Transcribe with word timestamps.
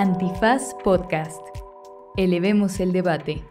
Antifaz 0.00 0.76
Podcast. 0.84 1.40
Elevemos 2.16 2.78
el 2.78 2.92
debate. 2.92 3.42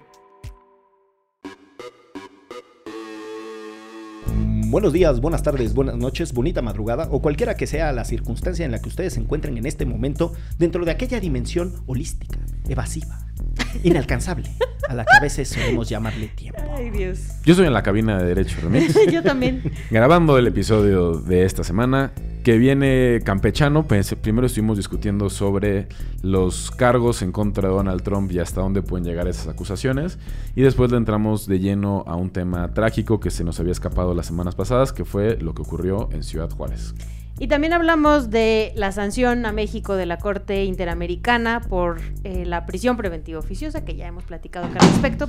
Buenos 4.69 4.93
días, 4.93 5.19
buenas 5.19 5.43
tardes, 5.43 5.73
buenas 5.73 5.97
noches, 5.97 6.31
bonita 6.31 6.61
madrugada 6.61 7.09
o 7.11 7.21
cualquiera 7.21 7.57
que 7.57 7.67
sea 7.67 7.91
la 7.91 8.05
circunstancia 8.05 8.63
en 8.63 8.71
la 8.71 8.79
que 8.81 8.87
ustedes 8.87 9.15
se 9.15 9.19
encuentren 9.19 9.57
en 9.57 9.65
este 9.65 9.85
momento 9.85 10.31
dentro 10.57 10.85
de 10.85 10.91
aquella 10.91 11.19
dimensión 11.19 11.83
holística, 11.85 12.39
evasiva, 12.69 13.27
inalcanzable, 13.83 14.49
a 14.87 14.93
la 14.93 15.03
que 15.03 15.17
a 15.17 15.19
veces 15.19 15.49
solemos 15.49 15.89
llamarle 15.89 16.29
tiempo. 16.29 16.61
Ay, 16.77 16.91
Dios. 16.91 17.27
Yo 17.43 17.55
estoy 17.55 17.67
en 17.67 17.73
la 17.73 17.83
cabina 17.83 18.19
de 18.19 18.25
Derecho 18.25 18.57
Remix, 18.61 18.97
Yo 19.11 19.21
también. 19.21 19.69
grabando 19.91 20.37
el 20.37 20.47
episodio 20.47 21.11
de 21.11 21.43
esta 21.43 21.65
semana 21.65 22.13
que 22.47 22.57
viene 22.57 23.19
campechano. 23.25 23.83
Pues, 23.83 24.15
primero 24.15 24.47
estuvimos 24.47 24.77
discutiendo 24.77 25.29
sobre 25.29 25.89
los 26.21 26.71
cargos 26.71 27.21
en 27.21 27.33
contra 27.33 27.67
de 27.67 27.75
Donald 27.75 28.03
Trump 28.03 28.31
y 28.31 28.39
hasta 28.39 28.61
dónde 28.61 28.81
pueden 28.81 29.03
llegar 29.03 29.27
esas 29.27 29.49
acusaciones. 29.49 30.17
Y 30.55 30.61
después 30.61 30.89
le 30.89 30.95
entramos 30.95 31.45
de 31.45 31.59
lleno 31.59 32.05
a 32.07 32.15
un 32.15 32.29
tema 32.29 32.73
trágico 32.73 33.19
que 33.19 33.31
se 33.31 33.43
nos 33.43 33.59
había 33.59 33.73
escapado 33.73 34.13
las 34.13 34.27
semanas 34.27 34.55
pasadas, 34.55 34.93
que 34.93 35.03
fue 35.03 35.35
lo 35.41 35.53
que 35.53 35.61
ocurrió 35.61 36.07
en 36.13 36.23
Ciudad 36.23 36.49
Juárez. 36.49 36.95
Y 37.37 37.49
también 37.49 37.73
hablamos 37.73 38.29
de 38.29 38.71
la 38.77 38.93
sanción 38.93 39.45
a 39.45 39.51
México 39.51 39.95
de 39.95 40.05
la 40.05 40.17
Corte 40.17 40.63
Interamericana 40.63 41.59
por 41.67 41.99
eh, 42.23 42.45
la 42.45 42.65
prisión 42.65 42.95
preventiva 42.95 43.39
oficiosa, 43.39 43.83
que 43.83 43.97
ya 43.97 44.07
hemos 44.07 44.23
platicado 44.23 44.67
acá 44.67 44.79
al 44.79 44.87
respecto. 44.87 45.27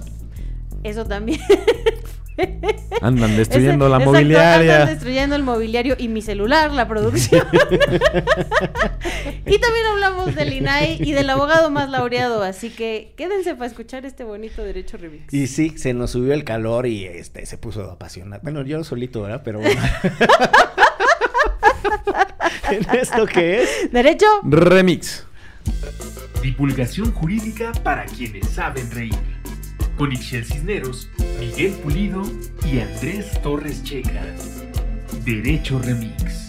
Eso 0.85 1.05
también. 1.05 1.41
Andan 3.03 3.37
destruyendo 3.37 3.87
Ese- 3.87 3.91
la 3.91 3.97
exacto, 3.99 4.13
mobiliaria. 4.13 4.73
Andan 4.75 4.89
destruyendo 4.89 5.37
el 5.37 5.43
mobiliario 5.43 5.97
y 5.99 6.09
mi 6.09 6.23
celular, 6.23 6.73
la 6.73 6.89
producción. 6.89 7.47
y 7.53 7.59
también 9.59 9.87
hablamos 9.93 10.35
del 10.35 10.53
INAI 10.53 10.99
y 11.03 11.13
del 11.13 11.31
abogado 11.31 11.71
más 11.71 11.89
laureado, 11.91 12.43
así 12.43 12.71
que 12.71 13.15
quédense 13.17 13.55
para 13.55 13.67
escuchar 13.67 14.05
este 14.05 14.25
bonito 14.25 14.63
derecho 14.63 14.97
remix. 14.97 15.33
Y 15.33 15.47
sí, 15.47 15.75
se 15.77 15.95
nos 15.95 16.11
subió 16.13 16.33
el 16.35 16.45
calor 16.45 16.87
y 16.87 17.05
este 17.05 17.47
se 17.47 17.59
puso 17.59 17.91
apasionado. 17.91 18.41
Bueno, 18.43 18.63
yo 18.63 18.83
solito, 18.85 19.23
¿verdad? 19.23 19.43
Pero 19.45 19.61
bueno. 19.61 19.81
¿En 22.71 22.97
esto 22.97 23.27
qué 23.27 23.63
es? 23.63 23.93
¿Derecho? 23.93 24.27
Remix. 24.43 25.25
Divulgación 26.43 27.13
jurídica 27.13 27.73
para 27.83 28.05
quienes 28.05 28.49
saben 28.49 28.91
reír. 28.91 29.15
Con 29.99 30.13
Ixel 30.13 30.45
Cisneros, 30.45 31.09
Miguel 31.41 31.73
Pulido 31.83 32.23
y 32.65 32.79
Andrés 32.79 33.43
Torres 33.43 33.83
Checa. 33.83 34.25
Derecho 35.25 35.81
Remix. 35.81 36.48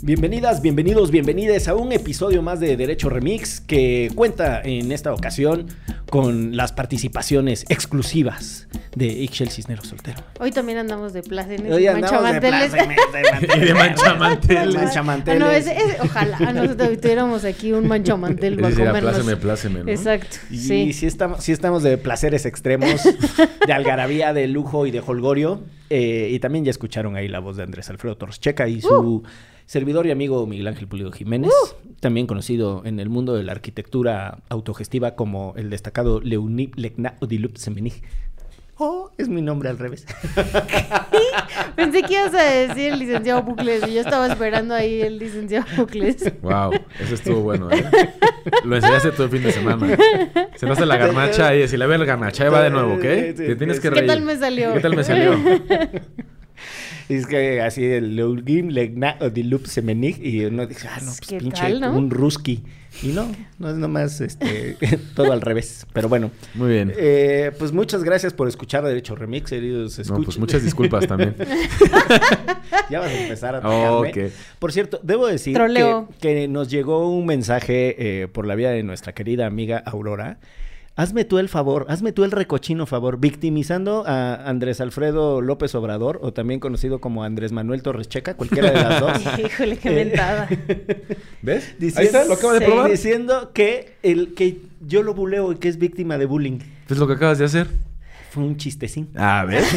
Bienvenidas, 0.00 0.62
bienvenidos, 0.62 1.10
bienvenidas 1.10 1.66
a 1.66 1.74
un 1.74 1.90
episodio 1.90 2.40
más 2.40 2.60
de 2.60 2.76
Derecho 2.76 3.08
Remix 3.10 3.60
que 3.60 4.10
cuenta 4.14 4.62
en 4.62 4.92
esta 4.92 5.12
ocasión 5.12 5.66
con 6.08 6.56
las 6.56 6.70
participaciones 6.72 7.64
exclusivas 7.68 8.68
de 8.94 9.06
Ixchel 9.08 9.50
Cisneros 9.50 9.88
Soltero. 9.88 10.22
Hoy 10.38 10.52
también 10.52 10.78
andamos 10.78 11.12
de 11.12 11.22
plácemes 11.24 11.72
Hoy 11.72 11.82
y 11.82 11.86
andamos 11.88 12.22
de 12.40 12.50
manchamanteles. 12.50 12.70
plácemes, 12.70 13.56
Y 13.56 13.60
de 13.66 13.74
manchamanteles. 13.74 14.72
De 14.74 14.78
manchamanteles. 14.78 15.42
Ah, 15.42 15.44
no, 15.44 15.50
ese- 15.50 15.96
ojalá 16.00 16.52
nosotros 16.52 16.88
tuviéramos 17.00 17.44
aquí 17.44 17.72
un 17.72 17.88
manchamantel 17.88 18.54
Es 18.54 18.60
para 18.60 18.74
comernos. 18.76 19.00
pláceme, 19.14 19.36
pláceme, 19.36 19.80
¿no? 19.84 19.88
Exacto, 19.90 20.36
Y 20.48 20.58
sí. 20.58 20.92
sí. 20.92 21.06
estamos, 21.06 21.42
sí 21.42 21.50
estamos 21.50 21.82
de 21.82 21.98
placeres 21.98 22.46
extremos, 22.46 23.02
de 23.66 23.72
algarabía, 23.72 24.32
de 24.32 24.46
lujo 24.46 24.86
y 24.86 24.92
de 24.92 25.00
holgorio. 25.04 25.60
Eh, 25.90 26.28
y 26.30 26.38
también 26.38 26.64
ya 26.64 26.70
escucharon 26.70 27.16
ahí 27.16 27.26
la 27.28 27.40
voz 27.40 27.56
de 27.56 27.64
Andrés 27.64 27.90
Alfredo 27.90 28.16
Torres 28.16 28.38
Checa 28.40 28.68
y 28.68 28.80
su 28.80 29.22
servidor 29.68 30.06
y 30.06 30.10
amigo 30.10 30.46
Miguel 30.46 30.66
Ángel 30.66 30.88
Pulido 30.88 31.12
Jiménez, 31.12 31.52
también 32.00 32.26
conocido 32.26 32.82
en 32.86 32.98
el 33.00 33.10
mundo 33.10 33.34
de 33.34 33.42
la 33.42 33.52
arquitectura 33.52 34.38
autogestiva 34.48 35.14
como 35.14 35.52
el 35.56 35.68
destacado 35.68 36.22
Leonid 36.22 36.74
Legna 36.76 37.16
Odilup 37.20 37.56
Semenij. 37.56 38.02
Oh, 38.78 39.10
es 39.18 39.28
mi 39.28 39.42
nombre 39.42 39.68
al 39.68 39.76
revés. 39.76 40.06
Pensé 41.76 42.02
que 42.02 42.14
ibas 42.14 42.32
a 42.32 42.42
decir 42.44 42.94
el 42.94 42.98
licenciado 42.98 43.42
Bucles 43.42 43.86
y 43.88 43.94
yo 43.94 44.00
estaba 44.00 44.28
esperando 44.28 44.72
ahí 44.72 45.02
el 45.02 45.18
licenciado 45.18 45.66
Bucles. 45.76 46.32
Wow, 46.40 46.72
eso 47.00 47.14
estuvo 47.14 47.42
bueno, 47.42 47.70
¿eh? 47.70 47.84
Lo 48.64 48.76
enseñaste 48.76 49.10
todo 49.10 49.24
el 49.24 49.30
fin 49.30 49.42
de 49.42 49.52
semana. 49.52 49.98
Se 50.54 50.64
nos 50.64 50.78
hace 50.78 50.86
la 50.86 50.96
garnacha 50.96 51.54
y 51.54 51.58
decirle, 51.58 51.84
a 51.84 51.88
ver, 51.88 52.06
garnacha, 52.06 52.44
ahí 52.44 52.50
va 52.50 52.62
de 52.62 52.70
nuevo, 52.70 52.94
¿ok? 52.94 53.02
Te 53.02 53.56
tienes 53.56 53.80
que 53.80 53.90
¿Qué 53.90 53.96
reír. 53.96 54.06
tal 54.06 54.22
me 54.22 54.36
salió? 54.36 54.72
¿Qué 54.72 54.80
tal 54.80 54.96
me 54.96 55.04
salió? 55.04 55.32
Y 57.08 57.14
es 57.14 57.26
que 57.26 57.60
así 57.62 57.84
el 57.84 58.16
Leonid 58.16 58.70
Legna 58.70 59.16
Odilup 59.20 59.66
Semenij 59.66 60.18
y 60.20 60.44
uno 60.44 60.66
dice, 60.66 60.88
ah, 60.88 60.98
no, 61.00 61.06
pues 61.06 61.20
¿Qué 61.20 61.38
pinche, 61.38 61.62
tal, 61.62 61.80
no? 61.80 61.96
un 61.96 62.10
ruski. 62.10 62.62
Y 63.02 63.08
no, 63.08 63.30
no 63.58 63.70
es 63.70 63.76
nomás 63.76 64.20
este, 64.20 64.76
todo 65.14 65.32
al 65.32 65.40
revés. 65.40 65.86
Pero 65.92 66.08
bueno. 66.08 66.30
Muy 66.54 66.70
bien. 66.70 66.92
Eh, 66.96 67.52
pues 67.58 67.70
muchas 67.72 68.02
gracias 68.02 68.32
por 68.34 68.48
escuchar 68.48 68.84
Derecho 68.84 69.14
Remix, 69.14 69.50
queridos 69.50 69.96
No, 69.98 70.02
escuchas. 70.02 70.24
pues 70.24 70.38
muchas 70.38 70.62
disculpas 70.64 71.06
también. 71.06 71.34
ya 72.90 73.00
vas 73.00 73.10
a 73.10 73.22
empezar 73.22 73.54
a 73.56 73.58
Oh, 73.68 74.00
atacarme. 74.02 74.26
ok. 74.26 74.32
Por 74.58 74.72
cierto, 74.72 75.00
debo 75.02 75.26
decir 75.26 75.56
que 76.20 76.48
nos 76.48 76.68
llegó 76.70 77.10
un 77.10 77.26
mensaje 77.26 78.22
eh, 78.22 78.28
por 78.28 78.46
la 78.46 78.54
vía 78.54 78.70
de 78.70 78.82
nuestra 78.82 79.12
querida 79.14 79.46
amiga 79.46 79.78
Aurora. 79.78 80.38
Hazme 80.98 81.24
tú 81.24 81.38
el 81.38 81.48
favor, 81.48 81.86
hazme 81.88 82.10
tú 82.10 82.24
el 82.24 82.32
recochino 82.32 82.84
favor, 82.84 83.20
victimizando 83.20 84.02
a 84.04 84.34
Andrés 84.34 84.80
Alfredo 84.80 85.40
López 85.40 85.72
Obrador, 85.76 86.18
o 86.22 86.32
también 86.32 86.58
conocido 86.58 87.00
como 87.00 87.22
Andrés 87.22 87.52
Manuel 87.52 87.82
Torres 87.82 88.08
Checa, 88.08 88.34
cualquiera 88.34 88.72
de 88.72 88.82
las 88.82 89.00
dos. 89.00 89.12
Híjole, 89.38 89.76
qué 89.78 89.90
mentada. 89.90 90.48
¿Ves? 91.42 91.76
Diciendo- 91.78 92.00
Ahí 92.00 92.06
está, 92.06 92.24
lo 92.24 92.34
acabo 92.34 92.52
de 92.52 92.62
probar. 92.62 92.90
Diciendo 92.90 93.52
que, 93.54 93.92
el, 94.02 94.34
que 94.34 94.60
yo 94.88 95.04
lo 95.04 95.14
buleo 95.14 95.52
y 95.52 95.54
que 95.58 95.68
es 95.68 95.78
víctima 95.78 96.18
de 96.18 96.26
bullying. 96.26 96.58
Es 96.90 96.98
lo 96.98 97.06
que 97.06 97.12
acabas 97.12 97.38
de 97.38 97.44
hacer. 97.44 97.68
Fue 98.30 98.42
un 98.44 98.56
chistecín. 98.56 99.08
A 99.16 99.44
ver. 99.44 99.62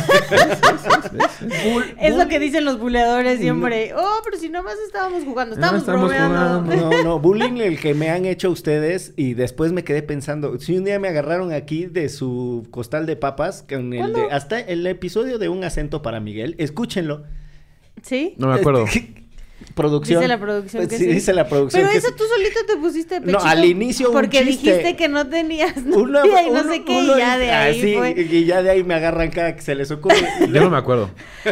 Es 2.00 2.16
lo 2.16 2.28
que 2.28 2.40
dicen 2.40 2.66
los 2.66 2.80
buleadores 2.80 3.40
siempre. 3.40 3.94
Oh, 3.96 4.20
pero 4.24 4.38
si 4.38 4.50
nomás 4.50 4.76
estábamos 4.86 5.24
jugando, 5.24 5.56
No, 5.56 5.62
estábamos 5.78 5.82
estamos 5.82 6.10
bromeando. 6.10 6.62
jugando. 6.64 6.92
No, 6.98 7.04
no, 7.04 7.20
bullying 7.20 7.58
el 7.58 7.80
que 7.80 7.94
me 7.94 8.10
han 8.10 8.26
hecho 8.26 8.50
ustedes 8.50 9.14
y 9.16 9.34
después 9.34 9.72
me 9.72 9.84
quedé 9.84 10.02
pensando, 10.04 10.60
si 10.60 10.78
un 10.78 10.84
día 10.84 11.00
me 11.00 11.08
agarraron 11.08 11.52
aquí 11.54 11.86
de 11.86 12.10
su 12.10 12.68
costal 12.72 13.06
de 13.06 13.16
papas, 13.16 13.64
con 13.68 13.94
el 13.94 14.14
de, 14.14 14.24
hasta 14.32 14.60
el 14.60 14.86
episodio 14.88 15.38
de 15.40 15.50
un 15.50 15.64
acento 15.64 16.02
para 16.02 16.20
Miguel, 16.20 16.56
escúchenlo. 16.58 17.24
¿Sí? 18.02 18.36
No 18.38 18.48
me 18.48 18.56
acuerdo. 18.56 18.86
Producción. 19.76 20.20
Dice 20.20 20.28
la 20.28 20.40
producción 20.40 20.88
que 20.88 20.98
sí. 20.98 21.06
sí. 21.06 21.12
Dice 21.12 21.34
la 21.34 21.48
producción 21.48 21.82
Pero 21.84 21.92
que 21.92 21.98
eso 22.00 22.08
sí. 22.10 22.14
tú 22.18 22.24
solito 22.26 22.60
te 22.68 22.78
pusiste 22.78 23.20
No, 23.22 23.40
al 23.40 23.64
inicio 23.66 24.08
un 24.10 24.14
Porque 24.14 24.44
chiste. 24.46 24.72
dijiste 24.78 24.96
que 24.96 25.08
no 25.08 25.28
tenías 25.28 25.76
Una- 25.86 26.26
y 26.26 26.50
no 26.50 26.62
uno- 26.62 26.64
sé 26.72 26.84
qué, 26.84 26.92
uno 26.92 27.16
y 27.16 27.20
ya 27.20 27.38
de 27.38 27.52
ah, 27.52 27.62
ahí 27.64 27.82
sí, 27.82 27.94
fue. 27.96 28.12
Y 28.18 28.46
ya 28.46 28.62
de 28.64 28.70
ahí 28.72 28.84
me 28.84 28.94
agarran 28.96 29.30
cada 29.32 29.56
que 29.56 29.62
se 29.62 29.76
les 29.76 29.90
ocurre. 29.92 30.18
Yo 30.52 30.62
no 30.62 30.70
me 30.70 30.78
acuerdo. 30.78 31.10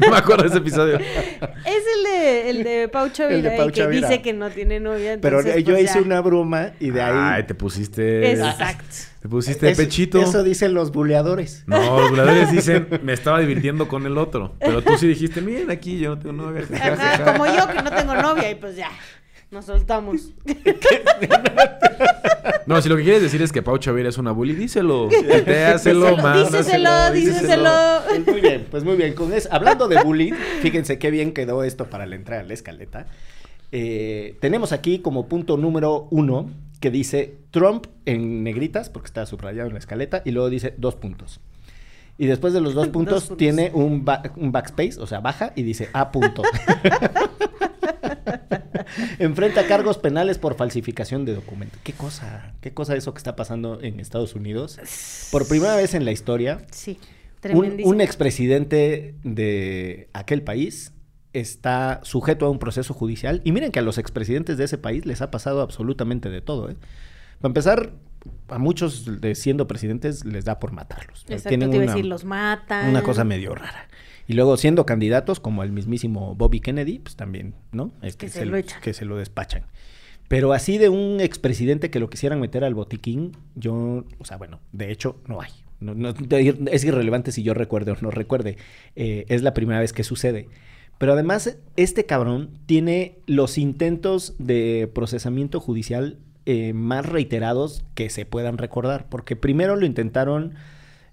No 0.00 0.10
me 0.10 0.16
acuerdo 0.16 0.42
de 0.44 0.48
ese 0.50 0.58
episodio. 0.58 0.96
Es 0.98 1.84
el 1.96 2.02
de, 2.04 2.50
el 2.50 2.64
de 2.64 2.88
Pau 2.88 3.08
Chavira, 3.10 3.36
El 3.36 3.42
de 3.42 3.50
Pau 3.52 3.66
que 3.68 3.72
Chavira. 3.72 4.08
dice 4.08 4.22
que 4.22 4.32
no 4.32 4.50
tiene 4.50 4.80
novia. 4.80 5.18
Pero 5.20 5.40
entonces, 5.40 5.64
yo 5.64 5.74
pues, 5.74 5.84
hice 5.84 5.94
ya. 6.00 6.04
una 6.04 6.20
broma 6.20 6.72
y 6.80 6.90
de 6.90 7.02
ahí... 7.02 7.12
Ay, 7.16 7.42
te 7.44 7.54
pusiste. 7.54 8.30
Exacto. 8.32 8.84
Te 9.26 9.30
pusiste 9.30 9.68
Eso- 9.70 9.82
pechito. 9.82 10.20
Eso 10.22 10.44
dicen 10.44 10.72
los 10.72 10.92
buleadores. 10.92 11.64
No, 11.66 11.98
los 11.98 12.10
voladores 12.10 12.52
dicen, 12.52 12.86
me 13.02 13.12
estaba 13.12 13.40
divirtiendo 13.40 13.88
con 13.88 14.06
el 14.06 14.18
otro. 14.18 14.54
Pero 14.60 14.82
tú 14.82 14.96
sí 14.96 15.08
dijiste, 15.08 15.40
miren 15.40 15.68
aquí, 15.72 15.98
yo 15.98 16.10
no 16.14 16.18
tengo 16.20 16.32
novia. 16.32 16.62
Ajá, 16.80 17.32
como 17.32 17.44
yo 17.46 17.66
que 17.66 17.82
no 17.82 17.90
tengo 17.90 18.14
novia 18.14 18.48
y 18.52 18.54
pues 18.54 18.76
ya, 18.76 18.90
nos 19.50 19.64
soltamos. 19.64 20.30
No, 22.66 22.80
si 22.82 22.88
lo 22.88 22.96
que 22.96 23.04
quieres 23.04 23.22
decir 23.22 23.40
es 23.42 23.52
que 23.52 23.62
Pau 23.62 23.78
Chavira 23.78 24.08
es 24.08 24.18
una 24.18 24.32
bully, 24.32 24.52
díselo. 24.54 25.08
Díselo, 25.08 25.72
Díselo, 25.72 26.16
más. 26.16 26.50
díseselo, 26.50 27.10
díseselo. 27.12 27.70
Pues 28.08 28.26
muy 28.26 28.40
bien, 28.40 28.66
pues 28.70 28.84
muy 28.84 28.96
bien. 28.96 29.14
Con 29.14 29.32
eso, 29.32 29.48
hablando 29.52 29.86
de 29.86 30.02
bullying, 30.02 30.32
fíjense 30.62 30.98
qué 30.98 31.10
bien 31.12 31.32
quedó 31.32 31.62
esto 31.62 31.86
para 31.86 32.06
la 32.06 32.16
entrada 32.16 32.42
a 32.42 32.44
la 32.44 32.54
escaleta. 32.54 33.06
Eh, 33.70 34.36
tenemos 34.40 34.72
aquí 34.72 34.98
como 34.98 35.28
punto 35.28 35.56
número 35.56 36.08
uno 36.10 36.50
que 36.80 36.90
dice 36.90 37.36
Trump 37.50 37.86
en 38.04 38.42
negritas, 38.44 38.90
porque 38.90 39.06
está 39.06 39.24
subrayado 39.26 39.68
en 39.68 39.74
la 39.74 39.78
escaleta, 39.78 40.22
y 40.24 40.30
luego 40.30 40.50
dice 40.50 40.74
dos 40.76 40.94
puntos. 40.96 41.40
Y 42.18 42.26
después 42.26 42.52
de 42.54 42.60
los 42.60 42.74
dos 42.74 42.88
puntos, 42.92 43.24
puntos. 43.24 43.38
tiene 43.38 43.70
un, 43.74 44.04
ba- 44.04 44.22
un 44.36 44.52
backspace, 44.52 44.98
o 45.00 45.06
sea, 45.06 45.20
baja 45.20 45.52
y 45.56 45.62
dice 45.62 45.88
A 45.92 46.10
punto. 46.12 46.42
Enfrenta 49.18 49.66
cargos 49.66 49.98
penales 49.98 50.38
por 50.38 50.54
falsificación 50.56 51.24
de 51.24 51.34
documentos. 51.34 51.78
¿Qué 51.82 51.92
cosa? 51.92 52.54
¿Qué 52.60 52.72
cosa 52.72 52.94
eso 52.96 53.12
que 53.12 53.18
está 53.18 53.36
pasando 53.36 53.80
en 53.82 54.00
Estados 54.00 54.34
Unidos? 54.34 54.78
Por 55.32 55.46
primera 55.48 55.76
vez 55.76 55.94
en 55.94 56.04
la 56.04 56.12
historia, 56.12 56.64
Sí, 56.70 56.98
un, 57.52 57.76
un 57.84 58.00
expresidente 58.00 59.14
de 59.24 60.08
aquel 60.12 60.42
país 60.42 60.92
está 61.40 62.00
sujeto 62.02 62.46
a 62.46 62.50
un 62.50 62.58
proceso 62.58 62.94
judicial. 62.94 63.40
Y 63.44 63.52
miren 63.52 63.72
que 63.72 63.78
a 63.78 63.82
los 63.82 63.98
expresidentes 63.98 64.58
de 64.58 64.64
ese 64.64 64.78
país 64.78 65.06
les 65.06 65.22
ha 65.22 65.30
pasado 65.30 65.60
absolutamente 65.62 66.30
de 66.30 66.40
todo. 66.40 66.70
¿eh? 66.70 66.76
Para 67.40 67.50
empezar, 67.50 67.92
a 68.48 68.58
muchos 68.58 69.20
de 69.20 69.34
siendo 69.34 69.66
presidentes 69.68 70.24
les 70.24 70.44
da 70.44 70.58
por 70.58 70.72
matarlos. 70.72 71.24
Exacto, 71.28 71.48
Tienen 71.50 71.70
te 71.70 71.76
iba 71.76 71.84
a 71.84 71.94
decir, 71.94 72.06
los 72.06 72.24
matan. 72.24 72.88
una 72.88 73.02
cosa 73.02 73.24
medio 73.24 73.54
rara. 73.54 73.88
Y 74.28 74.32
luego 74.34 74.56
siendo 74.56 74.84
candidatos 74.86 75.38
como 75.38 75.62
el 75.62 75.70
mismísimo 75.70 76.34
Bobby 76.34 76.58
Kennedy, 76.60 76.98
pues 76.98 77.14
también, 77.14 77.54
¿no? 77.70 77.92
Que 78.18 78.28
se 78.28 78.44
lo 78.44 78.56
echan. 78.56 78.80
Que 78.80 78.92
se 78.92 79.04
lo 79.04 79.16
despachan. 79.16 79.62
Pero 80.28 80.52
así 80.52 80.78
de 80.78 80.88
un 80.88 81.20
expresidente 81.20 81.90
que 81.90 82.00
lo 82.00 82.10
quisieran 82.10 82.40
meter 82.40 82.64
al 82.64 82.74
botiquín, 82.74 83.36
yo, 83.54 84.04
o 84.18 84.24
sea, 84.24 84.36
bueno, 84.38 84.58
de 84.72 84.90
hecho 84.90 85.20
no 85.28 85.40
hay. 85.40 85.52
No, 85.78 85.94
no- 85.94 86.12
de- 86.14 86.58
es 86.72 86.82
irrelevante 86.84 87.30
si 87.30 87.44
yo 87.44 87.54
recuerde 87.54 87.92
o 87.92 87.96
no 88.00 88.10
recuerde. 88.10 88.56
Eh, 88.96 89.26
es 89.28 89.42
la 89.42 89.54
primera 89.54 89.78
vez 89.78 89.92
que 89.92 90.02
sucede. 90.02 90.48
Pero 90.98 91.12
además, 91.12 91.58
este 91.76 92.06
cabrón 92.06 92.50
tiene 92.66 93.18
los 93.26 93.58
intentos 93.58 94.34
de 94.38 94.90
procesamiento 94.94 95.60
judicial 95.60 96.18
eh, 96.46 96.72
más 96.72 97.04
reiterados 97.06 97.84
que 97.94 98.08
se 98.08 98.24
puedan 98.24 98.56
recordar. 98.58 99.06
Porque 99.08 99.36
primero 99.36 99.76
lo 99.76 99.84
intentaron 99.84 100.54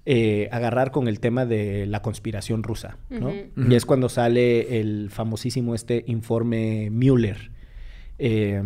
eh, 0.06 0.48
agarrar 0.52 0.92
con 0.92 1.08
el 1.08 1.20
tema 1.20 1.46
de 1.46 1.86
la 1.86 2.02
conspiración 2.02 2.64
rusa, 2.64 2.98
¿no? 3.10 3.32
Y 3.32 3.76
es 3.76 3.86
cuando 3.86 4.10
sale 4.10 4.80
el 4.80 5.10
famosísimo 5.10 5.76
este 5.76 6.04
informe 6.08 6.90
Mueller. 6.92 7.52
Eh, 8.20 8.62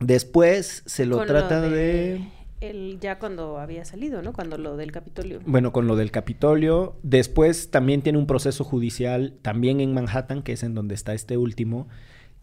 después 0.00 0.82
se 0.86 1.06
lo 1.06 1.18
Con 1.18 1.26
trata 1.26 1.60
de- 1.60 1.70
de... 1.70 2.28
El, 2.60 2.98
ya 3.00 3.18
cuando 3.18 3.58
había 3.58 3.84
salido, 3.84 4.20
¿no? 4.22 4.32
Cuando 4.32 4.58
lo 4.58 4.76
del 4.76 4.92
Capitolio. 4.92 5.40
Bueno, 5.46 5.72
con 5.72 5.86
lo 5.86 5.96
del 5.96 6.10
Capitolio. 6.10 6.96
Después 7.02 7.70
también 7.70 8.02
tiene 8.02 8.18
un 8.18 8.26
proceso 8.26 8.64
judicial, 8.64 9.34
también 9.40 9.80
en 9.80 9.94
Manhattan, 9.94 10.42
que 10.42 10.52
es 10.52 10.62
en 10.62 10.74
donde 10.74 10.94
está 10.94 11.14
este 11.14 11.36
último. 11.38 11.88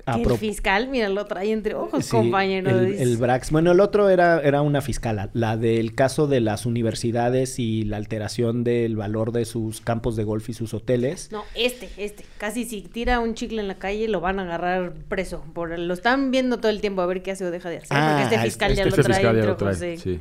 El 0.05 0.21
pro- 0.21 0.38
fiscal, 0.38 0.88
mira, 0.89 1.09
lo 1.09 1.25
trae 1.25 1.51
entre 1.51 1.75
ojos, 1.75 2.05
Sí, 2.05 2.11
compañero. 2.11 2.69
El, 2.69 2.94
el 2.94 3.17
Brax. 3.17 3.51
Bueno, 3.51 3.71
el 3.71 3.79
otro 3.79 4.09
era, 4.09 4.39
era 4.41 4.61
una 4.61 4.81
fiscala, 4.81 5.29
la 5.33 5.57
del 5.57 5.95
caso 5.95 6.27
de 6.27 6.39
las 6.39 6.65
universidades 6.65 7.59
y 7.59 7.83
la 7.83 7.97
alteración 7.97 8.63
del 8.63 8.95
valor 8.95 9.31
de 9.31 9.45
sus 9.45 9.81
campos 9.81 10.15
de 10.15 10.23
golf 10.23 10.47
y 10.49 10.53
sus 10.53 10.73
hoteles. 10.73 11.29
No, 11.31 11.44
este, 11.55 11.89
este. 11.97 12.23
Casi 12.38 12.63
si 12.65 12.81
tira 12.81 13.19
un 13.19 13.33
chicle 13.33 13.59
en 13.61 13.67
la 13.67 13.75
calle 13.75 14.07
lo 14.07 14.21
van 14.21 14.39
a 14.39 14.44
agarrar 14.44 14.94
preso. 15.09 15.44
Por, 15.53 15.77
lo 15.77 15.94
están 15.94 16.31
viendo 16.31 16.57
todo 16.57 16.69
el 16.71 16.79
tiempo 16.81 17.01
a 17.01 17.05
ver 17.05 17.21
qué 17.23 17.31
hace 17.31 17.44
o 17.45 17.51
deja 17.51 17.69
de 17.69 17.77
hacer. 17.77 17.88
Ah, 17.91 18.17
porque 18.19 18.35
este 18.35 18.45
fiscal 18.45 18.75
ya 18.75 18.83
Este 18.83 18.97
lo 18.97 19.03
trae 19.03 19.15
fiscal 19.17 19.23
ya 19.35 19.39
entre 19.39 19.47
lo 19.51 19.57
trae, 19.57 19.69
ojos. 19.69 19.79
sí. 19.79 19.97
sí. 20.15 20.19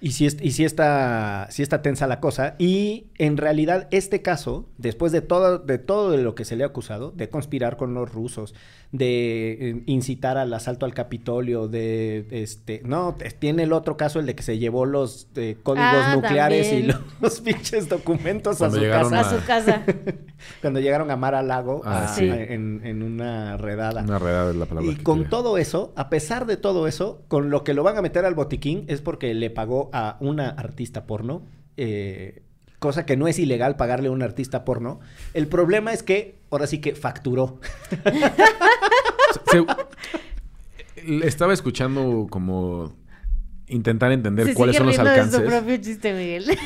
Y 0.00 0.12
sí, 0.12 0.26
es- 0.26 0.36
y 0.42 0.50
sí 0.52 0.64
está, 0.64 1.46
sí 1.50 1.62
está 1.62 1.82
tensa 1.82 2.06
la 2.06 2.20
cosa. 2.20 2.54
Y 2.58 3.06
en 3.18 3.36
realidad 3.36 3.88
este 3.90 4.20
caso, 4.22 4.68
después 4.78 5.10
de 5.12 5.22
todo, 5.22 5.58
de 5.58 5.78
todo 5.78 6.10
de 6.10 6.18
lo 6.22 6.34
que 6.34 6.44
se 6.44 6.56
le 6.56 6.64
ha 6.64 6.68
acusado, 6.68 7.12
de 7.12 7.28
conspirar 7.30 7.76
con 7.76 7.94
los 7.94 8.12
rusos, 8.12 8.54
de 8.92 9.52
eh, 9.70 9.82
incitar 9.86 10.38
al 10.38 10.52
asalto 10.54 10.86
al 10.86 10.94
Capitolio, 10.94 11.66
de 11.68 12.26
este, 12.30 12.82
no, 12.84 13.16
tiene 13.38 13.64
el 13.64 13.72
otro 13.72 13.96
caso, 13.96 14.20
el 14.20 14.26
de 14.26 14.34
que 14.34 14.42
se 14.42 14.58
llevó 14.58 14.86
los 14.86 15.28
eh, 15.34 15.56
códigos 15.62 15.86
Ah, 15.90 16.14
nucleares 16.14 16.72
y 16.72 16.82
los, 17.20 17.40
pinches 17.40 17.88
documentos 17.88 18.60
a 18.62 18.70
su 18.70 18.80
casa. 18.80 19.20
A 19.20 19.24
su 19.38 19.44
casa. 19.46 19.82
Cuando 20.60 20.80
llegaron 20.80 21.10
a 21.10 21.16
Mar 21.16 21.34
a 21.34 21.42
Lago 21.42 21.80
Ah, 21.84 22.04
a- 22.04 22.08
sí. 22.08 22.28
a- 22.28 22.42
en, 22.44 22.80
en 22.84 23.02
una 23.02 23.56
redada. 23.56 24.02
Una 24.02 24.18
redada 24.18 24.50
es 24.50 24.56
la 24.56 24.66
palabra. 24.66 24.90
Y 24.92 24.96
que 24.96 25.02
con 25.02 25.18
quería. 25.18 25.30
todo 25.30 25.58
eso, 25.58 25.92
a 25.96 26.08
pesar 26.08 26.46
de 26.46 26.56
todo 26.56 26.86
eso, 26.86 27.22
con 27.28 27.50
lo 27.50 27.64
que 27.64 27.74
lo 27.74 27.82
van 27.82 27.96
a 27.96 28.02
meter 28.02 28.24
al 28.24 28.34
botiquín 28.34 28.84
es 28.88 29.00
porque 29.00 29.34
le 29.34 29.50
pagó 29.50 29.85
a 29.92 30.16
una 30.20 30.48
artista 30.50 31.04
porno, 31.06 31.42
eh, 31.76 32.42
cosa 32.78 33.06
que 33.06 33.16
no 33.16 33.26
es 33.28 33.38
ilegal 33.38 33.76
pagarle 33.76 34.08
a 34.08 34.12
un 34.12 34.22
artista 34.22 34.64
porno. 34.64 35.00
El 35.34 35.46
problema 35.48 35.92
es 35.92 36.02
que 36.02 36.36
ahora 36.50 36.66
sí 36.66 36.78
que 36.80 36.94
facturó. 36.94 37.60
Se- 39.50 39.64
se- 40.96 41.26
estaba 41.26 41.52
escuchando 41.52 42.26
como 42.30 42.92
intentar 43.68 44.12
entender 44.12 44.46
Se 44.46 44.54
cuáles 44.54 44.76
sigue 44.76 44.78
son 44.78 44.86
los 44.88 44.96
de 45.04 45.10
alcances. 45.10 45.40
su 45.40 45.46
propio 45.46 45.76
chiste, 45.78 46.12
Miguel. 46.12 46.46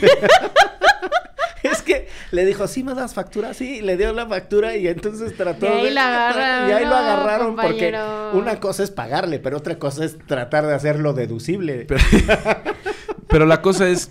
es 1.63 1.83
que 1.83 2.09
le 2.31 2.45
dijo, 2.47 2.67
sí 2.69 2.83
me 2.83 2.95
das 2.95 3.13
factura, 3.15 3.53
sí, 3.55 3.81
le 3.83 3.97
dio 3.97 4.13
la 4.13 4.27
factura 4.27 4.77
y 4.77 4.87
entonces 4.89 5.37
trató 5.37 5.67
Y 5.67 5.69
ahí 5.69 5.85
de- 5.85 5.91
la 5.93 6.07
agarraron, 6.31 6.69
Y 6.69 6.73
ahí 6.73 6.85
lo 6.85 6.95
agarraron 6.97 7.47
compañero. 7.49 7.99
porque 8.33 8.39
una 8.39 8.61
cosa 8.61 8.83
es 8.83 8.91
pagarle, 8.91 9.39
pero 9.41 9.59
otra 9.59 9.79
cosa 9.79 10.05
es 10.05 10.19
tratar 10.27 10.67
de 10.67 10.75
hacerlo 10.75 11.13
deducible. 11.13 11.87
Pero 11.87 12.01
la 13.33 13.63
cosa 13.63 13.89
es, 13.89 14.11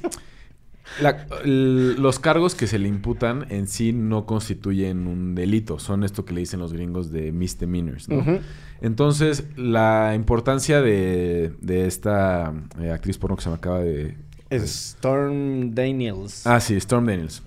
la- 1.01 1.25
los 1.45 2.19
cargos 2.19 2.55
que 2.55 2.67
se 2.67 2.79
le 2.79 2.87
imputan 2.87 3.45
en 3.49 3.67
sí 3.67 3.93
no 3.93 4.25
constituyen 4.25 5.07
un 5.07 5.35
delito, 5.35 5.79
son 5.79 6.03
esto 6.03 6.25
que 6.25 6.33
le 6.33 6.41
dicen 6.41 6.59
los 6.59 6.73
gringos 6.73 7.11
de 7.11 7.31
misdemeanors, 7.31 8.09
¿no? 8.09 8.23
Entonces, 8.81 9.43
la 9.57 10.13
importancia 10.15 10.81
de, 10.81 11.53
de 11.61 11.85
esta 11.85 12.53
eh, 12.79 12.91
actriz 12.91 13.17
porno 13.17 13.35
que 13.35 13.43
se 13.43 13.49
me 13.49 13.55
acaba 13.55 13.79
de... 13.79 14.15
Storm 14.51 15.75
Daniels. 15.75 16.45
Ah, 16.47 16.59
sí, 16.59 16.75
Storm 16.75 17.05
Daniels. 17.05 17.43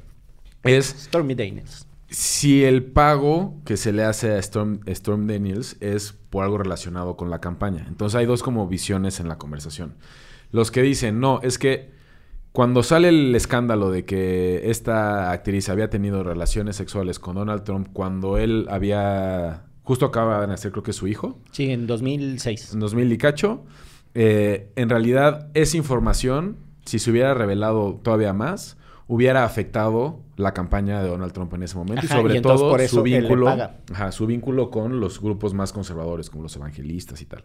Es 0.62 0.86
Stormy 1.06 1.34
Daniels. 1.34 1.86
si 2.10 2.62
el 2.62 2.84
pago 2.84 3.56
que 3.64 3.76
se 3.76 3.92
le 3.92 4.04
hace 4.04 4.30
a 4.32 4.38
Storm, 4.38 4.80
Storm 4.86 5.26
Daniels 5.26 5.76
es 5.80 6.12
por 6.30 6.44
algo 6.44 6.58
relacionado 6.58 7.16
con 7.16 7.30
la 7.30 7.40
campaña. 7.40 7.84
Entonces 7.88 8.14
hay 8.16 8.26
dos 8.26 8.42
como 8.44 8.68
visiones 8.68 9.18
en 9.18 9.28
la 9.28 9.38
conversación. 9.38 9.94
Los 10.52 10.70
que 10.70 10.82
dicen, 10.82 11.18
no, 11.18 11.40
es 11.42 11.58
que 11.58 11.90
cuando 12.52 12.82
sale 12.82 13.08
el 13.08 13.34
escándalo 13.34 13.90
de 13.90 14.04
que 14.04 14.70
esta 14.70 15.30
actriz 15.30 15.70
había 15.70 15.88
tenido 15.88 16.22
relaciones 16.22 16.76
sexuales 16.76 17.18
con 17.18 17.36
Donald 17.36 17.64
Trump 17.64 17.88
cuando 17.92 18.36
él 18.36 18.66
había, 18.70 19.64
justo 19.82 20.04
acaba 20.04 20.40
de 20.42 20.46
nacer 20.46 20.70
creo 20.70 20.82
que 20.82 20.92
su 20.92 21.08
hijo, 21.08 21.40
Sí, 21.50 21.70
en 21.70 21.86
2006. 21.86 22.74
en 22.74 22.80
2000 22.80 23.12
y 23.12 23.18
cacho, 23.18 23.64
eh, 24.14 24.70
en 24.76 24.90
realidad 24.90 25.48
esa 25.54 25.78
información, 25.78 26.58
si 26.84 26.98
se 26.98 27.10
hubiera 27.10 27.32
revelado 27.32 27.98
todavía 28.02 28.34
más, 28.34 28.76
hubiera 29.08 29.44
afectado 29.44 30.20
la 30.36 30.52
campaña 30.52 31.02
de 31.02 31.08
Donald 31.08 31.32
Trump 31.32 31.54
en 31.54 31.62
ese 31.62 31.76
momento 31.76 32.04
Ajá, 32.04 32.14
y 32.14 32.18
sobre 32.18 32.38
y 32.38 32.42
todo 32.42 32.68
por 32.70 32.80
eso 32.82 32.96
su 32.96 33.02
vínculo, 33.02 33.48
ajá, 33.48 34.12
su 34.12 34.26
vínculo 34.26 34.70
con 34.70 35.00
los 35.00 35.20
grupos 35.20 35.54
más 35.54 35.72
conservadores 35.72 36.28
como 36.28 36.42
los 36.42 36.54
evangelistas 36.56 37.22
y 37.22 37.26
tal. 37.26 37.44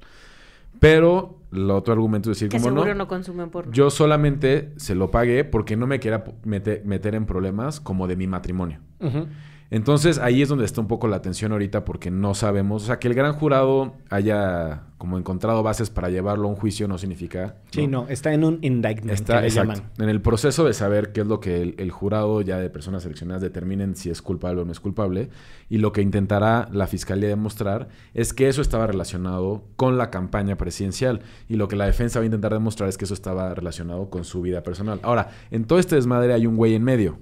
Pero 0.79 1.41
el 1.51 1.69
otro 1.71 1.93
argumento 1.93 2.31
es 2.31 2.37
decir, 2.37 2.49
que 2.49 2.57
como 2.57 2.69
seguro 2.69 2.93
no, 2.93 2.95
no, 2.95 3.07
consumen 3.07 3.49
porno. 3.49 3.71
yo 3.71 3.89
solamente 3.89 4.73
se 4.77 4.95
lo 4.95 5.11
pagué 5.11 5.45
porque 5.45 5.77
no 5.77 5.87
me 5.87 5.99
quería 5.99 6.23
meter, 6.43 6.83
meter 6.85 7.15
en 7.15 7.25
problemas 7.25 7.79
como 7.79 8.07
de 8.07 8.15
mi 8.15 8.27
matrimonio. 8.27 8.79
Ujú. 8.99 9.27
Entonces 9.69 10.17
ahí 10.17 10.41
es 10.41 10.49
donde 10.49 10.63
está 10.63 10.79
un 10.79 10.87
poco 10.87 11.07
la 11.07 11.21
tensión 11.21 11.51
ahorita 11.51 11.83
porque 11.83 12.09
no 12.09 12.33
sabemos, 12.33 12.83
o 12.83 12.85
sea, 12.85 12.99
que 12.99 13.07
el 13.09 13.13
gran 13.13 13.33
jurado 13.33 13.95
haya 14.09 14.83
como 14.97 15.17
encontrado 15.17 15.61
bases 15.61 15.89
para 15.89 16.09
llevarlo 16.09 16.47
a 16.47 16.51
un 16.51 16.55
juicio 16.55 16.87
no 16.87 16.97
significa... 16.97 17.57
Sí, 17.71 17.85
no, 17.85 18.07
está 18.07 18.33
en 18.33 18.43
un 18.43 18.59
indictment 18.61 19.11
Está 19.11 19.35
que 19.35 19.41
le 19.41 19.47
exacto, 19.49 19.73
llaman. 19.73 19.91
en 19.99 20.09
el 20.09 20.21
proceso 20.21 20.65
de 20.65 20.73
saber 20.73 21.11
qué 21.11 21.21
es 21.21 21.27
lo 21.27 21.39
que 21.39 21.61
el, 21.61 21.75
el 21.77 21.91
jurado 21.91 22.41
ya 22.41 22.57
de 22.57 22.69
personas 22.69 23.03
seleccionadas 23.03 23.41
determinen 23.41 23.95
si 23.95 24.09
es 24.09 24.21
culpable 24.21 24.61
o 24.61 24.65
no 24.65 24.71
es 24.71 24.79
culpable 24.79 25.29
y 25.69 25.77
lo 25.79 25.91
que 25.91 26.01
intentará 26.01 26.67
la 26.71 26.87
fiscalía 26.87 27.27
demostrar 27.29 27.89
es 28.13 28.33
que 28.33 28.47
eso 28.47 28.61
estaba 28.61 28.87
relacionado 28.87 29.65
con 29.75 29.97
la 29.97 30.09
campaña 30.09 30.55
presidencial 30.55 31.21
y 31.49 31.57
lo 31.57 31.67
que 31.67 31.75
la 31.75 31.85
defensa 31.85 32.19
va 32.19 32.23
a 32.23 32.25
intentar 32.25 32.53
demostrar 32.53 32.89
es 32.89 32.97
que 32.97 33.05
eso 33.05 33.13
estaba 33.13 33.53
relacionado 33.53 34.09
con 34.09 34.23
su 34.23 34.41
vida 34.41 34.63
personal. 34.63 34.99
Ahora, 35.03 35.29
en 35.51 35.65
todo 35.65 35.77
este 35.77 35.95
desmadre 35.95 36.33
hay 36.33 36.47
un 36.47 36.55
güey 36.55 36.73
en 36.73 36.83
medio, 36.83 37.19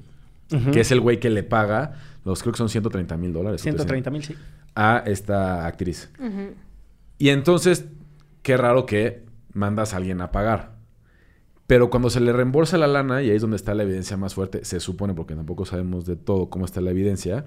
que 0.72 0.80
es 0.80 0.92
el 0.92 1.02
güey 1.02 1.20
que 1.20 1.30
le 1.30 1.44
paga, 1.44 1.94
los 2.26 2.42
creo 2.42 2.52
que 2.52 2.58
son 2.58 2.70
130 2.70 3.16
mil 3.18 3.32
dólares. 3.32 3.62
o 3.62 3.64
130 3.64 4.10
mil, 4.10 4.24
sí. 4.24 4.36
a 4.74 5.04
esta 5.06 5.66
actriz. 5.66 6.12
Y 7.18 7.30
entonces, 7.30 7.86
qué 8.42 8.58
raro 8.58 8.86
que 8.86 9.24
mandas 9.54 9.94
a 9.94 9.98
alguien 9.98 10.20
a 10.22 10.32
pagar. 10.32 10.76
Pero 11.68 11.90
cuando 11.90 12.10
se 12.10 12.20
le 12.20 12.34
reembolsa 12.34 12.78
la 12.78 12.88
lana, 12.88 13.24
y 13.24 13.30
ahí 13.30 13.36
es 13.36 13.42
donde 13.42 13.56
está 13.56 13.74
la 13.74 13.84
evidencia 13.84 14.18
más 14.18 14.34
fuerte, 14.34 14.66
se 14.66 14.80
supone, 14.80 15.14
porque 15.14 15.36
tampoco 15.36 15.66
sabemos 15.66 16.06
de 16.06 16.16
todo 16.16 16.50
cómo 16.50 16.66
está 16.66 16.82
la 16.82 16.92
evidencia, 16.92 17.46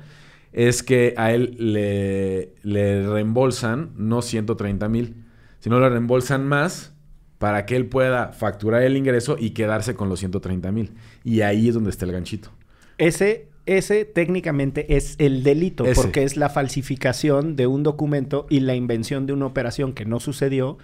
es 0.52 0.82
que 0.82 1.14
a 1.16 1.32
él 1.32 1.56
le, 1.58 2.54
le 2.62 3.06
reembolsan 3.06 3.92
no 3.97 4.23
130 4.23 4.88
mil, 4.88 5.25
sino 5.61 5.78
le 5.78 5.88
reembolsan 5.88 6.47
más 6.47 6.94
para 7.38 7.66
que 7.66 7.76
él 7.76 7.87
pueda 7.87 8.32
facturar 8.32 8.82
el 8.82 8.97
ingreso 8.97 9.37
y 9.38 9.50
quedarse 9.50 9.94
con 9.94 10.08
los 10.08 10.20
130 10.20 10.73
mil. 10.73 10.94
Y 11.25 11.42
ahí 11.42 11.68
es 11.68 11.75
donde 11.75 11.90
está 11.90 12.04
el 12.04 12.12
ganchito. 12.12 12.50
Ese, 12.97 13.48
ese 13.77 14.05
técnicamente 14.05 14.97
es 14.97 15.15
el 15.19 15.43
delito, 15.43 15.85
Ese. 15.85 15.95
porque 16.01 16.23
es 16.25 16.37
la 16.37 16.49
falsificación 16.49 17.55
de 17.57 17.67
un 17.67 17.83
documento 17.83 18.47
y 18.49 18.61
la 18.61 18.75
invención 18.75 19.27
de 19.27 19.33
una 19.33 19.47
operación 19.47 19.93
que 19.93 20.05
no 20.05 20.21
sucedió 20.21 20.79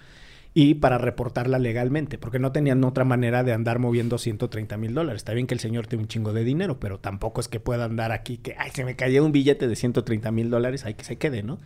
y 0.53 0.75
para 0.75 0.97
reportarla 0.97 1.59
legalmente, 1.59 2.17
porque 2.17 2.39
no 2.39 2.53
tenían 2.53 2.81
otra 2.85 3.03
manera 3.03 3.43
de 3.43 3.51
andar 3.51 3.77
moviendo 3.79 4.17
130 4.17 4.77
mil 4.77 4.93
dólares. 4.93 5.19
Está 5.19 5.33
bien 5.33 5.47
que 5.47 5.53
el 5.53 5.59
señor 5.59 5.87
tiene 5.87 6.03
un 6.03 6.07
chingo 6.07 6.31
de 6.31 6.45
dinero, 6.45 6.79
pero 6.79 6.97
tampoco 6.97 7.41
es 7.41 7.49
que 7.49 7.59
pueda 7.59 7.83
andar 7.83 8.13
aquí 8.13 8.37
que, 8.37 8.55
ay, 8.57 8.71
se 8.73 8.85
me 8.85 8.95
cayó 8.95 9.25
un 9.25 9.33
billete 9.33 9.67
de 9.67 9.75
130 9.75 10.31
mil 10.31 10.49
dólares, 10.49 10.85
hay 10.85 10.93
que 10.93 11.03
se 11.03 11.17
quede, 11.17 11.43
¿no? 11.43 11.59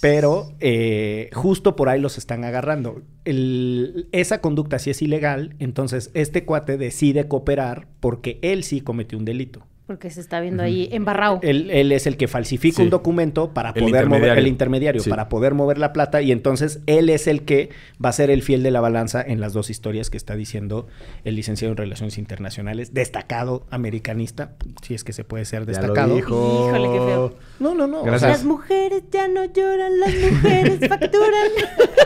Pero 0.00 0.52
eh, 0.58 1.30
justo 1.32 1.76
por 1.76 1.88
ahí 1.88 2.00
los 2.00 2.18
están 2.18 2.42
agarrando. 2.42 3.02
El- 3.24 4.08
esa 4.10 4.40
conducta 4.40 4.80
sí 4.80 4.90
es 4.90 5.00
ilegal, 5.00 5.54
entonces 5.60 6.10
este 6.14 6.44
cuate 6.44 6.76
decide 6.76 7.28
cooperar 7.28 7.86
porque 8.00 8.40
él 8.42 8.64
sí 8.64 8.80
cometió 8.80 9.16
un 9.16 9.24
delito. 9.24 9.64
Porque 9.86 10.10
se 10.10 10.20
está 10.20 10.40
viendo 10.40 10.62
ahí 10.62 10.88
embarrado. 10.92 11.40
Él, 11.42 11.68
él 11.70 11.90
es 11.92 12.06
el 12.06 12.16
que 12.16 12.28
falsifica 12.28 12.76
Sí. 12.76 12.82
un 12.82 12.90
documento 12.90 13.52
para 13.52 13.70
El 13.70 13.82
poder 13.84 14.06
mover 14.08 14.38
el 14.38 14.46
intermediario, 14.46 15.02
Sí. 15.02 15.10
para 15.10 15.28
poder 15.28 15.54
mover 15.54 15.76
la 15.78 15.92
plata 15.92 16.22
y 16.22 16.30
entonces 16.30 16.80
él 16.86 17.10
es 17.10 17.26
el 17.26 17.42
que 17.42 17.70
va 18.02 18.08
a 18.10 18.12
ser 18.12 18.30
el 18.30 18.42
fiel 18.42 18.62
de 18.62 18.70
la 18.70 18.80
balanza 18.80 19.20
en 19.20 19.40
las 19.40 19.52
dos 19.52 19.70
historias 19.70 20.08
que 20.08 20.16
está 20.16 20.36
diciendo 20.36 20.86
el 21.24 21.34
licenciado 21.34 21.72
en 21.72 21.76
Relaciones 21.78 22.16
Internacionales, 22.16 22.94
destacado 22.94 23.66
americanista, 23.70 24.52
si 24.82 24.94
es 24.94 25.02
que 25.02 25.12
se 25.12 25.24
puede 25.24 25.44
ser 25.44 25.66
Ya 25.66 25.72
lo 25.72 25.78
destacado. 25.80 26.14
dijo. 26.14 26.68
Híjole, 26.68 26.88
qué 26.88 26.98
feo. 27.04 27.34
No, 27.58 27.74
no, 27.74 27.86
no. 27.88 28.04
Gracias. 28.04 28.30
Las 28.30 28.44
mujeres 28.44 29.02
ya 29.10 29.26
no 29.26 29.44
lloran, 29.46 29.98
las 29.98 30.14
mujeres 30.14 30.78
facturan. 30.88 31.50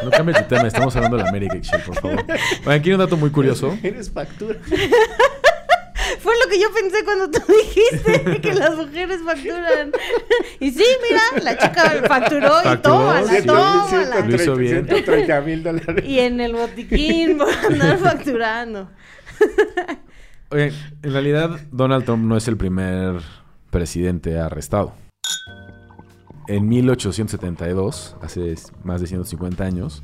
No 0.03 0.11
cambies 0.11 0.39
de 0.39 0.45
tema, 0.45 0.67
estamos 0.67 0.97
hablando 0.97 1.19
de 1.19 1.23
la 1.25 1.29
América, 1.29 1.57
Ixchel, 1.57 1.81
por 1.83 1.95
favor. 1.97 2.25
Bueno, 2.27 2.71
aquí 2.71 2.89
hay 2.89 2.95
un 2.95 3.01
dato 3.01 3.17
muy 3.19 3.31
curioso. 3.31 3.77
Eres 3.83 4.11
factura. 4.11 4.59
Fue 6.21 6.35
lo 6.43 6.51
que 6.51 6.61
yo 6.61 6.69
pensé 6.73 7.05
cuando 7.05 7.31
tú 7.31 7.41
dijiste 7.53 8.41
que 8.41 8.55
las 8.55 8.77
mujeres 8.77 9.21
facturan. 9.25 9.93
Y 10.59 10.71
sí, 10.71 10.85
mira, 11.03 11.45
la 11.45 11.59
chica 11.59 12.03
facturó 12.09 12.73
y 12.73 12.79
tómala, 12.79 13.29
sí, 13.29 13.47
tómala. 13.47 14.21
Lo 14.21 14.35
hizo 14.37 14.57
bien. 14.57 14.87
130 14.87 15.41
mil 15.43 15.63
dólares. 15.63 16.05
Y 16.07 16.19
en 16.19 16.41
el 16.41 16.55
botiquín 16.55 17.37
por 17.37 17.53
andar 17.53 17.99
facturando. 17.99 18.89
Oye, 20.51 20.73
en 21.03 21.13
realidad 21.13 21.61
Donald 21.71 22.07
Trump 22.07 22.25
no 22.25 22.39
es 22.39 22.49
el 22.49 22.57
primer 22.57 23.21
presidente 23.71 24.39
arrestado. 24.39 24.95
En 26.49 26.69
1872, 26.69 28.17
hace 28.23 28.55
más 28.83 29.01
de 29.01 29.09
150 29.09 29.65
años, 29.65 30.03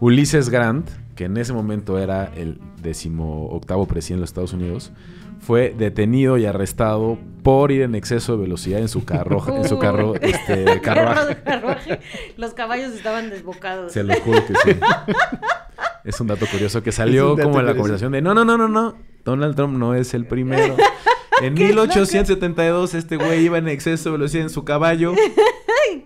Ulises 0.00 0.50
Grant, 0.50 0.88
que 1.16 1.24
en 1.24 1.36
ese 1.36 1.52
momento 1.52 1.98
era 1.98 2.26
el 2.36 2.60
decimoctavo 2.80 3.86
presidente 3.86 4.18
de 4.18 4.20
los 4.20 4.30
Estados 4.30 4.52
Unidos, 4.52 4.92
fue 5.40 5.74
detenido 5.76 6.36
y 6.38 6.46
arrestado 6.46 7.18
por 7.42 7.72
ir 7.72 7.82
en 7.82 7.94
exceso 7.94 8.36
de 8.36 8.42
velocidad 8.42 8.80
en 8.80 8.88
su 8.88 9.04
carro, 9.04 9.42
en 9.56 9.68
su 9.68 9.78
carro, 9.78 10.14
este, 10.16 10.80
carruaje. 10.82 11.36
Carruaje. 11.42 12.00
Los 12.36 12.54
caballos 12.54 12.92
estaban 12.92 13.30
desbocados. 13.30 13.92
Se 13.92 14.02
lo 14.02 14.14
juro 14.20 14.44
que 14.46 14.54
sí. 14.54 14.78
Es 16.04 16.20
un 16.20 16.26
dato 16.26 16.46
curioso 16.46 16.82
que 16.82 16.92
salió 16.92 17.36
como 17.36 17.60
en 17.60 17.66
la 17.66 17.72
curioso. 17.72 17.76
conversación 17.76 18.12
de 18.12 18.22
no, 18.22 18.34
no, 18.34 18.44
no, 18.44 18.58
no, 18.58 18.68
no. 18.68 18.96
Donald 19.24 19.56
Trump 19.56 19.78
no 19.78 19.94
es 19.94 20.14
el 20.14 20.26
primero. 20.26 20.76
En 21.40 21.54
1872 21.54 22.94
este 22.94 23.16
güey 23.16 23.44
iba 23.44 23.58
en 23.58 23.68
exceso 23.68 24.08
de 24.10 24.16
velocidad 24.16 24.42
en 24.42 24.50
su 24.50 24.64
caballo. 24.64 25.14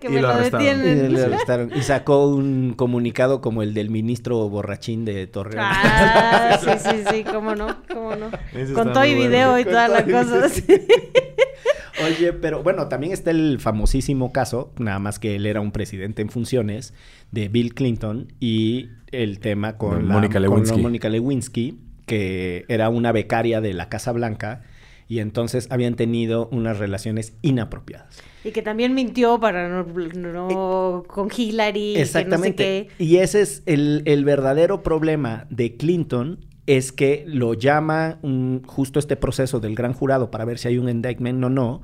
Que 0.03 0.09
Y 0.09 0.15
me 0.15 0.21
lo 0.21 0.27
lo, 0.27 0.33
arrestaron. 0.33 0.67
Y, 0.69 0.79
detienen. 0.79 1.71
Y 1.77 1.81
sacó 1.81 2.27
un 2.27 2.73
comunicado 2.75 3.39
como 3.39 3.63
el 3.63 3.73
del 3.73 3.89
ministro 3.89 4.49
borrachín 4.49 5.05
de 5.05 5.27
Torreón. 5.27 5.63
Ah, 5.65 6.59
sí, 6.61 6.69
sí, 6.77 7.03
sí, 7.09 7.23
cómo 7.31 7.55
no, 7.55 7.77
cómo 7.87 8.13
no. 8.17 8.29
Con 8.73 8.91
todo 8.91 9.05
y 9.05 9.15
bueno. 9.15 9.29
video 9.29 9.59
y 9.59 9.63
Con 9.63 9.71
toda 9.71 9.87
la 9.87 10.03
todo 10.03 10.09
y 10.09 10.13
cosa. 10.13 10.35
video. 10.35 10.49
sí. 10.49 10.65
Oye, 12.05 12.33
pero 12.33 12.63
bueno, 12.63 12.89
también 12.89 13.13
está 13.13 13.31
el 13.31 13.59
famosísimo 13.61 14.33
caso, 14.33 14.73
nada 14.77 14.99
más 14.99 15.19
que 15.19 15.35
él 15.37 15.45
era 15.45 15.61
un 15.61 15.71
presidente 15.71 16.21
en 16.21 16.29
funciones, 16.29 16.93
de 17.31 17.47
Bill 17.47 17.73
Clinton 17.73 18.27
y 18.41 18.89
el 19.11 19.39
tema 19.39 19.77
con, 19.77 20.09
la- 20.09 20.13
Mónica 20.13 20.33
con 20.33 20.41
Lewinsky. 20.41 20.81
Mónica 20.81 21.07
Lewinsky, 21.07 21.79
que 22.05 22.65
era 22.67 22.89
una 22.89 23.13
becaria 23.13 23.61
de 23.61 23.73
la 23.73 23.87
Casa 23.87 24.11
Blanca 24.11 24.63
y 25.07 25.19
entonces 25.19 25.67
habían 25.69 25.95
tenido 25.95 26.49
unas 26.51 26.77
relaciones 26.79 27.35
inapropiadas. 27.41 28.21
Y 28.43 28.51
que 28.51 28.61
también 28.61 28.93
mintió 28.93 29.39
para 29.39 29.69
no, 29.69 29.83
no- 30.15 31.03
con 31.07 31.29
Hillary. 31.35 31.95
Exactamente. 31.97 32.63
Que 32.63 32.83
no 32.83 32.89
sé 32.89 32.95
qué. 32.97 33.03
Y 33.03 33.17
ese 33.17 33.41
es 33.41 33.63
el, 33.65 34.01
el 34.05 34.25
verdadero 34.25 34.83
problema 34.83 35.47
de 35.49 35.75
Clinton, 35.77 36.39
es 36.65 36.91
que 36.91 37.23
lo 37.27 37.53
llama 37.53 38.19
un- 38.21 38.61
justo 38.65 38.99
este 38.99 39.15
proceso 39.15 39.59
del 39.59 39.75
gran 39.75 39.93
jurado 39.93 40.31
para 40.31 40.45
ver 40.45 40.57
si 40.59 40.67
hay 40.67 40.77
un 40.77 40.89
indictment 40.89 41.43
o 41.43 41.49
no. 41.49 41.81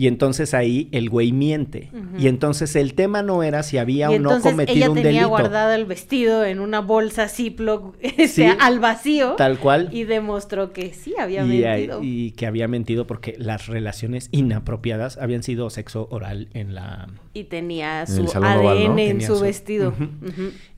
Y 0.00 0.06
entonces 0.06 0.54
ahí 0.54 0.88
el 0.92 1.10
güey 1.10 1.30
miente. 1.30 1.90
Y 2.18 2.28
entonces 2.28 2.74
el 2.74 2.94
tema 2.94 3.22
no 3.22 3.42
era 3.42 3.62
si 3.62 3.76
había 3.76 4.10
Y 4.10 4.14
o 4.14 4.18
no 4.18 4.40
cometido 4.40 4.76
ella 4.78 4.88
un 4.88 4.94
tenía 4.94 5.10
delito. 5.10 5.28
guardado 5.28 5.72
el 5.74 5.84
vestido 5.84 6.42
en 6.46 6.60
una 6.60 6.80
bolsa 6.80 7.28
Ziploc 7.28 7.96
este, 8.00 8.28
Sí, 8.28 8.44
al 8.60 8.80
vacío. 8.80 9.34
Tal 9.36 9.58
cual. 9.58 9.90
Y 9.92 10.04
demostró 10.04 10.72
que 10.72 10.94
sí 10.94 11.12
había 11.20 11.44
Y, 11.44 11.48
mentido. 11.48 12.00
y 12.02 12.30
que 12.30 12.46
había 12.46 12.66
mentido 12.66 13.06
porque 13.06 13.34
las 13.36 13.66
relaciones 13.66 14.30
inapropiadas 14.32 15.18
habían 15.18 15.42
sido 15.42 15.68
sexo 15.68 16.08
oral 16.10 16.48
en 16.54 16.74
la... 16.74 17.08
Y 17.34 17.44
tenía 17.44 18.00
En 18.00 18.06
su 18.06 18.22
ADN 18.38 18.58
Oval, 18.58 18.76
¿no? 18.78 18.88
en 18.88 18.96
Tenía 18.96 19.26
su 19.26 19.36
su- 19.36 19.42
vestido. 19.42 19.92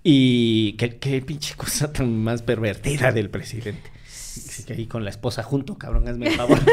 Y 0.02 0.72
qué, 0.72 0.96
qué 0.96 1.22
pinche 1.22 1.54
cosa 1.54 1.92
tan 1.92 2.16
más 2.24 2.42
pervertida 2.42 3.12
del 3.12 3.30
presidente. 3.30 3.88
Que 4.66 4.72
ahí 4.72 4.86
con 4.86 5.04
la 5.04 5.10
esposa 5.10 5.44
junto, 5.44 5.78
cabrón, 5.78 6.08
hazme 6.08 6.26
el 6.26 6.32
favor. 6.32 6.58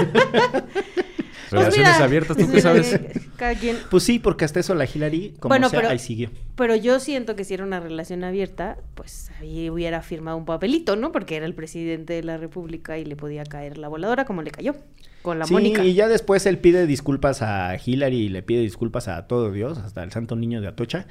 Pues 1.49 1.61
Relaciones 1.63 1.93
mira, 1.95 2.03
abiertas, 2.05 2.37
¿tú 2.37 2.51
qué 2.51 2.61
sabes? 2.61 2.99
Cada 3.37 3.55
quien. 3.55 3.77
Pues 3.89 4.03
sí, 4.03 4.19
porque 4.19 4.45
hasta 4.45 4.59
eso 4.59 4.75
la 4.75 4.85
Hillary, 4.85 5.33
como 5.39 5.49
Bueno, 5.49 5.69
sea, 5.69 5.79
pero- 5.79 5.91
ahí 5.91 5.99
siguió. 5.99 6.29
Pero 6.55 6.75
yo 6.75 6.99
siento 6.99 7.35
que 7.35 7.43
si 7.43 7.53
era 7.55 7.63
una 7.63 7.79
relación 7.79 8.23
abierta, 8.23 8.77
pues 8.95 9.31
ahí 9.39 9.69
hubiera 9.69 10.01
firmado 10.01 10.37
un 10.37 10.45
papelito, 10.45 10.95
¿no? 10.95 11.11
Porque 11.11 11.37
era 11.37 11.45
el 11.45 11.55
presidente 11.55 12.13
de 12.13 12.23
la 12.23 12.37
República 12.37 12.97
y 12.99 13.05
le 13.05 13.15
podía 13.15 13.43
caer 13.45 13.77
la 13.77 13.87
voladora 13.87 14.25
como 14.25 14.41
le 14.43 14.51
cayó 14.51 14.75
con 15.21 15.39
la 15.39 15.45
sí, 15.45 15.53
Mónica. 15.53 15.83
y 15.83 15.93
ya 15.95 16.07
después 16.07 16.45
él 16.45 16.59
pide 16.59 16.85
disculpas 16.85 17.41
a 17.41 17.75
Hillary 17.83 18.17
y 18.17 18.29
le 18.29 18.41
pide 18.43 18.61
disculpas 18.61 19.07
a 19.07 19.27
todo 19.27 19.51
Dios, 19.51 19.77
hasta 19.79 20.03
el 20.03 20.11
santo 20.11 20.35
niño 20.35 20.61
de 20.61 20.67
Atocha. 20.67 21.07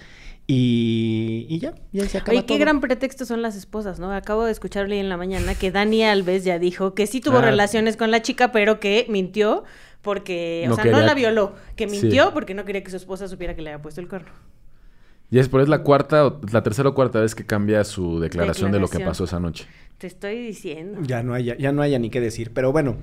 Y, 0.50 1.44
y 1.50 1.58
ya, 1.58 1.74
ya 1.92 2.08
se 2.08 2.16
acaba 2.18 2.32
Oye, 2.32 2.46
qué 2.46 2.54
todo. 2.54 2.58
gran 2.60 2.80
pretexto 2.80 3.26
son 3.26 3.42
las 3.42 3.54
esposas, 3.54 3.98
¿no? 4.00 4.10
Acabo 4.12 4.46
de 4.46 4.52
escucharle 4.52 4.98
en 4.98 5.10
la 5.10 5.18
mañana 5.18 5.54
que 5.54 5.70
Dani 5.70 6.04
Alves 6.04 6.42
ya 6.44 6.58
dijo 6.58 6.94
que 6.94 7.06
sí 7.06 7.20
tuvo 7.20 7.36
Ah. 7.38 7.42
relaciones 7.42 7.98
con 7.98 8.10
la 8.10 8.22
chica, 8.22 8.50
pero 8.50 8.80
que 8.80 9.04
mintió 9.10 9.64
porque, 10.02 10.64
o 10.66 10.70
No 10.70 10.74
sea, 10.76 10.84
no 10.86 11.00
la 11.00 11.14
violó, 11.14 11.54
que 11.76 11.88
Sí. 11.88 12.00
mintió 12.00 12.32
porque 12.32 12.54
no 12.54 12.64
quería 12.64 12.82
que 12.82 12.90
su 12.90 12.96
esposa 12.96 13.28
supiera 13.28 13.54
que 13.54 13.62
le 13.62 13.70
había 13.70 13.82
puesto 13.82 14.00
el 14.00 14.08
cuerno. 14.08 14.30
Y 15.30 15.38
es, 15.38 15.48
pero 15.48 15.62
es 15.62 15.68
la 15.68 15.82
cuarta, 15.82 16.26
o 16.26 16.40
la 16.52 16.62
tercera 16.62 16.88
o 16.88 16.94
cuarta 16.94 17.20
vez 17.20 17.34
que 17.34 17.44
cambia 17.44 17.84
su 17.84 18.18
declaración, 18.18 18.72
de 18.72 18.80
lo 18.80 18.88
que 18.88 19.00
pasó 19.00 19.24
esa 19.24 19.38
noche. 19.38 19.66
Te 19.98 20.06
estoy 20.06 20.38
diciendo. 20.40 21.00
Ya 21.02 21.24
no 21.24 21.34
haya, 21.34 21.56
ya 21.56 21.72
no 21.72 21.82
haya 21.82 21.98
ni 21.98 22.08
qué 22.08 22.20
decir. 22.20 22.52
Pero 22.54 22.70
bueno, 22.70 22.98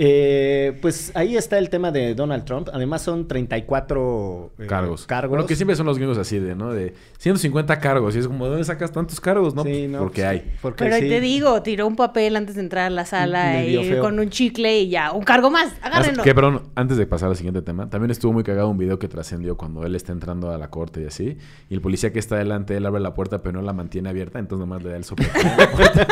eh, 0.00 0.78
pues 0.80 1.10
ahí 1.16 1.36
está 1.36 1.58
el 1.58 1.70
tema 1.70 1.90
de 1.90 2.14
Donald 2.14 2.44
Trump. 2.44 2.68
Además 2.72 3.02
son 3.02 3.26
34 3.26 4.52
eh, 4.56 4.66
Cargos. 4.68 5.06
cargos. 5.06 5.30
Bueno, 5.30 5.44
que 5.44 5.56
siempre 5.56 5.74
son 5.74 5.86
los 5.86 5.98
gringos 5.98 6.16
así 6.18 6.38
de, 6.38 6.54
¿no? 6.54 6.72
De 6.72 6.94
150 7.18 7.80
cargos. 7.80 8.14
Y 8.14 8.20
es 8.20 8.28
como, 8.28 8.44
¿de 8.44 8.50
dónde 8.50 8.64
sacas 8.64 8.92
tantos 8.92 9.20
cargos? 9.20 9.56
No, 9.56 9.64
Sí, 9.64 9.88
no, 9.88 9.98
porque 9.98 10.20
pues, 10.22 10.26
hay. 10.30 10.54
Porque 10.62 10.84
Pero 10.84 10.94
ahí 10.94 11.02
sí. 11.02 11.08
te 11.08 11.20
digo, 11.20 11.62
tiró 11.62 11.88
un 11.88 11.96
papel 11.96 12.36
antes 12.36 12.54
de 12.54 12.60
entrar 12.60 12.86
a 12.86 12.90
la 12.90 13.06
sala 13.06 13.64
y 13.64 13.98
con 13.98 14.20
un 14.20 14.30
chicle 14.30 14.82
y 14.82 14.88
ya, 14.88 15.10
un 15.10 15.24
cargo 15.24 15.50
más, 15.50 15.72
agárrenlo. 15.82 16.22
Que, 16.22 16.32
perdón, 16.32 16.62
antes 16.76 16.96
de 16.96 17.04
pasar 17.04 17.30
al 17.30 17.36
siguiente 17.36 17.62
tema, 17.62 17.90
también 17.90 18.12
estuvo 18.12 18.32
muy 18.32 18.44
cagado 18.44 18.68
un 18.68 18.78
video 18.78 19.00
que 19.00 19.08
trascendió 19.08 19.56
cuando 19.56 19.84
él 19.84 19.96
está 19.96 20.12
entrando 20.12 20.52
a 20.52 20.58
la 20.58 20.70
corte 20.70 21.02
y 21.02 21.06
así. 21.06 21.38
Y 21.68 21.74
el 21.74 21.80
policía 21.80 22.12
que 22.12 22.20
está 22.20 22.36
delante, 22.36 22.76
él 22.76 22.86
abre 22.86 23.00
la 23.00 23.14
puerta, 23.14 23.42
pero 23.42 23.58
no 23.58 23.62
la 23.62 23.72
mantiene 23.72 24.10
abierta, 24.10 24.38
entonces 24.38 24.60
nomás 24.60 24.80
le 24.84 24.90
da 24.90 24.96
el 24.96 25.04
puerta. 25.74 26.06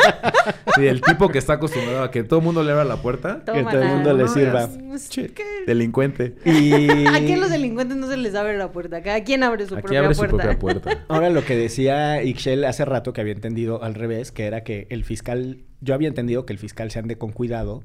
Sí, 0.75 0.87
el 0.87 1.01
tipo 1.01 1.29
que 1.29 1.37
está 1.37 1.53
acostumbrado 1.53 2.03
a 2.03 2.11
que 2.11 2.23
todo 2.23 2.39
el 2.39 2.45
mundo 2.45 2.63
le 2.63 2.71
abra 2.71 2.83
la 2.85 2.97
puerta, 2.97 3.41
que 3.45 3.63
todo 3.63 3.81
el 3.81 3.87
mundo 3.89 4.13
le 4.13 4.27
sirva. 4.27 4.67
Pues, 4.67 5.09
delincuente. 5.65 6.35
Y 6.45 7.05
Aquí 7.07 7.33
a 7.33 7.37
los 7.37 7.49
delincuentes 7.49 7.97
no 7.97 8.07
se 8.07 8.17
les 8.17 8.35
abre 8.35 8.57
la 8.57 8.71
puerta, 8.71 9.01
cada 9.01 9.23
quien 9.23 9.43
abre 9.43 9.65
su 9.67 9.75
Aquí 9.75 9.83
propia 9.83 9.99
abre 9.99 10.13
su 10.15 10.19
puerta. 10.19 10.37
propia 10.37 10.59
puerta. 10.59 11.05
Ahora 11.07 11.29
lo 11.29 11.43
que 11.43 11.55
decía 11.55 12.21
Ixchel 12.23 12.63
hace 12.65 12.85
rato 12.85 13.13
que 13.13 13.21
había 13.21 13.33
entendido 13.33 13.83
al 13.83 13.95
revés, 13.95 14.31
que 14.31 14.45
era 14.45 14.63
que 14.63 14.87
el 14.89 15.03
fiscal, 15.03 15.59
yo 15.81 15.93
había 15.93 16.07
entendido 16.07 16.45
que 16.45 16.53
el 16.53 16.59
fiscal 16.59 16.91
se 16.91 16.99
ande 16.99 17.17
con 17.17 17.31
cuidado, 17.31 17.83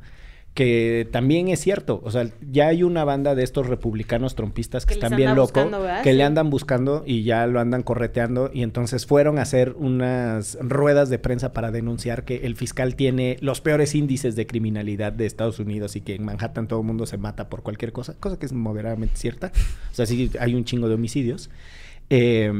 que 0.55 1.09
también 1.11 1.49
es 1.49 1.61
cierto, 1.61 2.03
o 2.05 2.11
sea, 2.11 2.29
ya 2.51 2.67
hay 2.67 2.83
una 2.83 3.05
banda 3.05 3.35
de 3.35 3.43
estos 3.43 3.69
republicanos 3.69 4.35
trompistas 4.35 4.85
que, 4.85 4.93
están 4.93 5.17
bien 5.17 5.35
locos, 5.35 5.67
que 6.03 6.11
Sí. 6.11 6.17
le 6.17 6.25
andan 6.25 6.51
buscando 6.51 7.05
y 7.07 7.23
ya 7.23 7.47
lo 7.47 7.59
andan 7.59 7.83
correteando 7.83 8.51
y 8.53 8.63
entonces 8.63 9.07
fueron 9.07 9.39
a 9.39 9.43
hacer 9.43 9.75
unas 9.79 10.59
ruedas 10.61 11.09
de 11.09 11.19
prensa 11.19 11.55
para 11.55 11.71
denunciar 11.71 12.25
que 12.25 12.45
el 12.45 12.55
fiscal 12.55 12.97
tiene 12.97 13.39
los 13.41 13.63
peores 13.63 13.95
índices 13.95 14.37
de 14.37 14.47
criminalidad 14.47 15.15
de 15.15 15.25
Estados 15.25 15.59
Unidos 15.59 15.97
y 15.97 16.03
que 16.03 16.17
en 16.17 16.25
Manhattan 16.25 16.69
todo 16.69 16.81
el 16.81 16.87
mundo 16.87 17.07
se 17.07 17.17
mata 17.17 17.49
por 17.49 17.63
cualquier 17.63 17.93
cosa, 17.93 18.15
cosa 18.21 18.39
que 18.39 18.45
es 18.45 18.53
moderadamente 18.53 19.17
cierta, 19.17 19.53
o 19.91 19.95
sea, 19.95 20.05
sí 20.05 20.31
hay 20.39 20.55
un 20.55 20.67
chingo 20.67 20.87
de 20.89 20.97
homicidios. 20.97 21.49
Eh, 22.11 22.53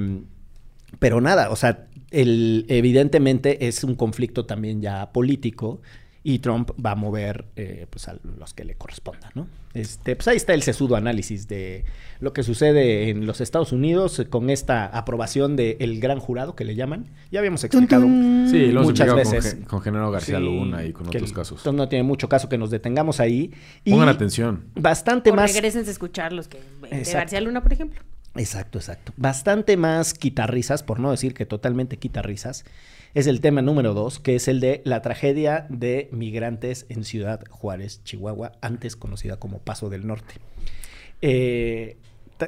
pero 0.99 1.21
nada, 1.21 1.51
o 1.51 1.57
sea, 1.57 1.87
el, 2.11 2.65
evidentemente 2.69 3.67
es 3.67 3.85
un 3.85 3.95
conflicto 3.95 4.47
también 4.47 4.81
ya 4.81 5.13
político 5.13 5.81
y 6.25 6.39
Trump 6.39 6.71
va 6.85 6.93
a 6.93 6.95
mover 6.95 7.47
eh, 7.57 7.87
pues 7.91 8.09
a 8.09 8.17
los 8.39 8.55
que 8.55 8.65
le 8.65 8.75
corresponda, 8.77 9.31
¿no? 9.35 9.49
Este, 9.75 10.15
pues 10.17 10.29
ahí 10.29 10.37
está 10.37 10.53
el 10.55 10.63
sesudo 10.63 10.97
análisis 10.97 11.49
de 11.49 11.85
lo 12.21 12.33
que 12.35 12.43
sucede 12.43 13.09
en 13.09 13.27
los 13.27 13.41
Estados 13.41 13.73
Unidos 13.73 14.23
con 14.29 14.51
esta 14.51 14.85
aprobación 14.87 15.57
del 15.57 15.99
gran 15.99 16.21
jurado 16.21 16.55
que 16.55 16.65
le 16.65 16.75
llaman. 16.75 17.07
Ya 17.31 17.39
habíamos 17.41 17.65
explicado 17.65 18.03
Sí, 18.05 18.67
lo 18.71 18.83
hemos 18.83 18.85
muchas 18.85 19.09
explicado 19.09 19.17
veces. 19.17 19.55
Con, 19.55 19.65
con 19.65 19.81
Genaro 19.81 20.11
García 20.11 20.39
Sí, 20.39 20.45
Luna 20.45 20.85
y 20.85 20.93
con 20.93 21.09
que 21.09 21.17
otros 21.19 21.33
casos. 21.33 21.61
Entonces 21.61 21.77
no 21.79 21.89
tiene 21.89 22.03
mucho 22.03 22.29
caso 22.29 22.49
que 22.51 22.59
nos 22.59 22.71
detengamos 22.71 23.19
ahí. 23.19 23.51
Y 23.85 23.93
Pongan 23.93 24.11
atención. 24.11 24.65
Bastante 24.75 25.31
O 25.31 25.35
más. 25.35 25.53
regresense 25.53 25.89
a 25.89 25.93
escucharlos 25.93 26.49
que 26.49 26.59
de 26.59 26.99
Exacto. 26.99 27.19
García 27.19 27.41
Luna, 27.41 27.63
por 27.63 27.73
ejemplo. 27.73 28.01
Exacto, 28.35 28.79
exacto. 28.79 29.13
Bastante 29.17 29.77
más 29.77 30.15
quitarrisas, 30.15 30.83
por 30.83 31.01
no 31.01 31.11
decir 31.11 31.35
que 31.35 31.45
totalmente 31.47 31.99
quitarrisas, 31.99 32.65
es 33.15 33.27
el 33.27 33.41
tema 33.41 33.63
número 33.63 33.95
dos, 33.95 34.19
que 34.19 34.35
es 34.35 34.49
el 34.49 34.61
de 34.61 34.83
la 34.85 35.03
tragedia 35.03 35.67
de 35.69 36.09
migrantes 36.13 36.87
en 36.89 37.05
Ciudad 37.05 37.43
Juárez, 37.51 38.03
Chihuahua, 38.05 38.53
antes 38.61 38.97
conocida 38.97 39.37
como 39.37 39.59
Paso 39.59 39.91
del 39.91 40.07
Norte. 40.07 40.35
Eh, 41.21 41.97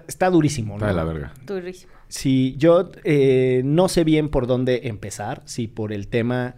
está 0.09 0.30
durísimo, 0.30 0.75
¿no? 0.75 0.76
Está 0.76 0.88
de 0.88 0.94
la 0.94 1.04
verga. 1.04 1.35
Durísimo. 1.47 1.92
Sí, 2.09 2.54
yo 2.59 2.90
eh, 3.04 3.62
no 3.64 3.88
sé 3.88 4.04
bien 4.04 4.28
por 4.28 4.47
dónde 4.47 4.83
empezar, 4.85 5.42
si 5.44 5.66
por 5.66 5.92
el 5.92 6.09
tema 6.09 6.56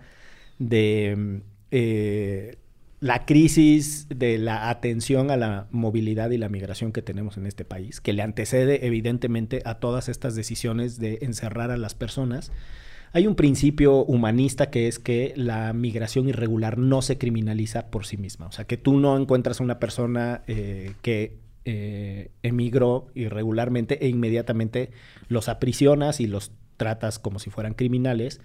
de 0.58 1.42
eh, 1.70 2.56
la 3.00 3.26
crisis 3.26 4.06
de 4.08 4.38
la 4.38 4.70
atención 4.70 5.30
a 5.30 5.36
la 5.36 5.66
movilidad 5.70 6.30
y 6.30 6.38
la 6.38 6.48
migración 6.48 6.92
que 6.92 7.02
tenemos 7.02 7.36
en 7.36 7.46
este 7.46 7.64
país, 7.64 8.00
que 8.00 8.12
le 8.12 8.22
antecede 8.22 8.86
evidentemente 8.86 9.62
a 9.64 9.78
todas 9.80 10.08
estas 10.08 10.34
decisiones 10.34 10.98
de 10.98 11.18
encerrar 11.22 11.70
a 11.70 11.76
las 11.76 11.94
personas. 11.94 12.52
Hay 13.12 13.26
un 13.26 13.34
principio 13.34 14.04
humanista 14.04 14.70
que 14.70 14.88
es 14.88 14.98
que 14.98 15.32
la 15.36 15.72
migración 15.72 16.28
irregular 16.28 16.78
no 16.78 17.02
se 17.02 17.18
criminaliza 17.18 17.90
por 17.90 18.06
sí 18.06 18.16
misma. 18.16 18.46
O 18.46 18.52
sea, 18.52 18.66
que 18.66 18.76
tú 18.76 18.98
no 18.98 19.16
encuentras 19.16 19.60
a 19.60 19.64
una 19.64 19.78
persona 19.78 20.42
eh, 20.46 20.92
que 21.02 21.38
eh, 21.64 22.30
emigró 22.42 23.08
irregularmente 23.14 24.04
e 24.04 24.08
inmediatamente 24.08 24.90
los 25.28 25.48
aprisionas 25.48 26.20
y 26.20 26.26
los 26.26 26.52
tratas 26.76 27.18
como 27.18 27.38
si 27.38 27.50
fueran 27.50 27.74
criminales 27.74 28.40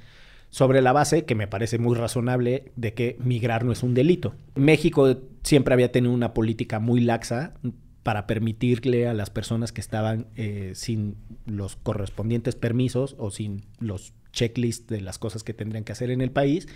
sobre 0.49 0.81
la 0.81 0.91
base, 0.91 1.25
que 1.25 1.35
me 1.35 1.47
parece 1.47 1.77
muy 1.77 1.95
razonable, 1.95 2.71
de 2.75 2.93
que 2.93 3.17
migrar 3.23 3.63
no 3.63 3.71
es 3.71 3.83
un 3.83 3.93
delito. 3.93 4.35
México 4.55 5.17
siempre 5.43 5.73
había 5.73 5.91
tenido 5.91 6.13
una 6.13 6.33
política 6.33 6.79
muy 6.79 6.99
laxa 6.99 7.53
para 8.03 8.25
permitirle 8.25 9.07
a 9.07 9.13
las 9.13 9.29
personas 9.29 9.71
que 9.71 9.81
estaban 9.81 10.27
eh, 10.35 10.71
sin 10.75 11.17
los 11.45 11.75
correspondientes 11.75 12.55
permisos 12.55 13.15
o 13.19 13.29
sin 13.29 13.65
los 13.79 14.13
checklists 14.31 14.87
de 14.87 15.01
las 15.01 15.19
cosas 15.19 15.43
que 15.43 15.53
tendrían 15.53 15.83
que 15.83 15.91
hacer 15.91 16.09
en 16.09 16.21
el 16.21 16.31
país, 16.31 16.67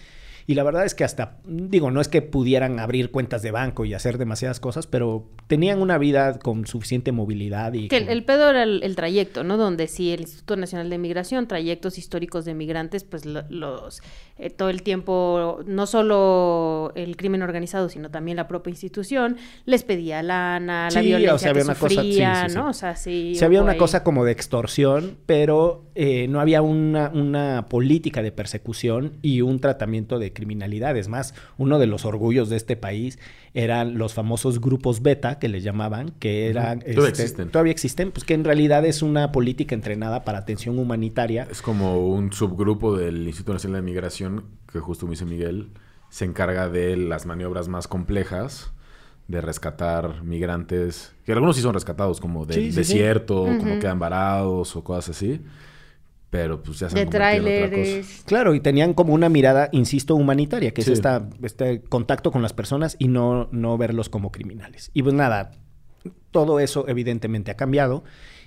y 0.47 0.53
la 0.53 0.63
verdad 0.63 0.85
es 0.85 0.93
que 0.93 1.03
hasta, 1.03 1.37
digo, 1.45 1.89
no 1.89 2.01
es 2.01 2.07
que 2.07 2.21
pudieran 2.21 2.79
abrir 2.79 3.09
cuentas 3.09 3.41
de 3.41 3.49
banco 3.49 3.83
y 3.83 3.95
hacer 3.95 4.19
demasiadas 4.19 4.59
cosas, 4.59 4.85
pero 4.85 5.27
tenían 5.47 5.81
una 5.81 5.97
vida 5.97 6.37
con 6.37 6.67
suficiente 6.67 7.11
movilidad 7.11 7.73
y... 7.73 7.87
Que 7.87 7.97
el, 7.97 8.23
pedo 8.25 8.51
era 8.51 8.61
el, 8.63 8.95
trayecto, 8.95 9.43
¿no? 9.43 9.57
Donde 9.57 9.87
sí 9.87 10.11
el 10.11 10.21
Instituto 10.21 10.55
Nacional 10.55 10.91
de 10.91 10.99
Migración, 10.99 11.47
trayectos 11.47 11.97
históricos 11.97 12.45
de 12.45 12.53
migrantes, 12.53 13.03
pues 13.03 13.25
los... 13.25 14.01
Eh, 14.37 14.49
todo 14.49 14.69
el 14.69 14.83
tiempo, 14.83 15.61
no 15.65 15.87
solo 15.87 16.91
el 16.95 17.15
crimen 17.15 17.41
organizado, 17.41 17.87
sino 17.87 18.11
también 18.11 18.35
la 18.35 18.49
propia 18.49 18.69
institución, 18.69 19.37
les 19.65 19.83
pedía 19.83 20.21
lana, 20.21 20.89
la 20.91 21.01
violencia 21.01 21.33
o 21.33 21.39
sea, 21.39 21.49
había 21.51 21.63
una 21.63 21.75
cosa, 21.75 22.47
¿no? 22.49 22.69
O 22.69 22.73
sea, 22.73 22.95
sí... 22.97 23.33
había 23.41 23.61
una 23.61 23.77
cosa 23.77 24.03
como 24.03 24.25
de 24.25 24.33
extorsión, 24.33 25.17
pero 25.25 25.85
eh, 25.95 26.27
no 26.27 26.41
había 26.41 26.61
una, 26.61 27.09
una 27.13 27.67
política 27.69 28.21
de 28.21 28.33
persecución 28.33 29.13
y 29.21 29.39
un 29.39 29.59
tratamiento 29.59 30.19
de 30.19 30.33
criminalidad. 30.36 30.96
Es 30.96 31.08
más, 31.08 31.34
uno 31.58 31.80
de 31.80 31.88
los 31.88 32.06
orgullos 32.06 32.50
de 32.50 32.58
este 32.58 32.75
país 32.75 33.18
eran 33.56 33.98
los 33.98 34.13
famosos 34.13 34.62
grupos 34.62 35.01
beta, 35.01 35.39
que 35.39 35.48
les 35.48 35.63
llamaban, 35.63 36.12
que 36.20 36.48
eran... 36.50 36.82
todavía 36.82 37.08
este, 37.08 37.24
existen. 37.24 37.50
Todavía 37.50 37.72
existen, 37.72 38.12
pues 38.12 38.24
que 38.24 38.36
en 38.36 38.44
realidad 38.44 38.86
es 38.86 39.01
una 39.01 39.32
política 39.32 39.74
entrenada 39.74 40.24
para 40.24 40.38
atención 40.38 40.77
humanitaria. 40.77 41.48
Es 41.50 41.63
como 41.63 42.08
un 42.08 42.32
subgrupo 42.32 42.96
del 42.96 43.25
Instituto 43.25 43.54
Nacional 43.54 43.82
de 43.82 43.86
Migración, 43.86 44.46
que 44.72 44.80
justo 44.80 45.08
me 45.08 45.12
dice 45.12 45.25
Miguel, 45.25 45.72
se 46.10 46.25
encarga 46.25 46.70
de 46.70 46.96
las 46.96 47.25
maniobras 47.25 47.68
más 47.68 47.88
complejas 47.88 48.72
de 49.27 49.42
rescatar 49.42 50.22
migrantes, 50.24 51.15
que 51.25 51.32
algunos 51.32 51.56
sí 51.56 51.63
son 51.63 51.74
rescatados, 51.74 52.22
como 52.22 52.46
del 52.46 52.75
desierto, 52.75 53.46
como 53.58 53.80
quedan 53.80 53.98
varados 53.98 54.75
o 54.75 54.84
cosas 54.84 55.15
así 55.15 55.42
pero 56.36 56.62
pues 56.62 56.80
ya 56.80 56.89
se 56.89 57.00
de 57.00 57.06
trailers. 57.06 58.24
Claro, 58.25 58.54
y 58.56 58.60
tenían 58.60 58.94
como 58.94 59.13
una 59.13 59.30
mirada, 59.30 59.70
insisto, 59.72 60.15
humanitaria, 60.15 60.72
que 60.72 60.82
es 60.82 60.89
esta, 60.89 61.30
este 61.42 61.82
contacto 61.82 62.32
con 62.32 62.42
las 62.42 62.51
personas 62.51 62.98
y 63.00 63.08
no, 63.08 63.48
no 63.54 63.77
verlos 63.77 64.10
como 64.10 64.34
criminales. 64.34 64.92
Y 64.94 65.01
pues 65.01 65.15
nada, 65.15 65.51
todo 66.32 66.60
eso 66.60 66.86
evidentemente 66.89 67.51
ha 67.51 67.56
cambiado. 67.56 68.04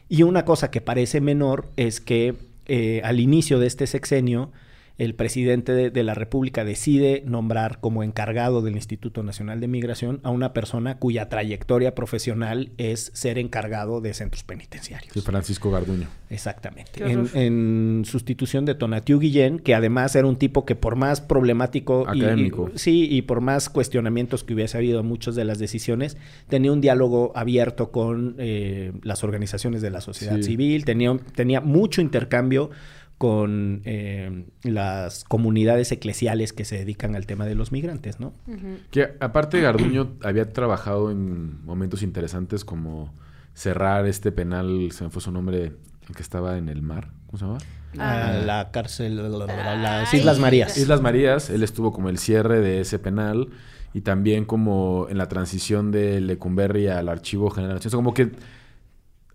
Y 0.07 0.23
una 0.23 0.45
cosa 0.45 0.71
que 0.71 0.83
parece 0.83 1.23
menor 1.23 1.71
es 1.76 2.00
que 2.00 2.35
eh, 2.66 3.00
al 3.04 3.21
inicio 3.21 3.59
de 3.59 3.66
este 3.66 3.87
sexenio, 3.87 4.52
el 4.98 5.14
presidente 5.14 5.90
de, 5.90 6.02
la 6.02 6.14
República 6.14 6.64
decide 6.64 7.22
nombrar 7.24 7.78
como 7.78 8.02
encargado 8.02 8.62
del 8.62 8.74
Instituto 8.74 9.22
Nacional 9.22 9.60
de 9.60 9.68
Migración 9.68 10.18
a 10.24 10.30
una 10.30 10.52
persona 10.52 10.98
cuya 10.98 11.28
trayectoria 11.28 11.94
profesional 11.94 12.72
es 12.78 13.12
ser 13.14 13.38
encargado 13.38 14.00
de 14.00 14.12
centros 14.12 14.42
penitenciarios. 14.42 15.12
Sí, 15.14 15.20
Francisco 15.20 15.70
Garduño. 15.70 16.08
Exactamente. 16.30 17.00
En, 17.04 18.02
sustitución 18.04 18.64
de 18.64 18.74
Tonatiu 18.74 19.20
Guillén, 19.20 19.60
que 19.60 19.76
además 19.76 20.16
era 20.16 20.26
un 20.26 20.36
tipo 20.36 20.64
que 20.66 20.74
por 20.74 20.96
más 20.96 21.20
problemático... 21.20 22.08
Académico. 22.08 22.70
sí, 22.74 23.06
y 23.08 23.22
por 23.22 23.40
más 23.40 23.68
cuestionamientos 23.68 24.42
que 24.42 24.54
hubiese 24.54 24.78
habido 24.78 25.04
muchas 25.04 25.37
de 25.37 25.44
las 25.44 25.61
decisiones, 25.61 26.16
tenía 26.48 26.72
un 26.72 26.80
diálogo 26.80 27.30
abierto 27.37 27.92
con 27.92 28.34
eh, 28.38 28.92
las 29.02 29.22
organizaciones 29.22 29.80
de 29.80 29.90
la 29.90 30.00
sociedad 30.00 30.40
civil, 30.40 30.84
tenía, 30.84 31.16
tenía 31.37 31.61
mucho 31.61 32.00
intercambio 32.00 32.70
con 33.18 33.83
eh, 33.85 34.46
las 34.62 35.24
comunidades 35.24 35.90
eclesiales 35.90 36.52
que 36.52 36.64
se 36.64 36.78
dedican 36.78 37.16
al 37.16 37.26
tema 37.26 37.46
de 37.46 37.57
los 37.57 37.72
migrantes, 37.72 38.20
¿no? 38.20 38.33
Que 38.92 39.16
aparte 39.18 39.61
Garduño 39.61 40.14
había 40.22 40.52
trabajado 40.52 41.11
en 41.11 41.64
momentos 41.64 42.02
interesantes 42.02 42.64
como 42.64 43.12
cerrar 43.54 44.07
este 44.07 44.31
penal, 44.31 44.90
se 44.92 45.02
me 45.02 45.11
fue 45.11 45.20
su 45.20 45.33
nombre, 45.33 45.72
el 46.09 46.14
que 46.14 46.22
estaba 46.22 46.59
en 46.59 46.68
el 46.68 46.81
mar, 46.81 47.11
¿cómo 47.26 47.38
se 47.38 47.44
llama? 47.44 47.59
Ah, 47.98 48.40
la 48.44 48.70
cárcel, 48.70 49.16
las 49.16 50.14
Islas 50.14 50.38
Marías. 50.38 50.78
Islas 50.78 51.00
Marías, 51.00 51.50
él 51.50 51.64
estuvo 51.64 51.92
como 51.92 52.11
el 52.11 52.18
cierre 52.18 52.61
de 52.61 52.81
ese 52.81 53.00
penal 53.00 53.48
y 53.94 54.02
también 54.02 54.44
como 54.44 55.07
en 55.11 55.18
la 55.18 55.28
transición 55.28 55.90
de 55.90 56.20
Lecumberri 56.20 56.87
al 56.87 57.09
Archivo 57.09 57.50
General. 57.50 57.81
O 57.85 57.90
como 57.90 58.14
que 58.14 58.31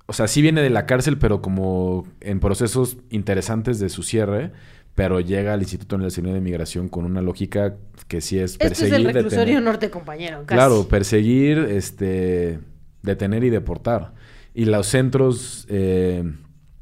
o 0.06 0.13
sea, 0.13 0.28
sí 0.28 0.42
viene 0.42 0.62
de 0.62 0.70
la 0.70 0.86
cárcel, 0.86 1.18
pero 1.18 1.42
como 1.42 2.06
en 2.20 2.39
procesos 2.39 2.98
interesantes 3.10 3.80
de 3.80 3.89
su 3.89 4.04
cierre, 4.04 4.52
pero 4.96 5.20
llega 5.20 5.54
al 5.54 5.62
Instituto 5.62 5.98
Nacional 5.98 6.34
de 6.34 6.42
Migración 6.42 6.89
con 6.89 7.06
una 7.06 7.22
lógica 7.22 7.76
que 8.08 8.22
sí 8.22 8.38
es 8.38 8.58
perseguir. 8.58 8.94
Este 8.94 8.96
es 8.96 9.06
el 9.08 9.13
reclusorio 9.13 9.62
norte, 9.62 9.89
compañero. 9.89 10.44
Casi. 10.46 10.56
Claro, 10.56 10.88
perseguir, 10.88 11.58
este, 11.58 12.60
detener 13.02 13.44
y 13.44 13.50
deportar. 13.50 14.13
Y 14.54 14.66
los 14.66 14.86
centros 14.88 15.66
eh, 15.70 16.24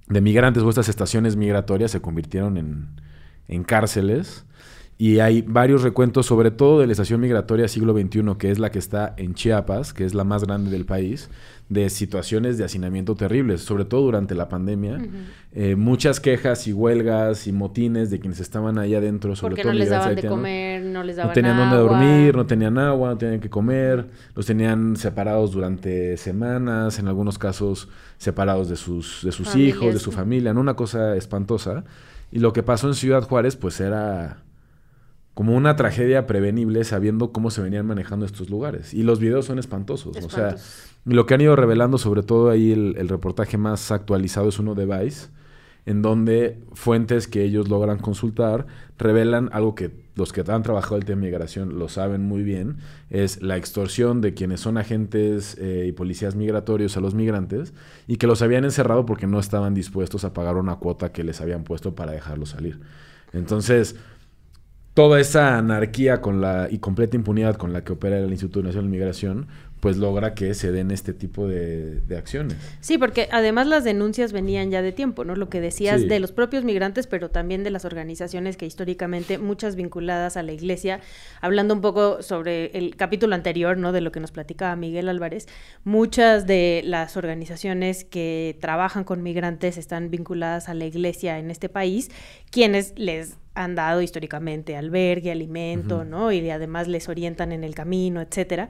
de 0.07 0.21
migrantes 0.21 0.63
o 0.63 0.69
estas 0.69 0.89
estaciones 0.89 1.35
migratorias 1.35 1.91
se 1.91 2.01
convirtieron 2.01 2.57
en, 2.57 2.89
en 3.47 3.63
cárceles. 3.63 4.45
Y 5.01 5.19
hay 5.19 5.41
varios 5.41 5.81
recuentos, 5.81 6.27
sobre 6.27 6.51
todo 6.51 6.79
de 6.79 6.85
la 6.85 6.91
estación 6.91 7.19
migratoria 7.21 7.67
siglo 7.67 7.99
XXI, 7.99 8.35
que 8.37 8.51
es 8.51 8.59
la 8.59 8.69
que 8.69 8.77
está 8.77 9.15
en 9.17 9.33
Chiapas, 9.33 9.93
que 9.93 10.05
es 10.05 10.13
la 10.13 10.23
más 10.23 10.43
grande 10.43 10.69
del 10.69 10.85
país, 10.85 11.31
de 11.69 11.89
situaciones 11.89 12.59
de 12.59 12.65
hacinamiento 12.65 13.15
terribles, 13.15 13.61
sobre 13.61 13.83
todo 13.83 14.01
durante 14.01 14.35
la 14.35 14.47
pandemia. 14.47 14.99
Eh, 15.53 15.75
muchas 15.75 16.19
quejas 16.19 16.67
y 16.67 16.73
huelgas 16.73 17.47
y 17.47 17.51
motines 17.51 18.11
de 18.11 18.19
quienes 18.19 18.39
estaban 18.41 18.77
ahí 18.77 18.93
adentro, 18.93 19.35
sobre 19.35 19.55
Porque 19.55 19.63
todo 19.63 19.73
no 19.73 19.79
les 19.79 19.89
daban 19.89 20.13
de 20.13 20.27
comer, 20.27 20.83
no 20.83 21.03
les 21.03 21.15
daban 21.15 21.29
No 21.29 21.33
tenían 21.33 21.57
dónde 21.57 21.77
dormir, 21.77 22.35
no 22.35 22.45
tenían 22.45 22.77
agua, 22.77 23.09
no 23.09 23.17
tenían 23.17 23.39
que 23.39 23.49
comer, 23.49 24.05
los 24.35 24.45
tenían 24.45 24.95
separados 24.97 25.51
durante 25.51 26.15
semanas, 26.15 26.99
en 26.99 27.07
algunos 27.07 27.39
casos 27.39 27.89
separados 28.19 28.69
de 28.69 28.75
sus, 28.75 29.21
de 29.23 29.31
sus 29.31 29.55
hijos, 29.55 29.95
de 29.95 29.99
su 29.99 30.11
familia, 30.11 30.53
¿no? 30.53 30.59
Una 30.59 30.75
cosa 30.75 31.15
espantosa. 31.15 31.85
Y 32.31 32.37
lo 32.37 32.53
que 32.53 32.61
pasó 32.61 32.87
en 32.87 32.93
Ciudad 32.93 33.23
Juárez, 33.23 33.55
pues 33.55 33.81
era 33.81 34.43
como 35.33 35.55
una 35.55 35.75
tragedia 35.75 36.27
prevenible 36.27 36.83
sabiendo 36.83 37.31
cómo 37.31 37.51
se 37.51 37.61
venían 37.61 37.85
manejando 37.85 38.25
estos 38.25 38.49
lugares. 38.49 38.93
Y 38.93 39.03
los 39.03 39.19
videos 39.19 39.45
son 39.45 39.59
espantosos. 39.59 40.17
O 40.23 40.29
sea, 40.29 40.55
lo 41.05 41.25
que 41.25 41.33
han 41.33 41.41
ido 41.41 41.55
revelando, 41.55 41.97
sobre 41.97 42.23
todo 42.23 42.49
ahí 42.49 42.71
el, 42.71 43.07
reportaje 43.07 43.57
más 43.57 43.91
actualizado 43.91 44.49
es 44.49 44.59
uno 44.59 44.75
de 44.75 44.85
Vice, 44.85 45.29
en 45.85 46.01
donde 46.01 46.59
fuentes 46.73 47.27
que 47.27 47.43
ellos 47.43 47.69
logran 47.69 47.97
consultar 47.97 48.67
revelan 48.99 49.49
algo 49.51 49.73
que 49.73 49.89
los 50.13 50.31
que 50.31 50.43
han 50.45 50.61
trabajado 50.61 50.97
el 50.97 51.05
tema 51.05 51.21
de 51.21 51.27
migración 51.27 51.79
lo 51.79 51.89
saben 51.89 52.21
muy 52.21 52.43
bien, 52.43 52.77
es 53.09 53.41
la 53.41 53.57
extorsión 53.57 54.21
de 54.21 54.35
quienes 54.35 54.59
son 54.59 54.77
agentes 54.77 55.57
eh, 55.57 55.85
y 55.87 55.91
policías 55.93 56.35
migratorios 56.35 56.97
a 56.97 56.99
los 57.01 57.15
migrantes 57.15 57.73
y 58.05 58.17
que 58.17 58.27
los 58.27 58.43
habían 58.43 58.65
encerrado 58.65 59.05
porque 59.05 59.25
no 59.25 59.39
estaban 59.39 59.73
dispuestos 59.73 60.23
a 60.23 60.33
pagar 60.33 60.57
una 60.57 60.75
cuota 60.75 61.11
que 61.11 61.23
les 61.23 61.41
habían 61.41 61.63
puesto 61.63 61.95
para 61.95 62.11
dejarlos 62.11 62.49
salir. 62.49 62.79
Entonces, 63.33 63.95
toda 64.93 65.19
esa 65.19 65.57
anarquía 65.57 66.21
con 66.21 66.41
la, 66.41 66.67
y 66.69 66.79
completa 66.79 67.15
impunidad 67.15 67.55
con 67.55 67.73
la 67.73 67.83
que 67.83 67.93
opera 67.93 68.17
el 68.17 68.29
Instituto 68.29 68.63
Nacional 68.63 68.85
de 68.85 68.91
Migración, 68.91 69.47
pues 69.81 69.97
logra 69.97 70.33
que 70.33 70.53
se 70.53 70.71
den 70.71 70.89
este 70.91 71.11
tipo 71.13 71.47
de, 71.47 71.99
de 72.01 72.17
acciones. 72.17 72.55
Sí, 72.79 72.97
porque 72.97 73.27
además 73.31 73.67
las 73.67 73.83
denuncias 73.83 74.31
venían 74.31 74.71
ya 74.71 74.81
de 74.81 74.93
tiempo, 74.93 75.25
¿no? 75.25 75.35
Lo 75.35 75.49
que 75.49 75.59
decías 75.59 76.01
Sí. 76.01 76.07
de 76.07 76.19
los 76.21 76.31
propios 76.31 76.63
migrantes, 76.63 77.07
pero 77.07 77.29
también 77.29 77.63
de 77.63 77.71
las 77.71 77.83
organizaciones 77.83 78.55
que 78.57 78.65
históricamente, 78.65 79.37
muchas 79.39 79.75
vinculadas 79.75 80.37
a 80.37 80.43
la 80.43 80.53
iglesia, 80.53 81.01
hablando 81.41 81.73
un 81.73 81.81
poco 81.81 82.21
sobre 82.21 82.67
el 82.77 82.95
capítulo 82.95 83.35
anterior, 83.35 83.75
¿no? 83.77 83.91
De 83.91 83.99
lo 84.01 84.11
que 84.13 84.19
nos 84.21 84.31
platicaba 84.31 84.75
Miguel 84.77 85.09
Álvarez, 85.09 85.47
muchas 85.83 86.45
de 86.47 86.81
las 86.85 87.17
organizaciones 87.17 88.05
que 88.05 88.57
trabajan 88.61 89.03
con 89.03 89.23
migrantes 89.23 89.77
están 89.77 90.11
vinculadas 90.11 90.69
a 90.69 90.73
la 90.73 90.85
iglesia 90.85 91.39
en 91.39 91.49
este 91.49 91.69
país, 91.69 92.11
quienes 92.51 92.93
les 92.97 93.35
han 93.53 93.75
dado 93.75 94.01
históricamente 94.01 94.77
albergue, 94.77 95.29
alimento. 95.31 96.05
¿no? 96.05 96.31
Y 96.31 96.39
de- 96.39 96.53
además 96.53 96.87
les 96.87 97.09
orientan 97.09 97.51
en 97.51 97.65
el 97.65 97.75
camino, 97.75 98.21
etcétera. 98.21 98.69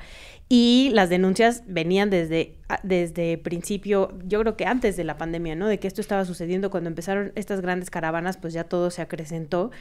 Y 0.49 0.89
las 1.01 1.09
denuncias 1.09 1.63
venían 1.65 2.11
desde, 2.11 2.53
a- 2.69 2.79
desde 2.83 3.39
principio, 3.39 4.13
yo 4.27 4.39
creo 4.41 4.55
que 4.55 4.67
antes 4.67 4.95
de 4.97 5.03
la 5.03 5.17
pandemia, 5.17 5.55
¿no? 5.55 5.67
De 5.67 5.79
que 5.79 5.87
esto 5.87 5.99
estaba 5.99 6.25
sucediendo 6.25 6.69
cuando 6.69 6.89
empezaron 6.89 7.31
estas 7.33 7.59
grandes 7.61 7.89
caravanas, 7.89 8.37
pues 8.37 8.53
ya 8.53 8.65
todo 8.65 8.91
se 8.91 9.01
acrecentó. 9.01 9.71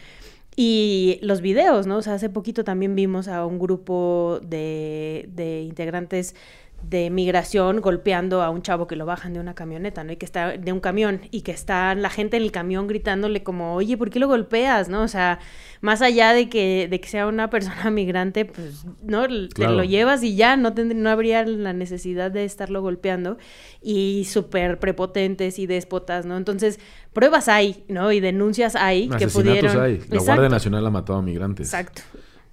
Y 0.56 1.18
los 1.20 1.42
videos, 1.42 1.86
¿no? 1.86 1.98
O 1.98 2.02
sea, 2.02 2.14
hace 2.14 2.30
poquito 2.30 2.64
también 2.64 2.94
vimos 2.94 3.28
a 3.28 3.44
un 3.44 3.58
grupo 3.58 4.40
de, 4.42 5.28
de 5.34 5.60
integrantes 5.60 6.34
de 6.82 7.10
migración 7.10 7.80
golpeando 7.80 8.42
a 8.42 8.50
un 8.50 8.62
chavo 8.62 8.86
que 8.86 8.96
lo 8.96 9.06
bajan 9.06 9.32
de 9.34 9.40
una 9.40 9.54
camioneta, 9.54 10.02
¿no? 10.02 10.12
Y 10.12 10.16
que 10.16 10.24
está 10.24 10.56
de 10.56 10.72
un 10.72 10.80
camión 10.80 11.20
y 11.30 11.42
que 11.42 11.52
está 11.52 11.94
la 11.94 12.10
gente 12.10 12.36
en 12.36 12.42
el 12.42 12.52
camión 12.52 12.86
gritándole 12.88 13.42
como, 13.42 13.74
oye, 13.74 13.96
¿por 13.96 14.10
qué 14.10 14.18
lo 14.18 14.26
golpeas? 14.28 14.88
¿No? 14.88 15.02
O 15.02 15.08
sea, 15.08 15.38
más 15.82 16.02
allá 16.02 16.32
de 16.32 16.48
que, 16.48 16.88
de 16.90 17.00
que 17.00 17.08
sea 17.08 17.26
una 17.26 17.50
persona 17.50 17.90
migrante, 17.90 18.44
pues, 18.46 18.84
¿no? 19.02 19.26
Claro. 19.26 19.48
Te 19.54 19.68
lo 19.68 19.84
llevas 19.84 20.22
y 20.22 20.36
ya, 20.36 20.56
no, 20.56 20.74
tendr- 20.74 20.94
no 20.96 21.10
habría 21.10 21.44
la 21.44 21.72
necesidad 21.72 22.30
de 22.30 22.44
estarlo 22.44 22.82
golpeando 22.82 23.38
y 23.82 24.26
súper 24.28 24.78
prepotentes 24.78 25.58
y 25.58 25.66
déspotas, 25.66 26.26
¿no? 26.26 26.36
Entonces, 26.36 26.80
pruebas 27.12 27.48
hay, 27.48 27.84
¿no? 27.88 28.10
Y 28.10 28.20
denuncias 28.20 28.74
hay 28.74 29.08
que 29.10 29.28
pudieron... 29.28 29.80
hay. 29.80 29.98
La 29.98 30.04
Exacto. 30.04 30.24
Guardia 30.24 30.48
Nacional 30.48 30.86
ha 30.86 30.90
matado 30.90 31.18
a 31.18 31.22
migrantes. 31.22 31.68
Exacto. 31.68 32.02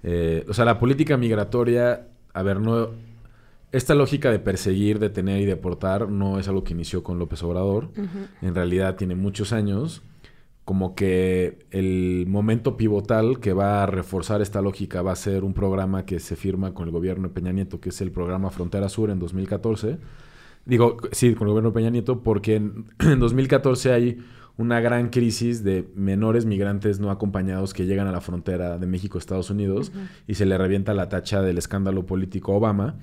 Eh, 0.02 0.44
o 0.48 0.54
sea, 0.54 0.64
la 0.64 0.78
política 0.78 1.16
migratoria, 1.16 2.06
a 2.34 2.42
ver, 2.42 2.60
no... 2.60 3.07
Esta 3.70 3.94
lógica 3.94 4.30
de 4.30 4.38
perseguir, 4.38 4.98
detener 4.98 5.40
y 5.40 5.44
deportar 5.44 6.08
no 6.08 6.38
es 6.38 6.48
algo 6.48 6.64
que 6.64 6.72
inició 6.72 7.02
con 7.02 7.18
López 7.18 7.42
Obrador. 7.42 7.90
En 8.40 8.54
realidad 8.54 8.96
tiene 8.96 9.14
muchos 9.14 9.52
años. 9.52 10.02
Como 10.64 10.94
que 10.94 11.66
el 11.70 12.26
momento 12.28 12.76
pivotal 12.76 13.40
que 13.40 13.52
va 13.52 13.82
a 13.82 13.86
reforzar 13.86 14.42
esta 14.42 14.60
lógica 14.60 15.00
va 15.00 15.12
a 15.12 15.16
ser 15.16 15.44
un 15.44 15.54
programa 15.54 16.04
que 16.04 16.20
se 16.20 16.36
firma 16.36 16.74
con 16.74 16.86
el 16.86 16.92
gobierno 16.92 17.28
de 17.28 17.34
Peña 17.34 17.52
Nieto, 17.52 17.80
que 17.80 17.88
es 17.88 18.00
el 18.00 18.10
programa 18.10 18.50
Frontera 18.50 18.88
Sur 18.88 19.10
en 19.10 19.18
2014. 19.18 19.98
Digo, 20.66 20.98
sí, 21.12 21.34
con 21.34 21.48
el 21.48 21.52
gobierno 21.52 21.70
de 21.70 21.74
Peña 21.74 21.90
Nieto, 21.90 22.22
porque 22.22 22.56
en, 22.56 22.84
en 22.98 23.18
2014 23.18 23.92
hay 23.92 24.18
una 24.58 24.80
gran 24.80 25.08
crisis 25.08 25.62
de 25.62 25.88
menores 25.94 26.44
migrantes 26.44 26.98
no 26.98 27.10
acompañados 27.10 27.72
que 27.72 27.86
llegan 27.86 28.08
a 28.08 28.12
la 28.12 28.20
frontera 28.20 28.76
de 28.76 28.86
México-Estados 28.86 29.50
Unidos 29.50 29.92
y 30.26 30.34
se 30.34 30.46
le 30.46 30.58
revienta 30.58 30.94
la 30.94 31.08
tacha 31.08 31.42
del 31.42 31.58
escándalo 31.58 32.04
político 32.06 32.54
Obama, 32.54 32.96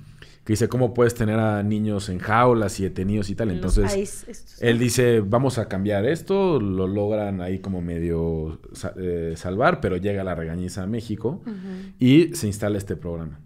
que 0.46 0.52
dice, 0.52 0.68
¿cómo 0.68 0.94
puedes 0.94 1.14
tener 1.14 1.40
a 1.40 1.60
niños 1.64 2.08
en 2.08 2.20
jaulas 2.20 2.78
y 2.78 2.84
detenidos 2.84 3.30
y 3.30 3.34
tal? 3.34 3.50
Entonces, 3.50 3.96
ICE 3.96 4.32
él 4.60 4.78
dice, 4.78 5.18
vamos 5.20 5.58
a 5.58 5.66
cambiar 5.66 6.06
esto, 6.06 6.60
lo 6.60 6.86
logran 6.86 7.40
ahí 7.40 7.58
como 7.58 7.82
medio 7.82 8.60
eh, 8.96 9.32
salvar, 9.34 9.80
pero 9.80 9.96
llega 9.96 10.22
la 10.22 10.36
regañiza 10.36 10.84
a 10.84 10.86
México 10.86 11.42
y 11.98 12.28
se 12.36 12.46
instala 12.46 12.78
este 12.78 12.94
programa. 12.94 13.40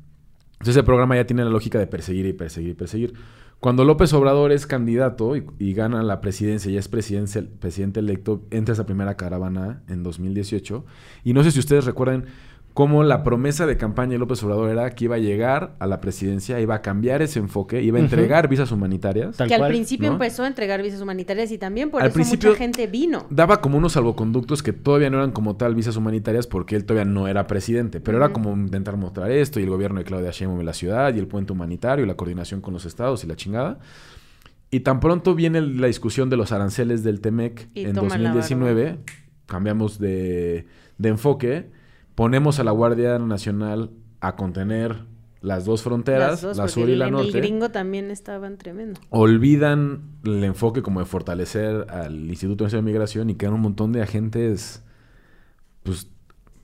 Entonces 0.53 0.77
el 0.77 0.85
programa 0.85 1.17
ya 1.17 1.25
tiene 1.27 1.43
la 1.43 1.49
lógica 1.49 1.79
de 1.79 1.87
perseguir 1.87 2.27
y 2.27 2.35
perseguir 2.35 2.73
y 2.73 2.75
perseguir. 2.75 3.15
Cuando 3.61 3.87
López 3.87 4.13
Obrador 4.13 4.53
es 4.53 4.67
candidato 4.67 5.37
y, 5.37 5.47
y 5.59 5.73
gana 5.73 6.03
la 6.03 6.21
presidencia 6.21 6.71
y 6.71 6.77
es 6.77 6.89
presidente, 6.89 7.43
presidente 7.43 8.01
electo, 8.01 8.47
entra 8.51 8.75
esa 8.75 8.85
primera 8.85 9.17
caravana 9.17 9.83
en 9.89 10.03
2018. 10.03 10.85
Y 11.25 11.33
no 11.33 11.43
sé 11.45 11.51
si 11.51 11.61
ustedes 11.61 11.87
recuerdan 11.87 12.27
cómo 12.75 13.03
la 13.03 13.25
promesa 13.25 13.67
de 13.67 13.77
campaña 13.77 14.13
de 14.13 14.19
López 14.19 14.43
Obrador 14.43 14.71
era 14.71 14.91
que 14.91 15.05
iba 15.07 15.17
a 15.17 15.19
llegar 15.19 15.75
a 15.81 15.87
la 15.87 16.01
presidencia, 16.01 16.61
iba 16.61 16.77
a 16.77 16.83
cambiar 16.83 17.21
ese 17.21 17.39
enfoque, 17.41 17.83
iba 17.83 17.99
a 17.99 18.01
entregar 18.01 18.49
visas 18.49 18.71
humanitarias. 18.73 19.37
Tal 19.37 19.49
que 19.49 19.55
al 19.57 19.67
principio 19.69 20.09
¿no? 20.09 20.15
empezó 20.15 20.45
a 20.45 20.47
entregar 20.47 20.81
visas 20.83 21.01
humanitarias 21.01 21.51
y 21.53 21.59
también 21.59 21.91
por 21.91 22.01
Al 22.01 22.09
eso 22.09 22.15
principio- 22.15 22.51
mucha 22.51 22.59
gente 22.59 22.87
vino. 22.87 23.27
daba 23.29 23.61
como 23.61 23.77
unos 23.77 23.93
salvoconductos 23.95 24.63
que 24.63 24.73
todavía 24.73 25.11
no 25.11 25.19
eran 25.19 25.33
como 25.33 25.57
tal 25.57 25.75
visas 25.75 25.97
humanitarias 25.97 26.47
porque 26.47 26.77
él 26.77 26.85
todavía 26.85 27.11
no 27.11 27.27
era 27.29 27.47
presidente, 27.47 28.01
pero 28.01 28.19
era 28.19 28.33
como 28.33 28.53
intentar 28.53 28.97
mostrar 28.97 29.31
esto 29.31 29.59
y 29.61 29.65
el 29.65 29.71
gobierno 29.71 29.99
de 29.99 30.05
Claudia 30.05 30.31
Sheinbaum 30.31 30.61
en 30.61 30.67
la 30.67 30.73
ciudad 30.75 31.13
y 31.15 31.19
el 31.19 31.27
puente 31.27 31.53
humanitario 31.53 32.05
y 32.05 32.09
la 32.09 32.15
coordinación 32.15 32.61
con 32.61 32.73
los 32.73 32.85
estados 32.87 33.25
y 33.25 33.27
la 33.27 33.37
chingada. 33.37 33.81
Y 34.71 34.81
tan 34.81 35.01
pronto 35.01 35.35
viene 35.35 35.61
la 35.61 35.89
discusión 35.89 36.31
de 36.31 36.37
los 36.37 36.53
aranceles 36.53 37.03
del 37.03 37.21
TEMEC 37.21 37.69
en 37.75 37.93
toma 37.95 38.17
la 38.17 38.31
2019, 38.33 38.99
cambiamos 39.47 39.99
de, 39.99 40.67
de 40.99 41.09
enfoque, 41.09 41.71
ponemos 42.21 42.61
a 42.61 42.65
la 42.65 42.71
Guardia 42.73 43.19
Nacional 43.19 43.93
a 44.21 44.37
contener 44.37 45.05
las 45.41 45.65
dos 45.65 45.83
fronteras, 45.83 46.33
Las 46.33 46.43
dos, 46.43 46.57
la 46.59 46.69
sur 46.69 46.87
y 46.87 46.93
el- 46.93 46.99
la 46.99 47.07
en 47.07 47.13
norte 47.13 47.29
el 47.29 47.33
gringo 47.41 47.71
también 47.71 48.11
estaban 48.11 48.59
tremendo. 48.59 49.01
olvidan 49.09 50.03
el 50.25 50.45
enfoque 50.45 50.83
como 50.83 51.01
de 51.01 51.07
fortalecer 51.07 51.87
al 51.89 52.29
Instituto 52.29 52.65
Nacional 52.65 52.85
de 52.85 52.93
Migración 52.93 53.31
y 53.31 53.37
quedan 53.37 53.55
un 53.55 53.63
montón 53.63 53.93
de 53.93 54.03
agentes, 54.03 54.83
pues, 55.83 56.11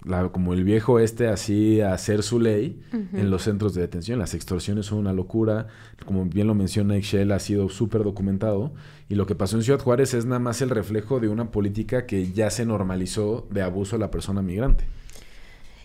la- 0.04 0.28
como 0.28 0.52
el 0.52 0.62
viejo 0.62 0.98
este, 1.00 1.26
así 1.28 1.80
a 1.80 1.94
hacer 1.94 2.22
su 2.22 2.38
ley 2.38 2.82
en 3.14 3.30
los 3.30 3.40
centros 3.44 3.72
de 3.72 3.80
detención. 3.80 4.18
Las 4.18 4.34
extorsiones 4.34 4.84
son 4.84 4.98
una 4.98 5.14
locura. 5.14 5.68
Como 6.04 6.26
bien 6.26 6.48
lo 6.48 6.54
menciona 6.54 6.96
Excel, 6.96 7.32
ha 7.32 7.38
sido 7.38 7.70
súper 7.70 8.04
documentado. 8.04 8.74
Y 9.08 9.14
lo 9.14 9.24
que 9.24 9.34
pasó 9.34 9.56
en 9.56 9.62
Ciudad 9.62 9.80
Juárez 9.80 10.12
es 10.12 10.26
nada 10.26 10.38
más 10.38 10.60
el 10.60 10.68
reflejo 10.68 11.18
de 11.18 11.28
una 11.28 11.50
política 11.50 12.04
que 12.04 12.30
ya 12.30 12.50
se 12.50 12.66
normalizó 12.66 13.48
de 13.50 13.62
abuso 13.62 13.96
a 13.96 13.98
la 13.98 14.10
persona 14.10 14.42
migrante. 14.42 14.84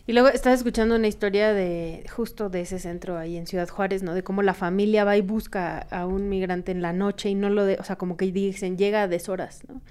Y 0.07 0.13
luego 0.13 0.29
estaba 0.29 0.55
escuchando 0.55 0.95
una 0.95 1.07
historia 1.07 1.53
de 1.53 2.03
justo 2.11 2.49
de 2.49 2.61
ese 2.61 2.79
centro 2.79 3.17
ahí 3.17 3.37
en 3.37 3.45
Ciudad 3.47 3.69
Juárez, 3.69 4.03
¿no? 4.03 4.13
De 4.13 4.23
cómo 4.23 4.41
la 4.41 4.53
familia 4.53 5.03
va 5.03 5.15
y 5.17 5.21
busca 5.21 5.79
a 5.79 6.05
un 6.05 6.27
migrante 6.27 6.71
en 6.71 6.81
la 6.81 6.91
noche 6.91 7.29
y 7.29 7.35
no 7.35 7.49
lo 7.49 7.65
de, 7.65 7.77
o 7.79 7.83
sea, 7.83 7.97
como 7.97 8.17
que 8.17 8.31
dicen, 8.31 8.77
llega 8.77 9.03
a 9.03 9.07
deshoras, 9.07 9.61
¿no? 9.67 9.81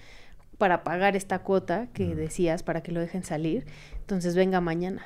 Para 0.59 0.83
pagar 0.83 1.17
esta 1.17 1.39
cuota 1.41 1.89
que 1.95 2.15
decías 2.15 2.63
para 2.63 2.83
que 2.83 2.93
lo 2.93 3.01
dejen 3.01 3.25
salir. 3.25 3.67
Entonces 4.01 4.35
venga 4.35 4.61
mañana. 4.61 5.03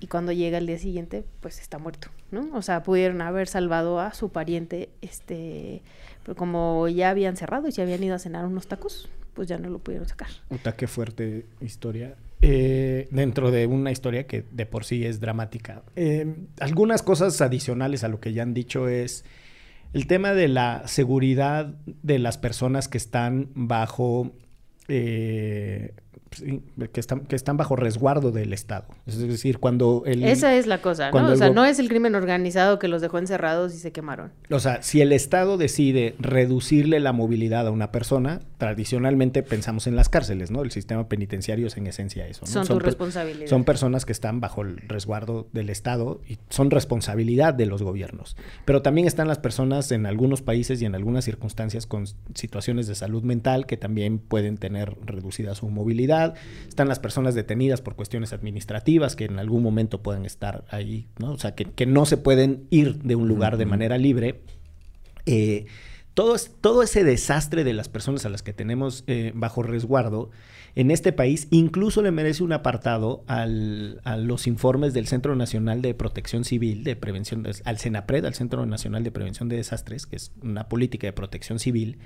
Y 0.00 0.06
cuando 0.06 0.32
llega 0.32 0.56
el 0.56 0.66
día 0.66 0.78
siguiente, 0.78 1.24
pues 1.40 1.60
está 1.60 1.78
muerto, 1.78 2.08
¿no? 2.30 2.48
O 2.54 2.62
sea, 2.62 2.82
pudieron 2.82 3.20
haber 3.20 3.48
salvado 3.48 4.00
a 4.00 4.14
su 4.14 4.30
pariente, 4.30 4.88
este, 5.02 5.82
pero 6.22 6.36
como 6.36 6.88
ya 6.88 7.10
habían 7.10 7.36
cerrado 7.36 7.68
y 7.68 7.72
se 7.72 7.82
habían 7.82 8.02
ido 8.02 8.14
a 8.14 8.18
cenar 8.18 8.46
unos 8.46 8.66
tacos, 8.66 9.10
pues 9.34 9.46
ya 9.46 9.58
no 9.58 9.68
lo 9.68 9.78
pudieron 9.78 10.08
sacar. 10.08 10.28
Puta, 10.48 10.72
qué 10.72 10.86
fuerte 10.86 11.44
historia. 11.60 12.14
Eh, 12.40 13.08
dentro 13.10 13.50
de 13.50 13.66
una 13.66 13.90
historia 13.90 14.26
que 14.26 14.44
de 14.50 14.64
por 14.64 14.84
sí 14.84 15.04
es 15.04 15.18
dramática. 15.20 15.82
Eh, 15.96 16.36
algunas 16.60 17.02
cosas 17.02 17.40
adicionales 17.40 18.04
a 18.04 18.08
lo 18.08 18.20
que 18.20 18.32
ya 18.32 18.42
han 18.42 18.54
dicho 18.54 18.88
es 18.88 19.24
el 19.92 20.06
tema 20.06 20.34
de 20.34 20.46
la 20.48 20.86
seguridad 20.86 21.74
de 21.84 22.18
las 22.18 22.38
personas 22.38 22.88
que 22.88 22.98
están 22.98 23.50
bajo... 23.54 24.32
eh, 24.88 25.94
sí, 26.32 26.62
que, 26.92 27.00
están, 27.00 27.20
que 27.20 27.36
están 27.36 27.56
bajo 27.56 27.76
resguardo 27.76 28.30
del 28.32 28.52
Estado. 28.52 28.86
Es 29.06 29.18
decir, 29.18 29.58
cuando 29.58 30.02
el... 30.06 30.24
Esa 30.24 30.54
es 30.54 30.66
la 30.66 30.80
cosa, 30.80 31.10
¿no? 31.10 31.32
O 31.32 31.36
sea, 31.36 31.50
no 31.50 31.64
es 31.64 31.78
el 31.78 31.88
crimen 31.88 32.14
organizado 32.14 32.78
que 32.78 32.88
los 32.88 33.02
dejó 33.02 33.18
encerrados 33.18 33.74
y 33.74 33.78
se 33.78 33.92
quemaron. 33.92 34.32
O 34.50 34.60
sea, 34.60 34.82
si 34.82 35.00
el 35.00 35.12
Estado 35.12 35.56
decide 35.56 36.14
reducirle 36.18 37.00
la 37.00 37.12
movilidad 37.12 37.66
a 37.66 37.70
una 37.70 37.92
persona, 37.92 38.40
tradicionalmente 38.58 39.42
pensamos 39.42 39.86
en 39.86 39.96
las 39.96 40.08
cárceles, 40.08 40.50
¿no? 40.50 40.62
El 40.62 40.70
sistema 40.70 41.08
penitenciario 41.08 41.66
es 41.66 41.76
en 41.76 41.86
esencia 41.86 42.26
eso. 42.26 42.42
¿no? 42.46 42.52
Son 42.52 42.66
tu 42.66 42.78
responsabilidad. 42.78 43.48
Son 43.48 43.64
personas 43.64 44.04
que 44.04 44.12
están 44.12 44.40
bajo 44.40 44.62
el 44.62 44.78
resguardo 44.88 45.48
del 45.52 45.70
Estado 45.70 46.20
y 46.26 46.38
son 46.50 46.70
responsabilidad 46.70 47.54
de 47.54 47.66
los 47.66 47.82
gobiernos. 47.82 48.36
Pero 48.64 48.82
también 48.82 49.06
están 49.06 49.28
las 49.28 49.38
personas 49.38 49.90
en 49.92 50.06
algunos 50.06 50.42
países 50.42 50.82
y 50.82 50.84
en 50.84 50.94
algunas 50.94 51.24
circunstancias 51.24 51.86
con 51.86 52.06
situaciones 52.34 52.86
de 52.86 52.94
salud 52.94 53.22
mental 53.22 53.66
que 53.66 53.76
también 53.76 54.18
pueden 54.18 54.56
tener 54.56 54.96
reducida 55.04 55.54
su 55.54 55.68
movilidad. 55.68 56.17
Están 56.68 56.88
las 56.88 56.98
personas 56.98 57.34
detenidas 57.34 57.80
por 57.80 57.96
cuestiones 57.96 58.32
administrativas 58.32 59.16
que 59.16 59.24
en 59.24 59.38
algún 59.38 59.62
momento 59.62 60.02
pueden 60.02 60.24
estar 60.24 60.64
ahí, 60.70 61.06
¿no? 61.18 61.32
O 61.32 61.38
sea, 61.38 61.54
que, 61.54 61.64
que 61.64 61.86
no 61.86 62.06
se 62.06 62.16
pueden 62.16 62.64
ir 62.70 62.96
de 63.02 63.14
un 63.16 63.28
lugar 63.28 63.56
de 63.56 63.66
manera 63.66 63.98
libre. 63.98 64.40
Eh, 65.26 65.66
todo, 66.14 66.36
todo 66.60 66.82
ese 66.82 67.04
desastre 67.04 67.62
de 67.64 67.72
las 67.74 67.88
personas 67.88 68.24
a 68.26 68.28
las 68.28 68.42
que 68.42 68.52
tenemos 68.52 69.04
eh, 69.06 69.32
bajo 69.34 69.62
resguardo 69.62 70.30
en 70.74 70.90
este 70.90 71.12
país 71.12 71.48
incluso 71.50 72.02
le 72.02 72.10
merece 72.10 72.42
un 72.44 72.52
apartado 72.52 73.24
al- 73.26 74.00
a 74.04 74.16
los 74.16 74.46
informes 74.46 74.94
del 74.94 75.06
Centro 75.06 75.34
Nacional 75.34 75.80
de 75.82 75.94
Protección 75.94 76.44
Civil, 76.44 76.84
de 76.84 76.94
Prevención, 76.96 77.46
al 77.64 77.78
CENAPRED, 77.78 78.24
al 78.26 78.34
Centro 78.34 78.64
Nacional 78.66 79.02
de 79.02 79.10
Prevención 79.10 79.48
de 79.48 79.56
Desastres, 79.56 80.06
que 80.06 80.16
es 80.16 80.30
una 80.42 80.68
política 80.68 81.06
de 81.06 81.12
protección 81.12 81.58
civil, 81.58 81.98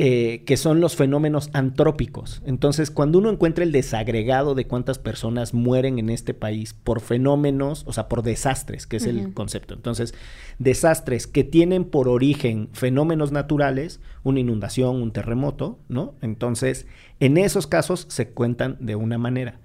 eh, 0.00 0.44
que 0.46 0.56
son 0.56 0.80
los 0.80 0.94
fenómenos 0.94 1.50
antrópicos. 1.54 2.40
Entonces, 2.46 2.92
cuando 2.92 3.18
uno 3.18 3.30
encuentra 3.30 3.64
el 3.64 3.72
desagregado 3.72 4.54
de 4.54 4.64
cuántas 4.64 4.96
personas 5.00 5.54
mueren 5.54 5.98
en 5.98 6.08
este 6.08 6.34
país 6.34 6.72
por 6.72 7.00
fenómenos, 7.00 7.82
o 7.84 7.92
sea, 7.92 8.08
por 8.08 8.22
desastres, 8.22 8.86
que 8.86 8.98
es 8.98 9.06
el 9.06 9.34
concepto. 9.34 9.74
Entonces, 9.74 10.14
desastres 10.60 11.26
que 11.26 11.42
tienen 11.42 11.84
por 11.84 12.06
origen 12.06 12.68
fenómenos 12.74 13.32
naturales, 13.32 14.00
una 14.22 14.38
inundación, 14.38 15.02
un 15.02 15.10
terremoto, 15.10 15.80
¿no? 15.88 16.14
Entonces, 16.22 16.86
en 17.18 17.36
esos 17.36 17.66
casos 17.66 18.06
se 18.08 18.28
cuentan 18.28 18.76
de 18.78 18.94
una 18.94 19.18
manera. 19.18 19.58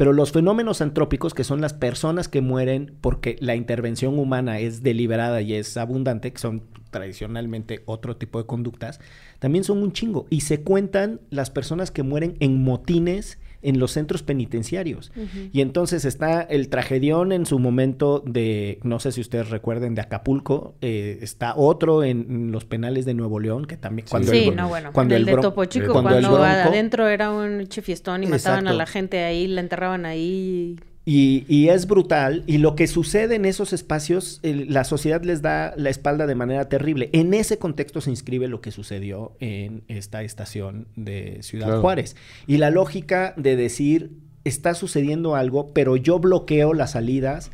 Pero 0.00 0.14
los 0.14 0.32
fenómenos 0.32 0.80
antrópicos, 0.80 1.34
que 1.34 1.44
son 1.44 1.60
las 1.60 1.74
personas 1.74 2.26
que 2.26 2.40
mueren 2.40 2.94
porque 3.02 3.36
la 3.40 3.54
intervención 3.54 4.18
humana 4.18 4.58
es 4.58 4.82
deliberada 4.82 5.42
y 5.42 5.52
es 5.52 5.76
abundante, 5.76 6.32
que 6.32 6.38
son 6.38 6.62
tradicionalmente 6.90 7.82
otro 7.84 8.16
tipo 8.16 8.38
de 8.38 8.46
conductas, 8.46 8.98
también 9.40 9.62
son 9.62 9.82
un 9.82 9.92
chingo. 9.92 10.24
Y 10.30 10.40
se 10.40 10.62
cuentan 10.62 11.20
las 11.28 11.50
personas 11.50 11.90
que 11.90 12.02
mueren 12.02 12.38
en 12.40 12.64
motines 12.64 13.36
en 13.62 13.78
los 13.78 13.92
centros 13.92 14.22
penitenciarios. 14.22 15.12
Y 15.52 15.60
entonces 15.60 16.04
está 16.04 16.42
el 16.42 16.68
tragedión 16.68 17.32
en 17.32 17.46
su 17.46 17.58
momento 17.58 18.22
de, 18.26 18.78
no 18.82 19.00
sé 19.00 19.12
si 19.12 19.20
ustedes 19.20 19.50
recuerden, 19.50 19.94
de 19.94 20.02
Acapulco, 20.02 20.74
eh, 20.80 21.18
está 21.22 21.54
otro 21.56 22.04
en, 22.04 22.52
los 22.52 22.64
penales 22.64 23.04
de 23.04 23.14
Nuevo 23.14 23.40
León, 23.40 23.66
que 23.66 23.76
también... 23.76 24.06
Cuando 24.08 24.32
sí, 24.32 24.50
no, 24.50 24.68
bueno, 24.68 24.92
cuando 24.92 25.14
el, 25.14 25.24
de 25.24 25.36
Topo 25.36 25.64
Chico, 25.66 25.92
cuando, 25.92 26.42
adentro 26.42 27.08
era 27.08 27.30
un 27.30 27.66
chefiestón 27.66 28.24
y 28.24 28.26
mataban 28.26 28.68
a 28.68 28.72
la 28.72 28.86
gente 28.86 29.24
ahí, 29.24 29.46
la 29.46 29.60
enterraban 29.60 30.06
ahí 30.06 30.76
y, 31.12 31.68
es 31.68 31.88
brutal. 31.88 32.44
Y 32.46 32.58
lo 32.58 32.76
que 32.76 32.86
sucede 32.86 33.34
en 33.34 33.44
esos 33.44 33.72
espacios, 33.72 34.38
la 34.42 34.84
sociedad 34.84 35.22
les 35.24 35.42
da 35.42 35.74
la 35.76 35.90
espalda 35.90 36.28
de 36.28 36.36
manera 36.36 36.68
terrible. 36.68 37.10
En 37.12 37.34
ese 37.34 37.58
contexto 37.58 38.00
se 38.00 38.10
inscribe 38.10 38.46
lo 38.46 38.60
que 38.60 38.70
sucedió 38.70 39.32
en 39.40 39.82
esta 39.88 40.22
estación 40.22 40.86
de 40.94 41.38
Ciudad 41.42 41.80
Juárez. 41.80 42.14
Y 42.46 42.58
la 42.58 42.70
lógica 42.70 43.34
de 43.36 43.56
decir, 43.56 44.12
está 44.44 44.74
sucediendo 44.74 45.34
algo, 45.34 45.72
pero 45.74 45.96
yo 45.96 46.20
bloqueo 46.20 46.74
las 46.74 46.92
salidas 46.92 47.50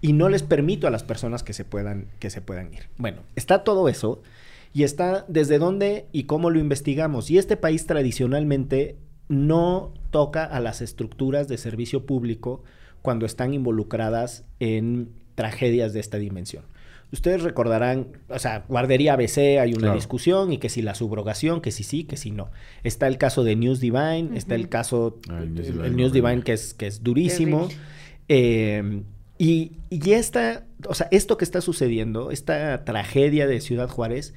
y 0.00 0.12
no 0.12 0.28
les 0.28 0.44
permito 0.44 0.86
a 0.86 0.90
las 0.90 1.02
personas 1.02 1.42
que 1.42 1.52
se 1.52 1.64
puedan, 1.64 2.06
que 2.20 2.30
se 2.30 2.40
puedan 2.40 2.72
ir. 2.72 2.90
Bueno, 2.96 3.22
está 3.34 3.64
todo 3.64 3.88
eso. 3.88 4.22
Y 4.72 4.84
está 4.84 5.24
desde 5.26 5.58
dónde 5.58 6.06
y 6.12 6.24
cómo 6.24 6.48
lo 6.48 6.60
investigamos. 6.60 7.28
Y 7.28 7.38
este 7.38 7.56
país 7.56 7.86
tradicionalmente 7.86 8.98
no 9.26 9.94
toca 10.12 10.44
a 10.44 10.60
las 10.60 10.80
estructuras 10.80 11.48
de 11.48 11.58
servicio 11.58 12.06
público 12.06 12.62
cuando 13.02 13.26
están 13.26 13.54
involucradas 13.54 14.44
en 14.58 15.10
tragedias 15.34 15.92
de 15.92 16.00
esta 16.00 16.18
dimensión. 16.18 16.64
Ustedes 17.12 17.42
recordarán, 17.42 18.06
o 18.28 18.38
sea, 18.38 18.64
guardería 18.68 19.14
ABC, 19.14 19.58
hay 19.60 19.74
una 19.74 19.92
discusión 19.94 20.52
y 20.52 20.58
que 20.58 20.68
si 20.68 20.80
la 20.80 20.94
subrogación, 20.94 21.60
que 21.60 21.72
si 21.72 21.82
sí, 21.82 22.04
que 22.04 22.16
si 22.16 22.30
no. 22.30 22.50
Está 22.84 23.08
el 23.08 23.18
caso 23.18 23.42
de 23.42 23.56
News 23.56 23.80
Divine, 23.80 24.30
está 24.34 24.54
el 24.54 24.68
caso, 24.68 25.18
el, 25.28 25.96
News 25.96 26.12
Divine 26.12 26.42
que 26.42 26.52
es, 26.52 26.72
que 26.72 26.86
es 26.86 27.02
durísimo. 27.02 27.68
Eh, 28.28 29.02
y, 29.38 29.72
y 29.88 30.12
esta, 30.12 30.66
o 30.86 30.94
sea, 30.94 31.08
esto 31.10 31.36
que 31.36 31.44
está 31.44 31.60
sucediendo, 31.60 32.30
esta 32.30 32.84
tragedia 32.84 33.48
de 33.48 33.60
Ciudad 33.60 33.88
Juárez, 33.88 34.34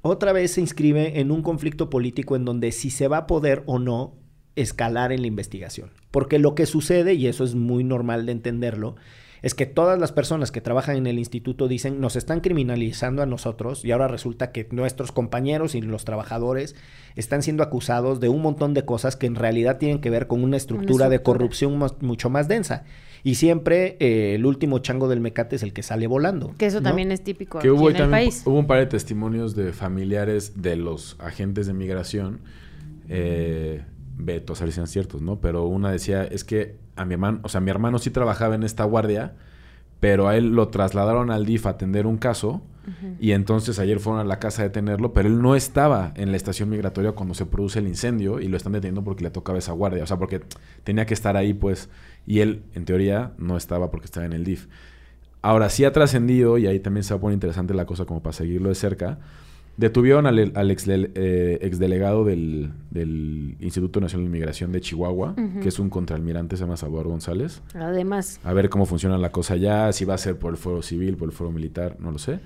otra 0.00 0.32
vez 0.32 0.52
se 0.52 0.62
inscribe 0.62 1.20
en 1.20 1.30
un 1.30 1.42
conflicto 1.42 1.90
político 1.90 2.36
en 2.36 2.46
donde 2.46 2.72
si 2.72 2.88
se 2.90 3.08
va 3.08 3.18
a 3.18 3.26
poder 3.26 3.64
o 3.66 3.78
no 3.78 4.14
escalar 4.56 5.12
en 5.12 5.22
la 5.22 5.26
investigación. 5.26 5.90
Porque 6.10 6.38
lo 6.38 6.54
que 6.54 6.66
sucede, 6.66 7.14
y 7.14 7.26
eso 7.26 7.44
es 7.44 7.54
muy 7.54 7.84
normal 7.84 8.26
de 8.26 8.32
entenderlo, 8.32 8.96
es 9.44 9.54
que 9.54 9.66
todas 9.66 9.98
las 9.98 10.10
personas 10.10 10.50
que 10.50 10.62
trabajan 10.62 10.96
en 10.96 11.06
el 11.06 11.18
instituto 11.18 11.68
dicen, 11.68 12.00
nos 12.00 12.16
están 12.16 12.40
criminalizando 12.40 13.20
a 13.20 13.26
nosotros 13.26 13.84
y 13.84 13.92
ahora 13.92 14.08
resulta 14.08 14.52
que 14.52 14.66
nuestros 14.70 15.12
compañeros 15.12 15.74
y 15.74 15.82
los 15.82 16.06
trabajadores 16.06 16.74
están 17.14 17.42
siendo 17.42 17.62
acusados 17.62 18.20
de 18.20 18.30
un 18.30 18.40
montón 18.40 18.72
de 18.72 18.86
cosas 18.86 19.16
que 19.16 19.26
en 19.26 19.34
realidad 19.34 19.76
tienen 19.76 20.00
que 20.00 20.08
ver 20.08 20.28
con 20.28 20.42
una 20.42 20.56
estructura, 20.56 21.10
de 21.10 21.18
corrupción 21.20 21.78
mucho 22.00 22.30
más 22.30 22.48
densa. 22.48 22.84
Y 23.22 23.34
siempre 23.34 23.98
eh, 24.00 24.34
el 24.34 24.46
último 24.46 24.78
chango 24.78 25.08
del 25.08 25.20
mecate 25.20 25.56
es 25.56 25.62
el 25.62 25.74
que 25.74 25.82
sale 25.82 26.06
volando. 26.06 26.54
Que 26.56 26.64
eso 26.64 26.80
también 26.80 27.12
es 27.12 27.22
típico 27.22 27.58
que 27.58 27.70
hubo, 27.70 27.90
en 27.90 27.96
el 27.96 28.08
país. 28.08 28.42
Hubo 28.46 28.58
un 28.58 28.66
par 28.66 28.78
de 28.78 28.86
testimonios 28.86 29.54
de 29.54 29.74
familiares 29.74 30.62
de 30.62 30.76
los 30.76 31.16
agentes 31.20 31.66
de 31.66 31.74
migración 31.74 32.40
eh, 33.10 33.82
vetos, 34.16 34.60
a 34.60 34.64
ver 34.64 34.72
si 34.72 34.80
eran 34.80 34.88
ciertos, 34.88 35.22
¿no? 35.22 35.40
Pero 35.40 35.64
una 35.66 35.90
decía, 35.90 36.24
es 36.24 36.44
que 36.44 36.76
a 36.96 37.04
mi 37.04 37.14
hermano, 37.14 37.40
o 37.42 37.48
sea, 37.48 37.60
mi 37.60 37.70
hermano 37.70 37.98
sí 37.98 38.10
trabajaba 38.10 38.54
en 38.54 38.62
esta 38.62 38.84
guardia, 38.84 39.34
pero 40.00 40.28
a 40.28 40.36
él 40.36 40.54
lo 40.54 40.68
trasladaron 40.68 41.30
al 41.30 41.46
DIF 41.46 41.66
a 41.66 41.70
atender 41.70 42.06
un 42.06 42.18
caso 42.18 42.62
y 43.18 43.32
entonces 43.32 43.78
ayer 43.78 43.98
fueron 43.98 44.20
a 44.20 44.24
la 44.24 44.38
casa 44.38 44.60
a 44.60 44.66
detenerlo, 44.66 45.14
pero 45.14 45.28
él 45.28 45.40
no 45.40 45.56
estaba 45.56 46.12
en 46.16 46.30
la 46.30 46.36
estación 46.36 46.68
migratoria 46.68 47.12
cuando 47.12 47.32
se 47.32 47.46
produce 47.46 47.78
el 47.78 47.88
incendio 47.88 48.40
y 48.40 48.48
lo 48.48 48.58
están 48.58 48.72
deteniendo 48.72 49.02
porque 49.02 49.24
le 49.24 49.30
tocaba 49.30 49.58
esa 49.58 49.72
guardia, 49.72 50.02
o 50.02 50.06
sea, 50.06 50.18
porque 50.18 50.42
tenía 50.82 51.06
que 51.06 51.14
estar 51.14 51.34
ahí, 51.38 51.54
pues, 51.54 51.88
y 52.26 52.40
él, 52.40 52.62
en 52.74 52.84
teoría, 52.84 53.32
no 53.38 53.56
estaba 53.56 53.90
porque 53.90 54.04
estaba 54.04 54.26
en 54.26 54.34
el 54.34 54.44
DIF. 54.44 54.66
Ahora 55.40 55.70
sí 55.70 55.86
ha 55.86 55.92
trascendido, 55.92 56.58
y 56.58 56.66
ahí 56.66 56.78
también 56.78 57.04
se 57.04 57.14
va 57.14 57.18
a 57.18 57.20
poner 57.22 57.34
interesante 57.34 57.72
la 57.72 57.86
cosa 57.86 58.04
como 58.04 58.22
para 58.22 58.34
seguirlo 58.34 58.68
de 58.68 58.74
cerca, 58.74 59.18
Detuvieron 59.76 60.26
al, 60.26 60.38
ex, 60.70 60.86
eh, 60.86 61.58
exdelegado 61.60 62.24
del, 62.24 62.72
Instituto 63.58 64.00
Nacional 64.00 64.24
de 64.24 64.28
Inmigración 64.28 64.70
de 64.70 64.80
Chihuahua, 64.80 65.34
que 65.60 65.68
es 65.68 65.78
un 65.80 65.90
contraalmirante, 65.90 66.56
se 66.56 66.62
llama 66.62 66.76
Salvador 66.76 67.08
González. 67.08 67.60
Además. 67.74 68.40
A 68.44 68.52
ver 68.52 68.68
cómo 68.68 68.86
funciona 68.86 69.18
la 69.18 69.32
cosa 69.32 69.56
ya, 69.56 69.92
si 69.92 70.04
va 70.04 70.14
a 70.14 70.18
ser 70.18 70.38
por 70.38 70.52
el 70.52 70.58
fuero 70.58 70.80
civil, 70.82 71.16
por 71.16 71.28
el 71.28 71.32
fuero 71.32 71.52
militar, 71.52 71.96
no 71.98 72.12
lo 72.12 72.18
sé. 72.18 72.38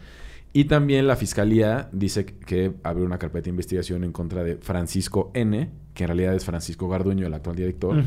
Y 0.54 0.64
también 0.64 1.06
la 1.06 1.16
fiscalía 1.16 1.90
dice 1.92 2.24
que 2.24 2.72
abrió 2.82 3.04
una 3.04 3.18
carpeta 3.18 3.44
de 3.44 3.50
investigación 3.50 4.04
en 4.04 4.12
contra 4.12 4.42
de 4.42 4.56
Francisco 4.56 5.30
N., 5.34 5.68
que 5.92 6.04
en 6.04 6.08
realidad 6.08 6.34
es 6.34 6.46
Francisco 6.46 6.88
Garduño, 6.88 7.26
el 7.26 7.34
actual 7.34 7.56
director. 7.56 8.02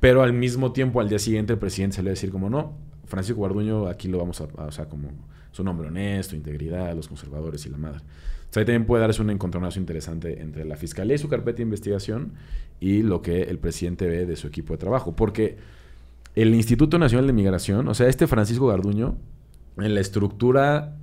Pero 0.00 0.22
al 0.22 0.34
mismo 0.34 0.72
tiempo, 0.72 1.00
al 1.00 1.08
día 1.08 1.18
siguiente, 1.18 1.54
el 1.54 1.58
presidente 1.58 2.02
va 2.02 2.08
a 2.08 2.10
decir 2.10 2.30
como 2.30 2.50
no, 2.50 2.74
Francisco 3.06 3.40
Garduño 3.40 3.86
aquí 3.86 4.08
lo 4.08 4.18
vamos 4.18 4.42
a, 4.42 4.48
a 4.58 4.66
o 4.66 4.72
sea, 4.72 4.86
como 4.86 5.08
su 5.52 5.64
nombre 5.64 5.88
honesto, 5.88 6.36
integridad, 6.36 6.94
los 6.94 7.08
conservadores 7.08 7.64
y 7.64 7.70
la 7.70 7.78
madre 7.78 8.00
ahí 8.56 8.64
también 8.64 8.86
puede 8.86 9.02
darse 9.02 9.22
un 9.22 9.30
encontronazo 9.30 9.78
interesante 9.78 10.40
entre 10.40 10.64
la 10.64 10.76
fiscalía 10.76 11.16
y 11.16 11.18
su 11.18 11.28
carpeta 11.28 11.58
de 11.58 11.62
investigación 11.64 12.32
y 12.80 13.02
lo 13.02 13.22
que 13.22 13.42
el 13.42 13.58
presidente 13.58 14.06
ve 14.06 14.26
de 14.26 14.36
su 14.36 14.46
equipo 14.46 14.74
de 14.74 14.78
trabajo. 14.78 15.16
Porque 15.16 15.56
el 16.34 16.54
Instituto 16.54 16.98
Nacional 16.98 17.26
de 17.26 17.32
Migración, 17.32 17.88
o 17.88 17.94
sea, 17.94 18.08
este 18.08 18.26
Francisco 18.26 18.66
Garduño, 18.66 19.16
en 19.78 19.94
la 19.94 20.00
estructura 20.00 20.96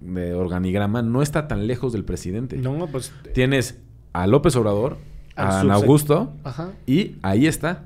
de 0.00 0.34
organigrama, 0.34 1.02
no 1.02 1.22
está 1.22 1.48
tan 1.48 1.66
lejos 1.66 1.92
del 1.92 2.04
presidente. 2.04 2.56
No, 2.56 2.86
pues. 2.86 3.12
Tienes 3.34 3.78
a 4.12 4.26
López 4.26 4.56
Obrador, 4.56 4.96
a 5.40 5.60
Augusto. 5.74 6.32
Y 6.86 7.16
ahí 7.22 7.46
está. 7.46 7.84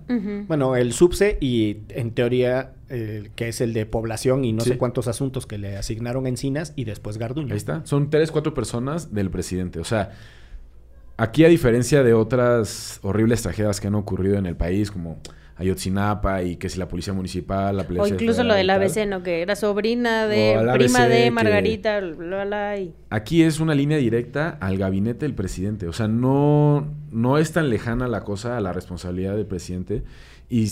Bueno, 0.49 0.77
el 0.77 0.93
subse 0.93 1.39
y 1.41 1.79
en 1.89 2.13
teoría 2.13 2.73
que 2.89 3.49
es 3.49 3.61
el 3.61 3.73
de 3.73 3.87
población 3.87 4.45
y 4.45 4.53
no 4.53 4.63
sé 4.63 4.79
cuántos 4.79 5.09
asuntos 5.09 5.47
que 5.47 5.59
le 5.59 5.77
asignaron 5.77 6.27
Encinas 6.27 6.73
y 6.77 6.85
después 6.85 7.19
Garduño. 7.19 7.53
Ahí 7.53 7.57
está. 7.57 7.85
Son 7.85 8.11
tres, 8.11 8.31
cuatro 8.31 8.55
personas 8.55 9.13
del 9.13 9.31
presidente. 9.31 9.81
O 9.81 9.85
sea, 9.85 10.13
aquí 11.17 11.45
a 11.45 11.49
diferencia 11.49 12.03
de 12.03 12.15
otras 12.15 13.01
horribles 13.03 13.43
tragedias 13.43 13.81
que 13.81 13.89
han 13.89 13.95
ocurrido 13.95 14.37
en 14.37 14.47
el 14.47 14.57
país, 14.57 14.91
como 14.91 15.19
Ayotzinapa 15.57 16.43
y 16.43 16.57
que 16.57 16.69
si 16.69 16.79
la 16.79 16.89
policía 16.89 17.13
municipal, 17.13 17.77
la 17.77 17.85
policía 17.85 18.05
O 18.05 18.09
incluso 18.09 18.43
lo 18.43 18.55
del 18.55 18.69
ABC, 18.71 19.07
¿no? 19.07 19.23
Que 19.23 19.41
era 19.41 19.55
sobrina 19.55 20.27
de, 20.27 20.59
prima 20.75 21.07
de 21.07 21.31
Margarita, 21.31 22.01
Aquí 23.11 23.43
es 23.43 23.61
una 23.61 23.75
línea 23.75 23.99
directa 23.99 24.59
al 24.61 24.79
gabinete 24.79 25.27
del 25.27 25.35
presidente. 25.35 25.87
O 25.87 25.93
sea, 25.93 26.09
no, 26.09 26.93
no 27.13 27.39
es 27.39 27.53
tan 27.53 27.71
lejana 27.71 28.09
la 28.09 28.25
cosa 28.25 28.57
a 28.57 28.61
la 28.61 28.73
responsabilidad 28.73 29.37
del 29.37 29.47
presidente. 29.47 30.03
Y 30.49 30.71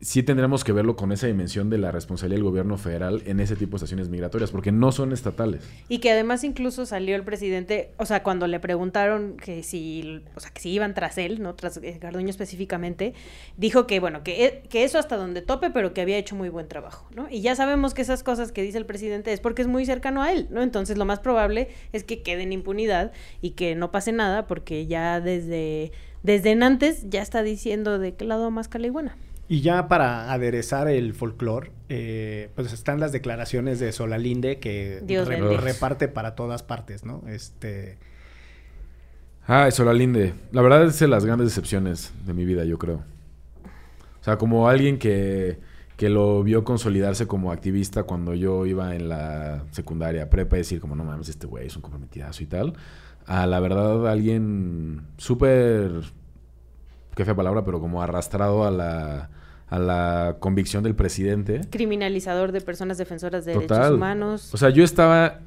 sí 0.00 0.22
tendremos 0.22 0.62
que 0.62 0.72
verlo 0.72 0.94
con 0.94 1.10
esa 1.12 1.26
dimensión 1.26 1.70
de 1.70 1.78
la 1.78 1.90
responsabilidad 1.90 2.36
del 2.36 2.44
gobierno 2.44 2.76
federal 2.76 3.22
en 3.26 3.40
ese 3.40 3.56
tipo 3.56 3.72
de 3.72 3.76
estaciones 3.76 4.08
migratorias, 4.08 4.50
porque 4.50 4.72
no 4.72 4.92
son 4.92 5.12
estatales. 5.12 5.68
Y 5.88 5.98
que 5.98 6.10
además 6.10 6.44
incluso 6.44 6.84
salió 6.84 7.16
el 7.16 7.24
presidente, 7.24 7.92
o 7.96 8.04
sea, 8.04 8.22
cuando 8.22 8.46
le 8.46 8.60
preguntaron 8.60 9.36
que 9.36 9.62
si, 9.62 10.22
o 10.34 10.40
sea, 10.40 10.50
que 10.50 10.60
si 10.60 10.70
iban 10.70 10.94
tras 10.94 11.16
él, 11.18 11.40
¿no? 11.42 11.54
Tras 11.54 11.78
Garduño 11.78 12.28
específicamente, 12.28 13.14
dijo 13.56 13.86
que, 13.86 14.00
bueno, 14.00 14.22
que, 14.22 14.62
eso 14.72 14.98
hasta 14.98 15.16
donde 15.16 15.40
tope, 15.40 15.70
pero 15.70 15.94
que 15.94 16.02
había 16.02 16.18
hecho 16.18 16.36
muy 16.36 16.50
buen 16.50 16.68
trabajo, 16.68 17.08
¿no? 17.14 17.28
Y 17.30 17.40
ya 17.40 17.56
sabemos 17.56 17.94
que 17.94 18.02
esas 18.02 18.22
cosas 18.22 18.52
que 18.52 18.62
dice 18.62 18.78
el 18.78 18.86
presidente 18.86 19.32
es 19.32 19.40
porque 19.40 19.62
es 19.62 19.68
muy 19.68 19.86
cercano 19.86 20.22
a 20.22 20.32
él, 20.32 20.48
¿no? 20.50 20.62
Entonces 20.62 20.98
lo 20.98 21.06
más 21.06 21.20
probable 21.20 21.68
es 21.92 22.04
que 22.04 22.22
quede 22.22 22.42
en 22.42 22.52
impunidad 22.52 23.12
y 23.40 23.50
que 23.52 23.74
no 23.74 23.90
pase 23.90 24.12
nada, 24.12 24.46
porque 24.46 24.86
ya 24.86 25.20
desde, 25.20 25.92
desde 26.22 26.52
antes 26.62 27.08
ya 27.08 27.22
está 27.22 27.42
diciendo 27.42 27.98
de 27.98 28.14
qué 28.14 28.26
lado 28.26 28.50
más 28.50 28.68
buena. 28.90 29.16
Y 29.48 29.60
ya 29.60 29.88
para 29.88 30.32
aderezar 30.32 30.88
el 30.88 31.14
folclore, 31.14 31.70
eh, 31.88 32.50
pues 32.54 32.72
están 32.72 32.98
las 32.98 33.12
declaraciones 33.12 33.78
de 33.78 33.92
Solalinde 33.92 34.58
que 34.58 35.02
reparte 35.60 36.08
para 36.08 36.34
todas 36.34 36.62
partes, 36.62 37.04
¿no? 37.04 37.22
Este. 37.28 37.98
Ah, 39.46 39.70
Solalinde. 39.70 40.34
La 40.50 40.62
verdad 40.62 40.84
es 40.84 40.98
de 40.98 41.06
las 41.06 41.24
grandes 41.24 41.48
decepciones 41.48 42.12
de 42.24 42.34
mi 42.34 42.44
vida, 42.44 42.64
yo 42.64 42.78
creo. 42.78 43.04
O 44.20 44.24
sea, 44.24 44.38
como 44.38 44.68
alguien 44.68 44.98
que, 44.98 45.60
que 45.96 46.08
lo 46.08 46.42
vio 46.42 46.64
consolidarse 46.64 47.28
como 47.28 47.52
activista 47.52 48.02
cuando 48.02 48.34
yo 48.34 48.66
iba 48.66 48.96
en 48.96 49.08
la 49.08 49.64
secundaria 49.70 50.28
prepa 50.28 50.56
y 50.56 50.60
decir 50.60 50.80
como, 50.80 50.96
no 50.96 51.04
mames, 51.04 51.28
este 51.28 51.46
güey 51.46 51.68
es 51.68 51.76
un 51.76 51.82
comprometidazo 51.82 52.42
y 52.42 52.46
tal 52.46 52.74
a 53.26 53.46
la 53.46 53.60
verdad 53.60 54.08
alguien 54.08 55.06
súper, 55.16 56.02
qué 57.14 57.24
fea 57.24 57.34
palabra, 57.34 57.64
pero 57.64 57.80
como 57.80 58.02
arrastrado 58.02 58.64
a 58.64 58.70
la, 58.70 59.30
a 59.68 59.78
la 59.78 60.36
convicción 60.38 60.84
del 60.84 60.94
presidente. 60.94 61.62
Criminalizador 61.70 62.52
de 62.52 62.60
personas 62.60 62.98
defensoras 62.98 63.44
de 63.44 63.54
derechos 63.54 63.90
humanos. 63.90 64.54
O 64.54 64.56
sea, 64.56 64.70
yo 64.70 64.84
estaba, 64.84 65.40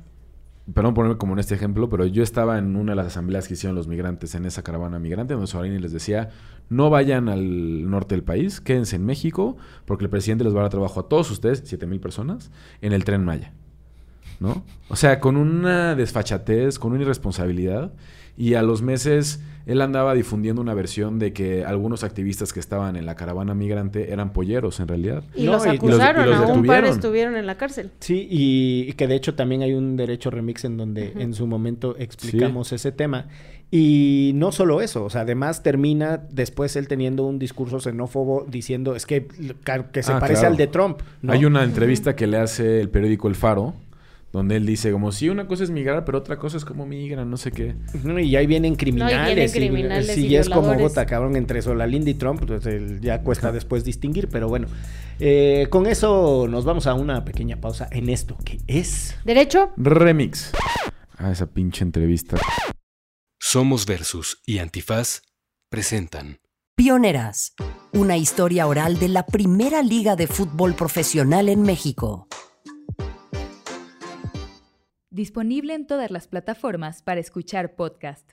perdón 0.73 0.93
ponerme 0.93 1.17
como 1.17 1.33
en 1.33 1.39
este 1.39 1.55
ejemplo, 1.55 1.89
pero 1.89 2.05
yo 2.05 2.21
estaba 2.21 2.57
en 2.57 2.75
una 2.75 2.91
de 2.91 2.95
las 2.97 3.07
asambleas 3.07 3.47
que 3.47 3.53
hicieron 3.53 3.75
los 3.75 3.87
migrantes 3.87 4.35
en 4.35 4.45
esa 4.45 4.61
caravana 4.61 4.99
migrante, 4.99 5.33
donde 5.33 5.47
Solalini 5.47 5.79
les 5.79 5.93
decía, 5.93 6.29
no 6.69 6.89
vayan 6.89 7.29
al 7.29 7.89
norte 7.89 8.15
del 8.15 8.23
país, 8.23 8.59
quédense 8.59 8.97
en 8.97 9.05
México, 9.05 9.57
porque 9.85 10.03
el 10.03 10.09
presidente 10.09 10.43
les 10.43 10.53
va 10.53 10.59
a 10.59 10.63
dar 10.63 10.71
trabajo 10.71 10.99
a 10.99 11.07
todos 11.07 11.31
ustedes, 11.31 11.63
7 11.65 11.87
mil 11.87 11.99
personas, 11.99 12.51
en 12.81 12.93
el 12.93 13.05
tren 13.05 13.23
Maya. 13.23 13.53
¿No? 14.39 14.63
O 14.87 14.95
sea, 14.95 15.19
con 15.19 15.35
una 15.35 15.95
desfachatez, 15.95 16.79
con 16.79 16.93
una 16.93 17.01
irresponsabilidad. 17.01 17.91
Y 18.39 18.55
a 18.55 18.63
los 18.63 18.81
meses 18.81 19.41
él 19.67 19.81
andaba 19.81 20.15
difundiendo 20.15 20.61
una 20.63 20.73
versión 20.73 21.19
de 21.19 21.31
que 21.31 21.63
algunos 21.63 22.03
activistas 22.03 22.53
que 22.53 22.59
estaban 22.59 22.95
en 22.95 23.05
la 23.05 23.13
caravana 23.15 23.53
migrante 23.53 24.11
eran 24.11 24.33
polleros 24.33 24.79
en 24.79 24.87
realidad. 24.87 25.23
y 25.35 25.43
No, 25.43 25.51
los 25.51 25.65
y 25.65 25.67
los- 25.67 25.75
acusaron, 25.75 26.25
y 26.25 26.29
los 26.31 26.39
a 26.49 26.53
un 26.53 26.65
par 26.65 26.85
estuvieron 26.85 27.35
en 27.35 27.45
la 27.45 27.55
cárcel. 27.57 27.91
Sí, 27.99 28.27
y, 28.31 28.85
y 28.89 28.93
que 28.93 29.05
de 29.07 29.13
hecho 29.15 29.35
también 29.35 29.61
hay 29.61 29.73
un 29.73 29.95
derecho 29.95 30.31
remix 30.31 30.65
en 30.65 30.77
donde 30.77 31.13
en 31.19 31.35
su 31.35 31.45
momento 31.45 31.95
explicamos 31.99 32.71
ese 32.71 32.91
tema. 32.91 33.27
Y 33.71 34.31
no 34.33 34.51
solo 34.51 34.81
eso, 34.81 35.03
o 35.05 35.09
sea, 35.11 35.21
además 35.21 35.61
termina 35.61 36.17
después 36.31 36.75
él 36.75 36.87
teniendo 36.87 37.25
un 37.27 37.37
discurso 37.37 37.79
xenófobo 37.79 38.47
diciendo 38.49 38.95
es 38.95 39.05
que, 39.05 39.27
que 39.91 40.01
se 40.01 40.11
Ah, 40.13 40.19
parece 40.19 40.39
claro. 40.39 40.53
al 40.53 40.57
de 40.57 40.65
Trump. 40.67 41.01
¿no? 41.21 41.33
Hay 41.33 41.45
una 41.45 41.63
entrevista 41.63 42.15
que 42.15 42.25
le 42.25 42.37
hace 42.37 42.81
el 42.81 42.89
periódico 42.89 43.27
El 43.27 43.35
Faro, 43.35 43.75
donde 44.31 44.55
él 44.57 44.65
dice 44.65 44.91
como 44.91 45.11
si 45.11 45.27
una 45.29 45.47
cosa 45.47 45.63
es 45.63 45.71
migrar, 45.71 46.05
pero 46.05 46.17
otra 46.19 46.37
cosa 46.37 46.57
es 46.57 46.65
como 46.65 46.85
migran, 46.85 47.29
no 47.29 47.37
sé 47.37 47.51
qué. 47.51 47.75
Y 48.21 48.35
ahí 48.35 48.45
vienen 48.47 48.75
criminales. 48.75 49.55
y- 49.55 49.57
criminales 49.59 50.07
sí, 50.13 50.27
y 50.27 50.35
es 50.35 50.49
como 50.49 50.73
gota, 50.75 51.05
cabrón, 51.05 51.35
entre 51.35 51.61
Solalinda 51.61 52.09
y 52.09 52.13
Trump, 52.13 52.43
pues 52.45 52.65
el- 52.67 53.01
ya 53.01 53.21
cuesta 53.23 53.51
después 53.51 53.83
distinguir, 53.83 54.29
pero 54.29 54.47
bueno. 54.47 54.67
Eh, 55.19 55.67
con 55.69 55.85
eso 55.87 56.47
nos 56.49 56.63
vamos 56.65 56.85
a 56.87 56.93
una 56.93 57.25
pequeña 57.25 57.59
pausa 57.59 57.87
en 57.91 58.09
esto, 58.09 58.37
que 58.45 58.59
es... 58.67 59.15
¿Derecho? 59.25 59.71
Remix. 59.77 60.51
Ah, 61.17 61.31
esa 61.31 61.47
pinche 61.47 61.83
entrevista. 61.83 62.37
Somos 63.39 63.85
Versus 63.85 64.41
y 64.45 64.59
Antifaz 64.59 65.21
presentan 65.69 66.39
Pioneras, 66.75 67.55
una 67.93 68.15
historia 68.15 68.65
oral 68.67 68.99
de 68.99 69.09
la 69.09 69.25
primera 69.25 69.81
liga 69.83 70.15
de 70.15 70.27
fútbol 70.27 70.75
profesional 70.75 71.49
en 71.49 71.61
México. 71.63 72.27
Disponible 75.11 75.73
en 75.73 75.87
todas 75.87 76.11
las 76.11 76.27
plataformas 76.27 77.01
para 77.01 77.19
escuchar 77.19 77.75
podcast. 77.75 78.29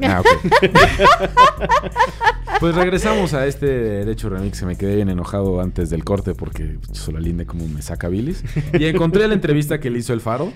Ah, 0.00 0.22
pues 2.60 2.76
regresamos 2.76 3.34
a 3.34 3.48
este 3.48 3.66
derecho 3.66 4.28
remix. 4.28 4.60
que 4.60 4.66
Me 4.66 4.76
quedé 4.76 4.94
bien 4.94 5.08
enojado 5.08 5.60
antes 5.60 5.90
del 5.90 6.04
corte 6.04 6.36
porque 6.36 6.78
Solalinde 6.92 7.46
como 7.46 7.66
me 7.66 7.82
saca 7.82 8.08
bilis. 8.08 8.44
Y 8.78 8.84
encontré 8.84 9.26
la 9.26 9.34
entrevista 9.34 9.80
que 9.80 9.90
le 9.90 9.98
hizo 9.98 10.12
el 10.12 10.20
Faro, 10.20 10.52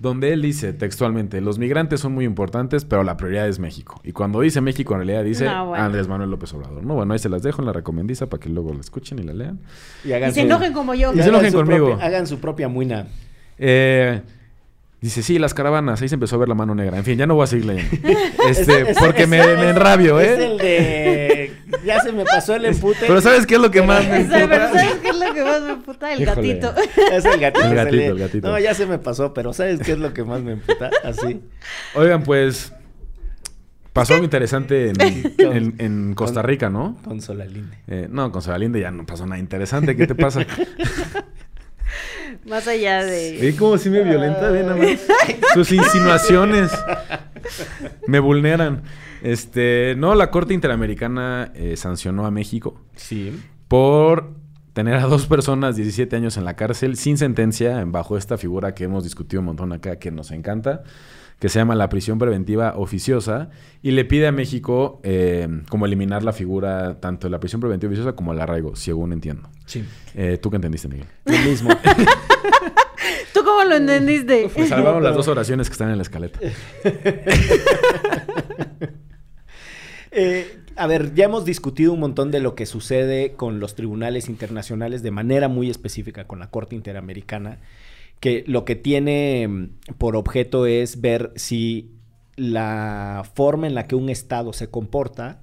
donde 0.00 0.32
él 0.32 0.42
dice 0.42 0.72
textualmente: 0.72 1.40
Los 1.40 1.58
migrantes 1.58 2.00
son 2.00 2.12
muy 2.12 2.24
importantes, 2.24 2.84
pero 2.84 3.04
la 3.04 3.16
prioridad 3.16 3.46
es 3.46 3.58
México. 3.60 4.00
Y 4.02 4.10
cuando 4.12 4.40
dice 4.40 4.60
México, 4.60 4.94
en 4.94 5.00
realidad 5.00 5.22
dice 5.22 5.44
No, 5.44 5.66
bueno. 5.66 5.84
Andrés 5.84 6.08
Manuel 6.08 6.30
López 6.30 6.52
Obrador. 6.54 6.82
No, 6.82 6.94
bueno, 6.94 7.12
ahí 7.12 7.18
se 7.18 7.28
las 7.28 7.42
dejo 7.42 7.60
en 7.62 7.66
la 7.66 7.72
recomendiza 7.72 8.26
para 8.28 8.40
que 8.40 8.48
luego 8.48 8.72
la 8.74 8.80
escuchen 8.80 9.18
y 9.18 9.22
la 9.22 9.34
lean. 9.34 9.60
Y, 10.04 10.12
hagan 10.12 10.30
Y 10.30 10.32
se 10.32 10.40
su- 10.40 10.46
enojen 10.46 10.72
como 10.72 10.94
yo. 10.94 11.12
Y 11.12 11.16
se 11.16 11.22
hagan 11.22 11.28
enojen 11.34 11.52
su 11.52 11.56
conmigo. 11.58 11.86
propia- 11.90 12.06
hagan 12.06 12.26
su 12.26 12.38
propia 12.40 12.68
muina. 12.68 13.06
Eh, 13.58 14.22
dice, 15.02 15.22
sí, 15.22 15.38
las 15.38 15.52
caravanas, 15.54 16.00
ahí 16.00 16.08
se 16.08 16.14
empezó 16.14 16.36
a 16.36 16.38
ver 16.38 16.48
la 16.48 16.54
mano 16.54 16.74
negra. 16.74 16.96
En 16.96 17.04
fin, 17.04 17.18
ya 17.18 17.26
no 17.26 17.34
voy 17.34 17.44
a 17.44 17.46
seguir 17.46 17.66
leyendo. 17.66 17.90
Este, 18.48 18.94
porque 18.98 19.26
me, 19.26 19.38
enrabio, 19.68 20.18
Es 20.18 20.38
¿eh? 20.38 20.46
el 20.46 20.58
de... 20.58 21.52
Ya 21.84 22.00
se 22.00 22.10
me 22.10 22.24
pasó 22.24 22.54
el 22.56 22.64
empute. 22.64 22.98
Pero 23.06 23.20
¿sabes 23.20 23.46
qué 23.46 23.54
es 23.56 23.60
lo 23.60 23.70
que 23.70 23.82
más 23.82 24.02
me 24.08 24.16
emputa? 24.22 24.68
¿sabes 24.72 24.94
qué 25.02 25.08
es 25.10 25.16
lo 25.18 25.29
más 25.50 25.62
me 25.62 25.76
puta? 25.76 26.12
El 26.12 26.22
Híjole. 26.22 26.54
gatito. 26.58 26.74
Es 27.12 27.24
el 27.24 27.40
gatito. 27.40 27.66
El 27.66 27.74
gatito, 27.74 28.02
el 28.12 28.18
gatito. 28.18 28.48
No, 28.48 28.58
ya 28.58 28.74
se 28.74 28.86
me 28.86 28.98
pasó, 28.98 29.34
pero 29.34 29.52
¿sabes 29.52 29.80
qué 29.80 29.92
es 29.92 29.98
lo 29.98 30.12
que 30.14 30.24
más 30.24 30.40
me 30.42 30.52
emputa? 30.52 30.90
Así. 31.04 31.40
Oigan, 31.94 32.22
pues 32.22 32.72
pasó 33.92 34.14
algo 34.14 34.24
interesante 34.24 34.90
en, 34.90 34.96
en- 35.38 35.74
en 35.78 36.14
Costa 36.14 36.42
Rica, 36.42 36.70
¿no? 36.70 36.96
Con 37.04 37.20
Solalinde. 37.20 37.76
Eh, 37.88 38.06
no, 38.10 38.30
con 38.32 38.40
Solalinde 38.42 38.80
ya 38.80 38.90
no 38.90 39.04
pasó 39.06 39.26
nada 39.26 39.38
interesante. 39.40 39.96
¿Qué 39.96 40.06
te 40.06 40.14
pasa? 40.14 40.46
Más 42.46 42.66
allá 42.68 43.04
de... 43.04 43.38
¿Ve 43.40 43.56
cómo 43.56 43.76
si 43.76 43.90
me 43.90 44.02
violenta? 44.02 44.50
Ve 44.50 44.62
nada 44.62 44.76
más. 44.76 45.00
Sus 45.54 45.72
insinuaciones 45.72 46.70
me 48.06 48.20
vulneran. 48.20 48.82
Este, 49.22 49.94
no, 49.98 50.14
la 50.14 50.30
Corte 50.30 50.54
Interamericana 50.54 51.52
eh, 51.54 51.76
sancionó 51.76 52.24
a 52.26 52.30
México 52.30 52.80
Sí. 52.96 53.38
por 53.68 54.32
tener 54.72 54.94
a 54.94 55.06
dos 55.06 55.26
personas 55.26 55.76
17 55.76 56.14
años 56.16 56.36
en 56.36 56.44
la 56.44 56.54
cárcel 56.54 56.96
sin 56.96 57.18
sentencia 57.18 57.82
bajo 57.86 58.16
esta 58.16 58.38
figura 58.38 58.74
que 58.74 58.84
hemos 58.84 59.04
discutido 59.04 59.40
un 59.40 59.46
montón 59.46 59.72
acá 59.72 59.98
que 59.98 60.10
nos 60.10 60.30
encanta 60.30 60.82
que 61.40 61.48
se 61.48 61.58
llama 61.58 61.74
la 61.74 61.88
prisión 61.88 62.18
preventiva 62.18 62.74
oficiosa 62.76 63.48
y 63.82 63.92
le 63.92 64.04
pide 64.04 64.26
a 64.28 64.32
México 64.32 65.00
eh, 65.02 65.48
como 65.70 65.86
eliminar 65.86 66.22
la 66.22 66.34
figura 66.34 67.00
tanto 67.00 67.26
de 67.26 67.30
la 67.30 67.40
prisión 67.40 67.62
preventiva 67.62 67.88
oficiosa 67.88 68.14
como 68.14 68.34
el 68.34 68.40
arraigo, 68.40 68.76
según 68.76 69.14
entiendo. 69.14 69.48
Sí. 69.64 69.82
Eh, 70.14 70.38
¿Tú 70.40 70.50
qué 70.50 70.56
entendiste, 70.56 70.86
Miguel? 70.86 71.06
Lo 71.24 71.38
mismo. 71.38 71.70
¿Tú 73.32 73.42
cómo 73.42 73.64
lo 73.64 73.74
entendiste? 73.74 74.50
Me 74.54 74.66
salvaron 74.66 75.02
las 75.02 75.14
dos 75.14 75.28
oraciones 75.28 75.68
que 75.68 75.72
están 75.72 75.88
en 75.90 75.96
la 75.96 76.02
escaleta. 76.02 76.38
Eh, 80.12 80.59
a 80.80 80.86
ver, 80.86 81.14
ya 81.14 81.26
hemos 81.26 81.44
discutido 81.44 81.92
un 81.92 82.00
montón 82.00 82.30
de 82.30 82.40
lo 82.40 82.54
que 82.54 82.64
sucede 82.64 83.34
con 83.34 83.60
los 83.60 83.74
tribunales 83.74 84.30
internacionales 84.30 85.02
de 85.02 85.10
manera 85.10 85.46
muy 85.46 85.68
específica 85.68 86.26
con 86.26 86.38
la 86.38 86.48
Corte 86.48 86.74
Interamericana, 86.74 87.58
que 88.18 88.44
lo 88.46 88.64
que 88.64 88.76
tiene 88.76 89.46
mm, 89.46 89.68
por 89.98 90.16
objeto 90.16 90.64
es 90.64 91.02
ver 91.02 91.32
si 91.36 91.90
la 92.36 93.30
forma 93.34 93.66
en 93.66 93.74
la 93.74 93.86
que 93.86 93.94
un 93.94 94.08
Estado 94.08 94.54
se 94.54 94.70
comporta 94.70 95.42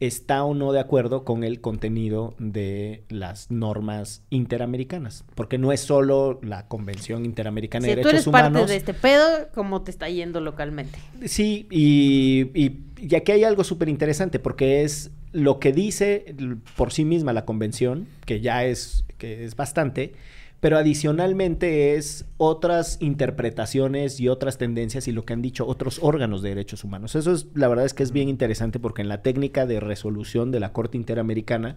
está 0.00 0.44
o 0.44 0.54
no 0.54 0.72
de 0.72 0.80
acuerdo 0.80 1.24
con 1.24 1.42
el 1.44 1.60
contenido 1.60 2.34
de 2.38 3.04
las 3.08 3.50
normas 3.50 4.22
interamericanas, 4.30 5.24
porque 5.34 5.58
no 5.58 5.72
es 5.72 5.80
solo 5.80 6.38
la 6.42 6.68
Convención 6.68 7.24
Interamericana 7.24 7.84
Si 7.86 7.94
de 7.94 8.02
tú 8.02 8.08
eres 8.08 8.12
Derechos 8.12 8.32
parte 8.32 8.50
Humanos. 8.50 8.70
de 8.70 8.76
este 8.76 8.94
pedo, 8.94 9.48
¿cómo 9.54 9.82
te 9.82 9.90
está 9.90 10.08
yendo 10.08 10.40
localmente? 10.40 10.98
Sí, 11.24 11.66
y, 11.70 12.50
y, 12.54 12.80
y 12.98 13.14
aquí 13.14 13.32
hay 13.32 13.44
algo 13.44 13.64
súper 13.64 13.88
interesante 13.88 14.38
porque 14.38 14.82
es 14.84 15.10
lo 15.32 15.58
que 15.60 15.72
dice 15.72 16.34
por 16.76 16.92
sí 16.92 17.04
misma 17.04 17.32
la 17.32 17.44
convención, 17.44 18.06
que 18.24 18.40
ya 18.40 18.64
es, 18.64 19.04
que 19.18 19.44
es 19.44 19.56
bastante, 19.56 20.12
pero 20.60 20.78
adicionalmente 20.78 21.96
es 21.96 22.24
otras 22.38 22.98
interpretaciones 23.00 24.20
y 24.20 24.28
otras 24.28 24.58
tendencias 24.58 25.06
y 25.08 25.12
lo 25.12 25.24
que 25.24 25.34
han 25.34 25.42
dicho 25.42 25.66
otros 25.66 25.98
órganos 26.02 26.42
de 26.42 26.50
derechos 26.50 26.84
humanos. 26.84 27.14
Eso 27.14 27.32
es, 27.32 27.46
la 27.54 27.68
verdad 27.68 27.84
es 27.84 27.94
que 27.94 28.02
es 28.02 28.12
bien 28.12 28.28
interesante 28.28 28.78
porque 28.78 29.02
en 29.02 29.08
la 29.08 29.22
técnica 29.22 29.66
de 29.66 29.80
resolución 29.80 30.50
de 30.50 30.60
la 30.60 30.72
Corte 30.72 30.96
Interamericana 30.96 31.76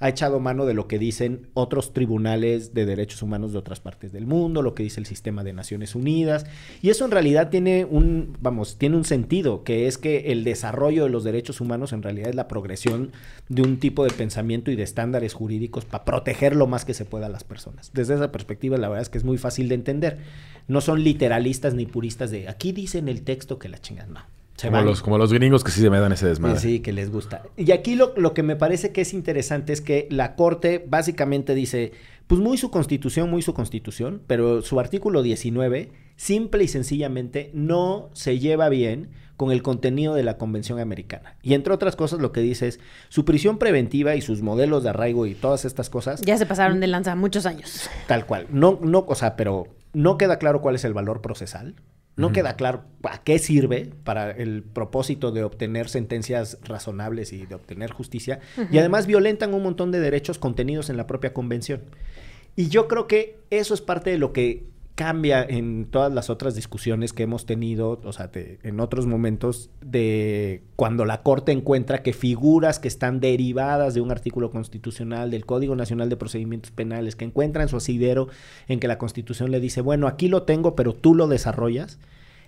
ha 0.00 0.08
echado 0.08 0.40
mano 0.40 0.66
de 0.66 0.74
lo 0.74 0.88
que 0.88 0.98
dicen 0.98 1.48
otros 1.54 1.92
tribunales 1.92 2.74
de 2.74 2.86
derechos 2.86 3.22
humanos 3.22 3.52
de 3.52 3.58
otras 3.58 3.80
partes 3.80 4.12
del 4.12 4.26
mundo, 4.26 4.62
lo 4.62 4.74
que 4.74 4.82
dice 4.82 4.98
el 4.98 5.06
sistema 5.06 5.44
de 5.44 5.52
Naciones 5.52 5.94
Unidas, 5.94 6.46
y 6.82 6.88
eso 6.88 7.04
en 7.04 7.10
realidad 7.10 7.50
tiene 7.50 7.84
un, 7.84 8.36
vamos, 8.40 8.78
tiene 8.78 8.96
un 8.96 9.04
sentido, 9.04 9.62
que 9.62 9.86
es 9.86 9.98
que 9.98 10.32
el 10.32 10.42
desarrollo 10.42 11.04
de 11.04 11.10
los 11.10 11.22
derechos 11.22 11.60
humanos 11.60 11.92
en 11.92 12.02
realidad 12.02 12.30
es 12.30 12.34
la 12.34 12.48
progresión 12.48 13.12
de 13.48 13.62
un 13.62 13.78
tipo 13.78 14.04
de 14.04 14.10
pensamiento 14.10 14.70
y 14.70 14.76
de 14.76 14.82
estándares 14.82 15.34
jurídicos 15.34 15.84
para 15.84 16.04
proteger 16.04 16.56
lo 16.56 16.66
más 16.66 16.84
que 16.84 16.94
se 16.94 17.04
pueda 17.04 17.26
a 17.26 17.30
las 17.30 17.44
personas. 17.44 17.90
Desde 17.92 18.14
esa 18.14 18.32
perspectiva, 18.32 18.78
la 18.78 18.88
verdad 18.88 19.02
es 19.02 19.10
que 19.10 19.18
es 19.18 19.24
muy 19.24 19.38
fácil 19.38 19.68
de 19.68 19.74
entender. 19.74 20.18
No 20.66 20.80
son 20.80 21.04
literalistas 21.04 21.74
ni 21.74 21.84
puristas 21.84 22.30
de 22.30 22.48
aquí 22.48 22.72
dicen 22.72 23.08
el 23.08 23.22
texto 23.22 23.58
que 23.58 23.68
la 23.68 23.78
chingan, 23.78 24.12
no. 24.14 24.39
Se 24.60 24.66
Como 24.68 24.76
van. 24.78 24.86
los, 24.86 25.00
como 25.02 25.16
los 25.16 25.32
gringos 25.32 25.64
que 25.64 25.70
sí 25.70 25.80
se 25.80 25.88
me 25.88 25.98
dan 25.98 26.12
ese 26.12 26.26
desmadre. 26.26 26.60
Sí, 26.60 26.80
que 26.80 26.92
les 26.92 27.10
gusta. 27.10 27.42
Y 27.56 27.72
aquí 27.72 27.94
lo, 27.94 28.12
lo 28.18 28.34
que 28.34 28.42
me 28.42 28.56
parece 28.56 28.92
que 28.92 29.00
es 29.00 29.14
interesante 29.14 29.72
es 29.72 29.80
que 29.80 30.06
la 30.10 30.34
Corte 30.36 30.84
básicamente 30.86 31.54
dice, 31.54 31.92
pues 32.26 32.42
muy 32.42 32.58
su 32.58 32.70
constitución, 32.70 33.30
muy 33.30 33.40
su 33.40 33.54
constitución, 33.54 34.20
pero 34.26 34.60
su 34.60 34.78
artículo 34.78 35.22
19 35.22 35.92
simple 36.16 36.64
y 36.64 36.68
sencillamente 36.68 37.50
no 37.54 38.10
se 38.12 38.38
lleva 38.38 38.68
bien 38.68 39.08
con 39.38 39.50
el 39.50 39.62
contenido 39.62 40.12
de 40.14 40.22
la 40.24 40.36
Convención 40.36 40.78
Americana. 40.78 41.36
Y 41.42 41.54
entre 41.54 41.72
otras 41.72 41.96
cosas 41.96 42.20
lo 42.20 42.30
que 42.30 42.42
dice 42.42 42.68
es, 42.68 42.80
su 43.08 43.24
prisión 43.24 43.56
preventiva 43.56 44.14
y 44.14 44.20
sus 44.20 44.42
modelos 44.42 44.82
de 44.82 44.90
arraigo 44.90 45.24
y 45.24 45.34
todas 45.34 45.64
estas 45.64 45.88
cosas, 45.88 46.20
Ya 46.20 46.36
se 46.36 46.44
pasaron 46.44 46.80
de 46.80 46.86
lanza 46.86 47.16
muchos 47.16 47.46
años. 47.46 47.88
tal 48.06 48.26
cual. 48.26 48.46
No, 48.50 48.78
no, 48.82 49.06
o 49.08 49.14
sea, 49.14 49.36
pero 49.36 49.68
no 49.94 50.18
queda 50.18 50.38
claro 50.38 50.60
cuál 50.60 50.74
es 50.74 50.84
el 50.84 50.92
valor 50.92 51.22
procesal. 51.22 51.76
No 52.16 52.32
queda 52.32 52.56
claro 52.56 52.84
a 53.02 53.22
qué 53.22 53.38
sirve 53.38 53.92
para 54.04 54.30
el 54.30 54.62
propósito 54.62 55.32
de 55.32 55.42
obtener 55.42 55.88
sentencias 55.88 56.58
razonables 56.62 57.32
y 57.32 57.46
de 57.46 57.54
obtener 57.54 57.92
justicia. 57.92 58.40
Y 58.70 58.78
además 58.78 59.06
violentan 59.06 59.54
un 59.54 59.62
montón 59.62 59.90
de 59.90 60.00
derechos 60.00 60.38
contenidos 60.38 60.90
en 60.90 60.98
la 60.98 61.06
propia 61.06 61.32
convención. 61.32 61.82
Y 62.56 62.68
yo 62.68 62.88
creo 62.88 63.06
que 63.06 63.38
eso 63.48 63.72
es 63.72 63.80
parte 63.80 64.10
de 64.10 64.18
lo 64.18 64.32
que 64.32 64.64
cambia 65.00 65.42
en 65.42 65.86
todas 65.86 66.12
las 66.12 66.28
otras 66.28 66.54
discusiones 66.54 67.14
que 67.14 67.22
hemos 67.22 67.46
tenido, 67.46 67.98
o 68.04 68.12
sea, 68.12 68.30
en 68.34 68.80
otros 68.80 69.06
momentos, 69.06 69.70
de 69.82 70.62
cuando 70.76 71.06
la 71.06 71.22
Corte 71.22 71.52
encuentra 71.52 72.02
que 72.02 72.12
figuras 72.12 72.78
que 72.78 72.88
están 72.88 73.18
derivadas 73.18 73.94
de 73.94 74.02
un 74.02 74.10
artículo 74.10 74.50
constitucional, 74.50 75.30
del 75.30 75.46
Código 75.46 75.74
Nacional 75.74 76.10
de 76.10 76.18
Procedimientos 76.18 76.70
Penales, 76.70 77.16
que 77.16 77.24
encuentran 77.24 77.70
su 77.70 77.78
asidero 77.78 78.28
en 78.68 78.78
que 78.78 78.88
la 78.88 78.98
Constitución 78.98 79.50
le 79.50 79.58
dice, 79.58 79.80
bueno, 79.80 80.06
aquí 80.06 80.28
lo 80.28 80.42
tengo, 80.42 80.76
pero 80.76 80.92
tú 80.92 81.14
lo 81.14 81.28
desarrollas. 81.28 81.98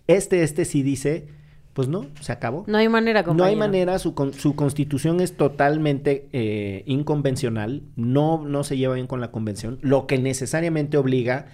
Este, 0.07 0.43
este 0.43 0.66
sí 0.66 0.83
dice, 0.83 1.29
pues 1.72 1.89
no, 1.89 2.05
se 2.20 2.33
acabó. 2.33 2.64
No 2.66 2.77
hay 2.77 2.91
manera, 2.91 3.22
No 3.22 3.29
compañero. 3.29 3.49
hay 3.51 3.57
manera, 3.57 3.99
su, 3.99 4.12
con- 4.12 4.35
su 4.35 4.55
constitución 4.55 5.22
es 5.22 5.39
totalmente 5.39 6.29
eh, 6.35 6.83
inconvencional, 6.85 7.81
no, 7.97 8.45
no 8.47 8.62
se 8.62 8.77
lleva 8.77 8.97
bien 8.97 9.07
con 9.07 9.22
la 9.22 9.31
convención, 9.31 9.79
lo 9.81 10.07
que 10.07 10.18
necesariamente 10.18 10.99
obliga 10.99 11.47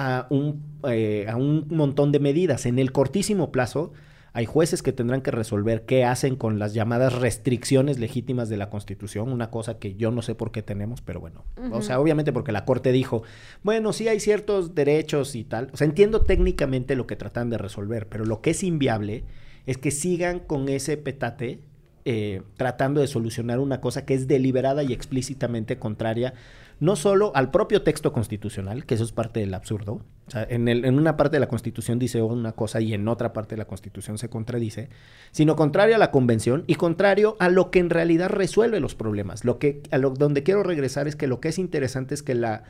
a 0.00 0.26
un, 0.30 0.62
eh, 0.88 1.26
a 1.28 1.36
un 1.36 1.66
montón 1.68 2.10
de 2.10 2.20
medidas. 2.20 2.64
En 2.64 2.78
el 2.78 2.90
cortísimo 2.90 3.52
plazo, 3.52 3.92
hay 4.32 4.46
jueces 4.46 4.82
que 4.82 4.92
tendrán 4.92 5.20
que 5.20 5.30
resolver 5.30 5.84
qué 5.84 6.06
hacen 6.06 6.36
con 6.36 6.58
las 6.58 6.72
llamadas 6.72 7.18
restricciones 7.18 7.98
legítimas 7.98 8.48
de 8.48 8.56
la 8.56 8.70
Constitución, 8.70 9.30
una 9.30 9.50
cosa 9.50 9.78
que 9.78 9.96
yo 9.96 10.10
no 10.10 10.22
sé 10.22 10.34
por 10.34 10.52
qué 10.52 10.62
tenemos, 10.62 11.02
pero 11.02 11.20
bueno, 11.20 11.44
o 11.72 11.82
sea, 11.82 12.00
obviamente 12.00 12.32
porque 12.32 12.52
la 12.52 12.64
Corte 12.64 12.92
dijo, 12.92 13.24
bueno, 13.62 13.92
sí 13.92 14.08
hay 14.08 14.20
ciertos 14.20 14.74
derechos 14.74 15.34
y 15.34 15.44
tal, 15.44 15.68
o 15.72 15.76
sea, 15.76 15.86
entiendo 15.86 16.22
técnicamente 16.22 16.94
lo 16.94 17.06
que 17.06 17.16
tratan 17.16 17.50
de 17.50 17.58
resolver, 17.58 18.08
pero 18.08 18.24
lo 18.24 18.40
que 18.40 18.50
es 18.50 18.62
inviable 18.62 19.24
es 19.66 19.78
que 19.78 19.90
sigan 19.90 20.38
con 20.38 20.68
ese 20.68 20.96
petate 20.96 21.60
eh, 22.04 22.42
tratando 22.56 23.00
de 23.00 23.08
solucionar 23.08 23.58
una 23.58 23.80
cosa 23.80 24.06
que 24.06 24.14
es 24.14 24.26
deliberada 24.26 24.82
y 24.82 24.92
explícitamente 24.92 25.78
contraria 25.78 26.32
no 26.80 26.96
solo 26.96 27.32
al 27.34 27.50
propio 27.50 27.82
texto 27.82 28.12
constitucional, 28.12 28.86
que 28.86 28.94
eso 28.94 29.04
es 29.04 29.12
parte 29.12 29.40
del 29.40 29.54
absurdo, 29.54 30.00
en, 30.34 30.68
en 30.68 30.98
una 30.98 31.16
parte 31.16 31.36
de 31.36 31.40
la 31.40 31.48
Constitución 31.48 31.98
dice 31.98 32.22
una 32.22 32.52
cosa 32.52 32.80
y 32.80 32.94
en 32.94 33.06
otra 33.08 33.32
parte 33.32 33.54
de 33.54 33.58
la 33.58 33.66
Constitución 33.66 34.16
se 34.16 34.30
contradice, 34.30 34.88
sino 35.30 35.56
contrario 35.56 35.96
a 35.96 35.98
la 35.98 36.10
Convención 36.10 36.64
y 36.66 36.76
contrario 36.76 37.36
a 37.38 37.48
lo 37.48 37.70
que 37.70 37.80
en 37.80 37.90
realidad 37.90 38.30
resuelve 38.30 38.80
los 38.80 38.94
problemas. 38.94 39.44
Lo 39.44 39.58
que, 39.58 39.82
a 39.90 39.98
lo, 39.98 40.10
donde 40.10 40.42
quiero 40.42 40.62
regresar 40.62 41.08
es 41.08 41.16
que 41.16 41.26
lo 41.26 41.40
que 41.40 41.48
es 41.48 41.58
interesante 41.58 42.14
es 42.14 42.22
que 42.22 42.34
la 42.34 42.64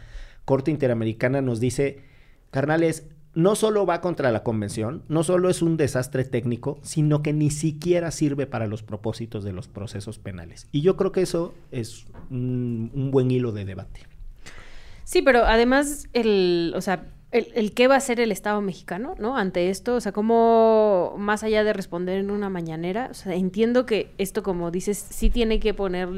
Corte 0.45 0.71
Interamericana 0.71 1.43
nos 1.43 1.61
dice, 1.61 2.01
carnales, 2.51 3.07
no 3.35 3.55
solo 3.55 3.87
va 3.87 4.01
contra 4.01 4.33
la 4.33 4.43
convención, 4.43 5.03
no 5.09 5.23
solo 5.23 5.51
es 5.51 5.63
un 5.63 5.77
desastre 5.77 6.25
técnico, 6.25 6.79
sino 6.83 7.23
que 7.23 7.33
ni 7.33 7.51
siquiera 7.51 8.11
sirve 8.11 8.47
para 8.47 8.67
los 8.67 8.83
propósitos 8.83 9.45
de 9.45 9.53
los 9.53 9.69
procesos 9.69 10.19
penales. 10.19 10.69
Y 10.73 10.83
yo 10.83 10.97
creo 10.97 11.13
que 11.13 11.23
eso 11.23 11.55
es 11.71 12.07
un, 12.31 13.11
buen 13.13 13.31
hilo 13.31 13.53
de 13.53 13.65
debate. 13.65 14.01
Sí, 15.05 15.23
pero 15.23 15.45
además, 15.45 16.09
el, 16.13 16.73
o 16.77 16.81
sea, 16.81 17.07
el, 17.31 17.49
el 17.55 17.73
qué 17.73 17.87
va 17.87 17.95
a 17.95 17.99
hacer 17.99 18.21
el 18.21 18.33
Estado 18.33 18.61
mexicano, 18.61 19.15
¿no? 19.19 19.37
Ante 19.37 19.71
esto, 19.71 19.95
o 19.95 20.01
sea, 20.01 20.13
cómo, 20.13 21.15
más 21.19 21.43
allá 21.45 21.63
de 21.63 21.73
responder 21.73 22.19
en 22.19 22.31
una 22.31 22.49
mañanera, 22.49 23.09
o 23.11 23.15
sea, 23.15 23.35
entiendo 23.35 23.87
que 23.87 24.13
esto, 24.19 24.43
como 24.43 24.71
dices, 24.71 24.99
sí 24.99 25.31
tiene 25.31 25.61
que 25.61 25.75
poner 25.75 26.09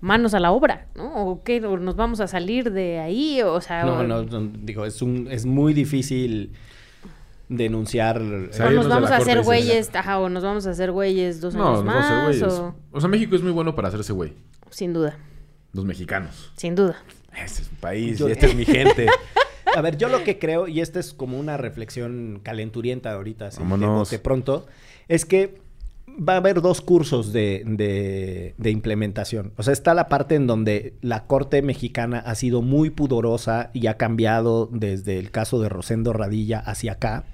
manos 0.00 0.34
a 0.34 0.40
la 0.40 0.52
obra, 0.52 0.86
¿no? 0.94 1.14
O 1.26 1.42
qué, 1.44 1.64
o 1.64 1.76
nos 1.78 1.96
vamos 1.96 2.20
a 2.20 2.26
salir 2.26 2.72
de 2.72 2.98
ahí, 3.00 3.42
o 3.42 3.60
sea... 3.60 3.84
No, 3.84 3.98
o- 3.98 4.02
no, 4.02 4.22
no, 4.22 4.50
digo, 4.62 4.84
es, 4.86 5.02
un, 5.02 5.28
es 5.30 5.44
muy 5.46 5.74
difícil 5.74 6.52
denunciar. 7.48 8.18
o 8.20 8.20
nos 8.22 8.52
de 8.52 8.88
vamos 8.88 9.10
a 9.10 9.16
hacer 9.16 9.42
güeyes, 9.42 9.90
ajá, 9.94 10.18
o 10.20 10.28
nos 10.28 10.42
vamos 10.42 10.66
a 10.66 10.70
hacer 10.70 10.92
güeyes 10.92 11.40
dos 11.40 11.54
No, 11.54 11.68
años 11.68 11.84
no 11.84 11.92
vamos 11.92 12.04
a 12.06 12.10
más, 12.14 12.24
güeyes. 12.26 12.42
o... 12.44 12.74
O 12.92 13.00
sea, 13.00 13.08
México 13.08 13.34
es 13.36 13.42
muy 13.42 13.52
bueno 13.52 13.74
para 13.74 13.88
hacerse 13.88 14.12
güey. 14.12 14.34
Sin 14.70 14.92
duda, 14.92 15.18
Los 15.72 15.84
mexicanos. 15.84 16.52
sin 16.56 16.74
duda. 16.74 16.96
Este 17.44 17.62
es 17.62 17.70
un 17.70 17.76
país 17.78 18.18
Yo- 18.18 18.28
y 18.28 18.32
esta 18.32 18.46
es 18.46 18.54
mi 18.54 18.64
gente. 18.64 19.06
A 19.76 19.82
ver, 19.82 19.96
yo 19.96 20.08
lo 20.08 20.24
que 20.24 20.38
creo, 20.40 20.66
y 20.66 20.80
esta 20.80 20.98
es 20.98 21.12
como 21.14 21.38
una 21.38 21.56
reflexión 21.56 22.40
calenturienta 22.42 23.12
ahorita, 23.12 23.46
así, 23.48 23.62
de 23.62 23.86
bote 23.86 24.18
pronto, 24.18 24.66
es 25.06 25.24
que 25.24 25.60
va 26.18 26.34
a 26.34 26.36
haber 26.36 26.60
dos 26.60 26.80
cursos 26.80 27.32
de, 27.32 27.62
de- 27.66 28.54
de 28.56 28.70
implementación. 28.70 29.52
O 29.56 29.62
sea, 29.62 29.72
está 29.72 29.94
la 29.94 30.08
parte 30.08 30.34
en 30.34 30.46
donde 30.46 30.94
la 31.02 31.24
Corte 31.26 31.62
Mexicana 31.62 32.18
ha 32.18 32.34
sido 32.34 32.62
muy 32.62 32.90
pudorosa 32.90 33.70
y 33.72 33.86
ha 33.86 33.94
cambiado 33.96 34.68
desde 34.72 35.18
el 35.18 35.30
caso 35.30 35.60
de 35.60 35.68
Rosendo 35.68 36.12
Radilla 36.12 36.58
hacia 36.60 36.92
acá. 36.92 37.24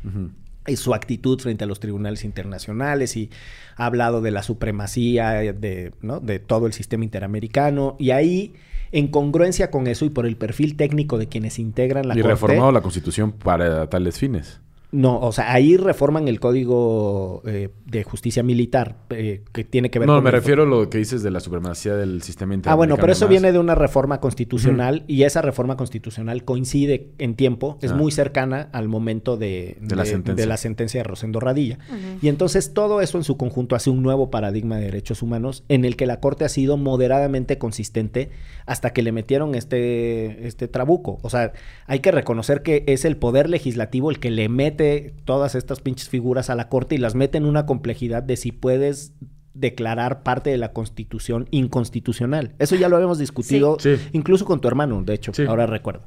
Y 0.68 0.76
su 0.76 0.94
actitud 0.94 1.38
frente 1.40 1.62
a 1.62 1.66
los 1.68 1.78
tribunales 1.78 2.24
internacionales 2.24 3.16
y 3.16 3.30
ha 3.76 3.86
hablado 3.86 4.20
de 4.20 4.32
la 4.32 4.42
supremacía 4.42 5.30
de, 5.52 5.92
¿no? 6.02 6.18
de 6.20 6.40
todo 6.40 6.66
el 6.66 6.72
sistema 6.72 7.04
interamericano 7.04 7.94
y 8.00 8.10
ahí 8.10 8.54
en 8.92 9.08
congruencia 9.08 9.70
con 9.70 9.86
eso 9.86 10.04
y 10.04 10.10
por 10.10 10.26
el 10.26 10.36
perfil 10.36 10.76
técnico 10.76 11.18
de 11.18 11.28
quienes 11.28 11.58
integran 11.60 12.08
la 12.08 12.14
y 12.14 12.18
corte 12.18 12.30
reformado 12.30 12.72
la 12.72 12.80
constitución 12.80 13.30
para 13.32 13.88
tales 13.88 14.18
fines. 14.18 14.60
No 14.96 15.20
o 15.20 15.32
sea 15.32 15.52
ahí 15.52 15.76
reforman 15.76 16.28
el 16.28 16.40
código 16.40 17.42
eh, 17.46 17.68
de 17.86 18.02
justicia 18.04 18.42
militar 18.42 18.96
eh, 19.10 19.42
que 19.52 19.64
tiene 19.64 19.90
que 19.90 19.98
ver 19.98 20.08
No, 20.08 20.14
con 20.16 20.24
me 20.24 20.30
refiero 20.30 20.62
a 20.62 20.66
lo 20.66 20.88
que 20.90 20.98
dices 20.98 21.22
de 21.22 21.30
la 21.30 21.40
supremacía 21.40 21.94
del 21.96 22.22
sistema 22.22 22.52
Ah, 22.52 22.56
interamericano. 22.56 22.76
bueno, 22.76 22.96
pero 22.96 23.12
eso 23.12 23.24
más. 23.26 23.30
viene 23.30 23.52
de 23.52 23.58
una 23.58 23.74
reforma 23.74 24.20
constitucional 24.20 25.04
y 25.06 25.22
esa 25.24 25.42
reforma 25.42 25.76
constitucional 25.76 26.44
coincide 26.44 27.10
en 27.18 27.34
tiempo, 27.34 27.78
es 27.82 27.92
Ah. 27.92 27.94
muy 27.96 28.10
cercana 28.12 28.68
al 28.72 28.88
momento 28.88 29.36
de, 29.36 29.76
De 29.80 29.96
la 29.96 30.04
sentencia. 30.04 30.42
de 30.44 30.48
la 30.48 30.56
sentencia 30.56 31.00
de 31.00 31.04
Rosendo 31.04 31.40
Radilla. 31.40 31.78
Y 32.22 32.28
entonces 32.28 32.72
todo 32.74 33.00
eso 33.00 33.18
en 33.18 33.24
su 33.24 33.36
conjunto 33.36 33.76
hace 33.76 33.90
un 33.90 34.02
nuevo 34.02 34.30
paradigma 34.30 34.76
de 34.76 34.84
derechos 34.86 35.22
humanos 35.22 35.64
en 35.68 35.84
el 35.84 35.96
que 35.96 36.06
la 36.06 36.20
Corte 36.20 36.44
ha 36.44 36.48
sido 36.48 36.76
moderadamente 36.76 37.58
consistente 37.58 38.30
hasta 38.66 38.92
que 38.92 39.02
le 39.02 39.12
metieron 39.12 39.54
este, 39.54 40.46
este 40.46 40.68
trabuco. 40.68 41.18
O 41.22 41.30
sea, 41.30 41.52
hay 41.86 42.00
que 42.00 42.10
reconocer 42.12 42.62
que 42.62 42.84
es 42.86 43.04
el 43.04 43.16
poder 43.16 43.48
legislativo 43.50 44.10
el 44.10 44.18
que 44.18 44.30
le 44.30 44.48
mete 44.48 44.85
todas 45.24 45.54
estas 45.54 45.80
pinches 45.80 46.08
figuras 46.08 46.50
a 46.50 46.54
la 46.54 46.68
Corte 46.68 46.94
y 46.94 46.98
las 46.98 47.14
mete 47.14 47.38
en 47.38 47.44
una 47.46 47.66
complejidad 47.66 48.22
de 48.22 48.36
si 48.36 48.52
puedes 48.52 49.12
declarar 49.54 50.22
parte 50.22 50.50
de 50.50 50.58
la 50.58 50.72
constitución 50.72 51.48
inconstitucional. 51.50 52.54
Eso 52.58 52.74
ya 52.76 52.88
lo 52.88 52.96
habíamos 52.96 53.18
discutido 53.18 53.78
Sí. 53.80 53.96
Incluso 54.12 54.44
con 54.44 54.60
tu 54.60 54.68
hermano, 54.68 55.02
de 55.02 55.14
hecho, 55.14 55.32
Sí. 55.32 55.44
ahora 55.44 55.66
recuerdo. 55.66 56.02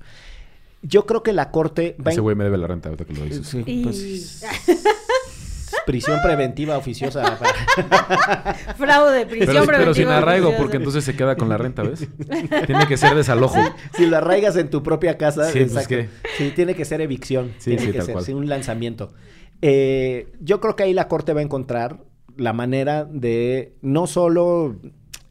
Yo 0.82 1.06
creo 1.06 1.24
que 1.24 1.34
la 1.34 1.52
Corte 1.52 1.98
va 2.06 2.12
Ese 2.12 2.22
güey 2.22 2.36
me 2.36 2.44
debe 2.46 2.58
la 2.58 2.68
renta 2.68 2.90
ahorita 2.90 3.06
que 3.06 3.14
lo 3.14 3.26
dices. 3.26 3.48
Sí, 3.48 3.64
Y- 3.66 3.84
pues, 3.84 4.44
prisión 5.92 6.20
preventiva 6.24 6.78
oficiosa. 6.78 7.38
para- 7.40 8.54
Fraude, 8.78 9.26
prisión 9.26 9.48
Pero, 9.48 9.66
pero 9.66 9.66
preventiva 9.66 9.94
sin 9.96 10.08
arraigo, 10.10 10.48
oficiosa. 10.50 10.62
porque 10.64 10.78
entonces 10.78 11.04
se 11.04 11.16
queda 11.16 11.36
con 11.36 11.50
la 11.50 11.58
renta, 11.58 11.82
¿ves? 11.84 12.08
Tiene 12.68 12.86
que 12.88 12.96
ser 12.98 13.16
desalojo. 13.16 13.58
si 13.98 14.06
lo 14.06 14.18
arraigas 14.18 14.56
en 14.56 14.70
tu 14.70 14.84
propia 14.84 15.18
casa, 15.18 15.46
Sí, 15.52 15.66
pues. 15.66 15.88
¿qué? 15.88 16.10
Sí, 16.38 16.52
tiene 16.56 16.76
que 16.76 16.86
ser 16.86 17.02
evicción. 17.02 17.52
Sí, 17.58 17.72
tiene 17.72 17.82
sí, 17.82 17.88
que 17.92 17.98
tal 17.98 18.06
ser 18.06 18.14
cual. 18.14 18.26
sí, 18.26 18.34
un 18.34 18.48
lanzamiento. 18.48 19.14
Eh, 19.62 20.32
yo 20.40 20.60
creo 20.62 20.76
que 20.76 20.84
ahí 20.84 20.94
la 20.94 21.08
Corte 21.08 21.34
va 21.34 21.40
a 21.40 21.44
encontrar 21.44 21.98
la 22.38 22.54
manera 22.54 23.04
de 23.06 23.74
no 23.82 24.06
solo 24.08 24.76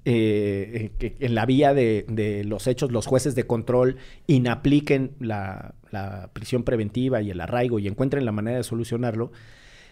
eh, 0.05 0.91
que 0.99 1.17
en 1.21 1.35
la 1.35 1.47
vía 1.47 1.73
de, 1.75 2.05
de 2.09 2.45
los 2.45 2.67
hechos, 2.67 2.91
los 2.93 3.07
jueces 3.07 3.35
de 3.35 3.47
control 3.47 3.97
inapliquen 4.27 5.13
la, 5.21 5.75
la 5.91 6.31
prisión 6.33 6.65
preventiva 6.65 7.23
y 7.23 7.31
el 7.31 7.41
arraigo 7.41 7.79
y 7.79 7.87
encuentren 7.89 8.25
la 8.25 8.33
manera 8.33 8.57
de 8.59 8.65
solucionarlo, 8.65 9.33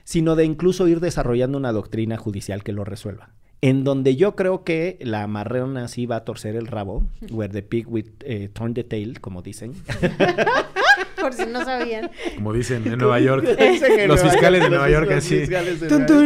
sino 0.07 0.37
de 0.37 0.45
incluso 0.45 0.87
ir 0.87 1.01
desarrollando 1.01 1.59
una 1.59 1.73
doctrina 1.73 2.17
judicial 2.17 2.63
que 2.63 2.73
lo 2.73 2.85
resuelva. 2.85 3.31
En 3.61 3.83
donde 3.83 4.15
yo 4.15 4.37
creo 4.37 4.63
que 4.63 4.99
la 5.01 5.27
marrona 5.27 5.89
sí 5.89 6.07
va 6.07 6.17
a 6.17 6.25
torcer 6.25 6.55
el 6.55 6.69
rabo, 6.69 7.05
where 7.31 7.53
the 7.53 7.63
pig 7.63 7.89
will 7.89 8.13
eh, 8.21 8.49
turn 8.53 8.73
the 8.73 8.85
tail, 8.85 9.21
como 9.21 9.43
dicen. 9.43 9.75
Por 11.21 11.33
si 11.33 11.47
no 11.47 11.64
sabían. 11.64 12.11
Como 12.37 12.53
dicen 12.53 12.87
en 12.87 12.99
Nueva 12.99 13.19
York. 13.21 13.45
Dicen 13.59 14.09
Los 14.09 14.23
fiscales 14.23 14.62
de 14.62 14.69
Nueva 14.71 14.89
York 14.91 15.11
así. 15.12 15.45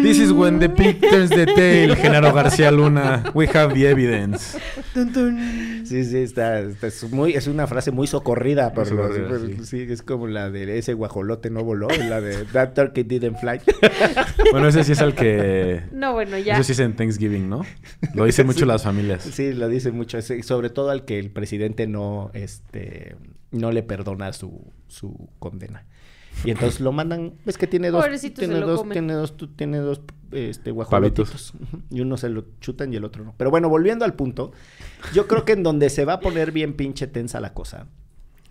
This 0.02 0.18
is 0.18 0.32
when 0.32 0.58
the 0.58 0.68
pig 0.68 1.00
turns 1.00 1.30
the 1.30 1.46
tail, 1.46 1.94
Genaro 1.96 2.32
García 2.32 2.70
Luna. 2.70 3.24
We 3.34 3.48
have 3.54 3.74
the 3.74 3.88
evidence. 3.88 4.58
Sí, 5.84 6.04
sí, 6.04 6.18
está, 6.18 6.60
está- 6.60 6.86
es, 6.88 7.10
muy, 7.10 7.32
es 7.34 7.46
una 7.46 7.66
frase 7.66 7.90
muy 7.90 8.06
socorrida. 8.06 8.72
Por 8.72 8.90
los- 8.90 9.08
socorrida, 9.08 9.28
por- 9.28 9.40
sí. 9.40 9.56
sí. 9.64 9.86
es 9.92 10.02
como 10.02 10.26
la 10.26 10.50
de 10.50 10.78
ese 10.78 10.94
guajolote 10.94 11.50
no 11.50 11.64
voló, 11.64 11.88
la 11.88 12.20
de 12.20 12.44
That 12.46 12.74
Turkey 12.74 13.04
Didn't 13.04 13.38
Fly. 13.40 13.60
Bueno, 14.52 14.68
ese 14.68 14.82
sí 14.84 14.92
es 14.92 15.00
el 15.00 15.14
que... 15.14 15.82
No, 15.92 16.12
bueno, 16.14 16.36
ya. 16.38 16.54
Eso 16.54 16.64
sí 16.64 16.72
es 16.72 16.80
en 16.80 16.94
Thanksgiving, 16.96 17.48
¿no? 17.48 17.64
Lo 18.14 18.24
dicen 18.24 18.46
mucho 18.46 18.60
Sí. 18.60 18.64
las 18.66 18.82
familias. 18.82 19.22
Sí, 19.22 19.52
lo 19.52 19.68
dice 19.68 19.92
mucho, 19.92 20.18
sobre 20.22 20.70
todo 20.70 20.90
al 20.90 21.04
que 21.04 21.18
el 21.18 21.30
presidente 21.30 21.86
no, 21.86 22.30
este, 22.34 23.14
no 23.50 23.72
le 23.72 23.82
perdona 23.82 24.32
su, 24.32 24.72
su 24.88 25.28
condena. 25.38 25.86
Y 26.44 26.50
entonces 26.50 26.80
lo 26.80 26.92
mandan, 26.92 27.34
es 27.44 27.58
que 27.58 27.66
tiene 27.66 27.90
dos, 27.90 28.04
tiene 28.34 28.60
dos, 28.60 28.88
tiene 28.88 29.12
dos, 29.12 29.34
tiene 29.56 29.78
dos, 29.78 30.00
este, 30.32 30.70
guajolotitos. 30.70 31.52
Y 31.90 32.00
uno 32.00 32.16
se 32.16 32.28
lo 32.28 32.44
chutan 32.60 32.92
y 32.92 32.96
el 32.96 33.04
otro 33.04 33.24
no. 33.24 33.34
Pero 33.36 33.50
bueno, 33.50 33.68
volviendo 33.68 34.04
al 34.04 34.14
punto, 34.14 34.52
yo 35.12 35.26
creo 35.26 35.44
que 35.44 35.52
en 35.52 35.62
donde 35.62 35.90
se 35.90 36.04
va 36.04 36.14
a 36.14 36.20
poner 36.20 36.52
bien 36.52 36.74
pinche 36.74 37.06
tensa 37.06 37.40
la 37.40 37.52
cosa 37.52 37.88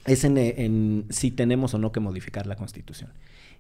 es 0.06 0.24
en, 0.24 0.38
en 0.38 1.06
si 1.10 1.32
tenemos 1.32 1.74
o 1.74 1.78
no 1.78 1.92
que 1.92 2.00
modificar 2.00 2.48
la 2.48 2.56
Constitución. 2.56 3.12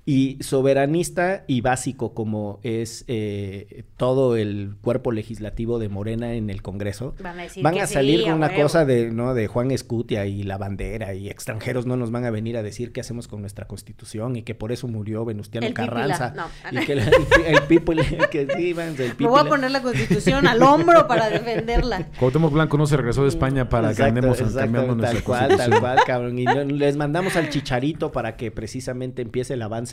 Y 0.05 0.37
soberanista 0.41 1.43
y 1.47 1.61
básico 1.61 2.13
como 2.13 2.59
es 2.63 3.05
eh, 3.07 3.83
todo 3.97 4.37
el 4.37 4.75
cuerpo 4.81 5.11
legislativo 5.11 5.77
de 5.77 5.87
Morena 5.89 6.33
en 6.33 6.49
el 6.49 6.61
Congreso, 6.63 7.13
Van 7.21 7.39
a 7.39 7.43
decir 7.43 7.63
van 7.63 7.75
que 7.75 7.81
a 7.81 7.87
sí, 7.87 7.93
salir 7.93 8.23
con 8.23 8.33
una 8.33 8.47
huevo. 8.47 8.63
cosa 8.63 8.85
de, 8.85 9.11
¿no? 9.11 9.33
de 9.35 9.47
Juan 9.47 9.71
Escutia 9.71 10.25
y 10.25 10.43
la 10.43 10.57
bandera 10.57 11.13
y 11.13 11.29
extranjeros 11.29 11.85
no 11.85 11.95
nos 11.95 12.09
van 12.11 12.25
a 12.25 12.31
venir 12.31 12.57
a 12.57 12.63
decir 12.63 12.91
qué 12.91 13.01
hacemos 13.01 13.27
con 13.27 13.41
nuestra 13.41 13.65
constitución 13.67 14.35
y 14.35 14.41
que 14.43 14.55
por 14.55 14.71
eso 14.71 14.87
murió 14.87 15.25
Venustiano 15.25 15.67
El 15.67 15.73
Carranza. 15.73 16.33
no. 16.35 16.47
Y 16.71 16.85
que 16.85 16.95
la- 16.95 17.05
el, 17.45 17.61
people, 17.67 18.01
que 18.31 18.47
sí, 18.57 18.73
van, 18.73 18.95
el 18.99 19.13
Me 19.17 19.27
voy 19.27 19.39
a 19.39 19.43
poner 19.45 19.71
la 19.71 19.81
constitución 19.81 20.47
al 20.47 20.61
hombro 20.63 21.07
para 21.07 21.29
defenderla. 21.29 22.07
Cuauhtémoc 22.19 22.51
Blanco 22.53 22.77
no 22.77 22.87
se 22.87 22.97
regresó 22.97 23.23
de 23.23 23.29
España 23.29 23.69
para 23.69 23.93
que 23.93 24.03
andemos 24.03 24.39
exacto, 24.39 24.59
cambiando 24.59 24.95
nuestra 24.95 25.13
tal 25.19 25.23
cual, 25.23 25.57
tal 25.57 25.79
cual, 25.79 25.99
cabrón. 26.05 26.39
Y 26.39 26.45
les 26.45 26.97
mandamos 26.97 27.35
al 27.35 27.49
chicharito 27.49 28.11
para 28.11 28.35
que 28.37 28.49
precisamente 28.51 29.21
empiece 29.21 29.53
el 29.53 29.61
avance 29.61 29.88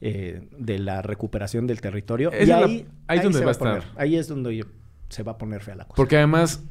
eh, 0.00 0.42
de 0.58 0.78
la 0.78 1.02
recuperación 1.02 1.66
del 1.66 1.80
territorio. 1.80 2.30
Y 2.38 2.46
la- 2.46 2.58
ahí, 2.58 2.86
ahí 3.06 3.18
es 3.18 3.24
donde 3.24 3.38
se 3.38 3.44
va 3.44 3.52
a 3.52 3.54
poner, 3.54 3.78
estar. 3.78 3.92
ahí 4.02 4.16
es 4.16 4.28
donde 4.28 4.56
yo- 4.56 4.64
se 5.08 5.22
va 5.22 5.32
a 5.32 5.38
poner 5.38 5.62
fea 5.62 5.74
la 5.76 5.84
cosa. 5.84 5.96
Porque 5.96 6.16
además 6.16 6.62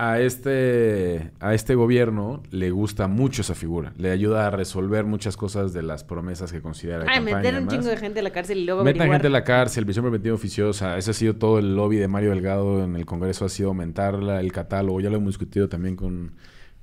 a 0.00 0.20
este, 0.20 1.32
a 1.40 1.54
este 1.54 1.74
gobierno 1.74 2.40
le 2.52 2.70
gusta 2.70 3.08
mucho 3.08 3.42
esa 3.42 3.56
figura. 3.56 3.92
Le 3.98 4.12
ayuda 4.12 4.46
a 4.46 4.50
resolver 4.50 5.04
muchas 5.04 5.36
cosas 5.36 5.72
de 5.72 5.82
las 5.82 6.04
promesas 6.04 6.52
que 6.52 6.60
considera 6.62 7.04
campaña, 7.04 7.36
meter 7.38 7.60
un 7.60 7.66
chingo 7.68 7.88
de 7.88 7.96
gente 7.96 8.20
a 8.20 8.22
la 8.22 8.30
cárcel 8.30 8.58
y 8.58 8.64
luego 8.64 8.84
Metan 8.84 9.10
gente 9.10 9.26
a 9.26 9.30
la 9.30 9.42
cárcel, 9.42 9.84
prisión 9.84 10.04
preventiva 10.04 10.36
oficiosa. 10.36 10.96
Ese 10.98 11.10
ha 11.10 11.14
sido 11.14 11.34
todo 11.34 11.58
el 11.58 11.74
lobby 11.74 11.96
de 11.96 12.06
Mario 12.06 12.30
Delgado 12.30 12.84
en 12.84 12.94
el 12.94 13.06
Congreso. 13.06 13.44
Ha 13.44 13.48
sido 13.48 13.70
aumentar 13.70 14.22
la- 14.22 14.38
el 14.40 14.52
catálogo. 14.52 15.00
Ya 15.00 15.10
lo 15.10 15.16
hemos 15.16 15.30
discutido 15.30 15.68
también 15.68 15.96
con, 15.96 16.32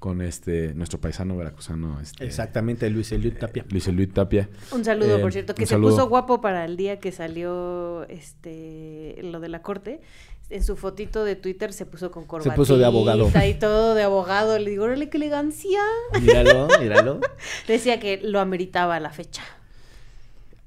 con 0.05 0.21
este 0.21 0.75
nuestro 0.75 1.01
paisano 1.01 1.35
veracruzano. 1.35 1.99
Este, 1.99 2.25
Exactamente, 2.25 2.87
Luis 2.91 3.11
Eliud 3.11 3.33
Tapia. 3.39 3.65
Luis 3.71 3.87
Luis 3.87 4.13
Tapia. 4.13 4.47
Un 4.71 4.85
saludo, 4.85 5.17
Eh, 5.17 5.19
por 5.19 5.31
cierto, 5.33 5.55
que 5.55 5.65
se 5.65 5.71
saludo. 5.71 5.89
puso 5.95 6.07
guapo 6.07 6.41
para 6.41 6.63
el 6.65 6.77
día 6.77 6.99
que 6.99 7.11
salió 7.11 8.03
este 8.07 9.17
lo 9.23 9.39
de 9.39 9.49
la 9.49 9.63
corte. 9.63 10.01
En 10.51 10.63
su 10.63 10.75
fotito 10.75 11.23
de 11.23 11.35
Twitter 11.35 11.73
se 11.73 11.87
puso 11.87 12.11
con 12.11 12.25
corbatita 12.25 12.53
puso 12.55 12.77
de 12.77 12.85
abogado. 12.85 13.31
y 13.49 13.55
todo 13.55 13.95
de 13.95 14.03
abogado. 14.03 14.59
Le 14.59 14.69
digo, 14.69 14.83
órale, 14.83 15.09
qué 15.09 15.17
elegancia. 15.17 15.79
Míralo, 16.21 16.67
míralo. 16.79 17.19
Decía 17.67 17.99
que 17.99 18.19
lo 18.21 18.39
ameritaba 18.39 18.99
la 18.99 19.09
fecha. 19.09 19.41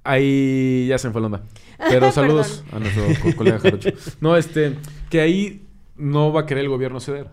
Ahí 0.02 0.86
ya 0.88 0.98
se 0.98 1.06
me 1.06 1.12
fue 1.12 1.20
la 1.20 1.26
onda. 1.26 1.42
Pero 1.90 2.10
saludos 2.12 2.64
a 2.72 2.80
nuestro 2.80 3.04
co- 3.22 3.36
colega 3.36 3.60
Jarocho. 3.60 3.90
No, 4.20 4.36
este, 4.36 4.76
que 5.10 5.20
ahí 5.20 5.62
no 5.96 6.32
va 6.32 6.40
a 6.40 6.46
querer 6.46 6.64
el 6.64 6.70
gobierno 6.70 6.98
ceder. 6.98 7.28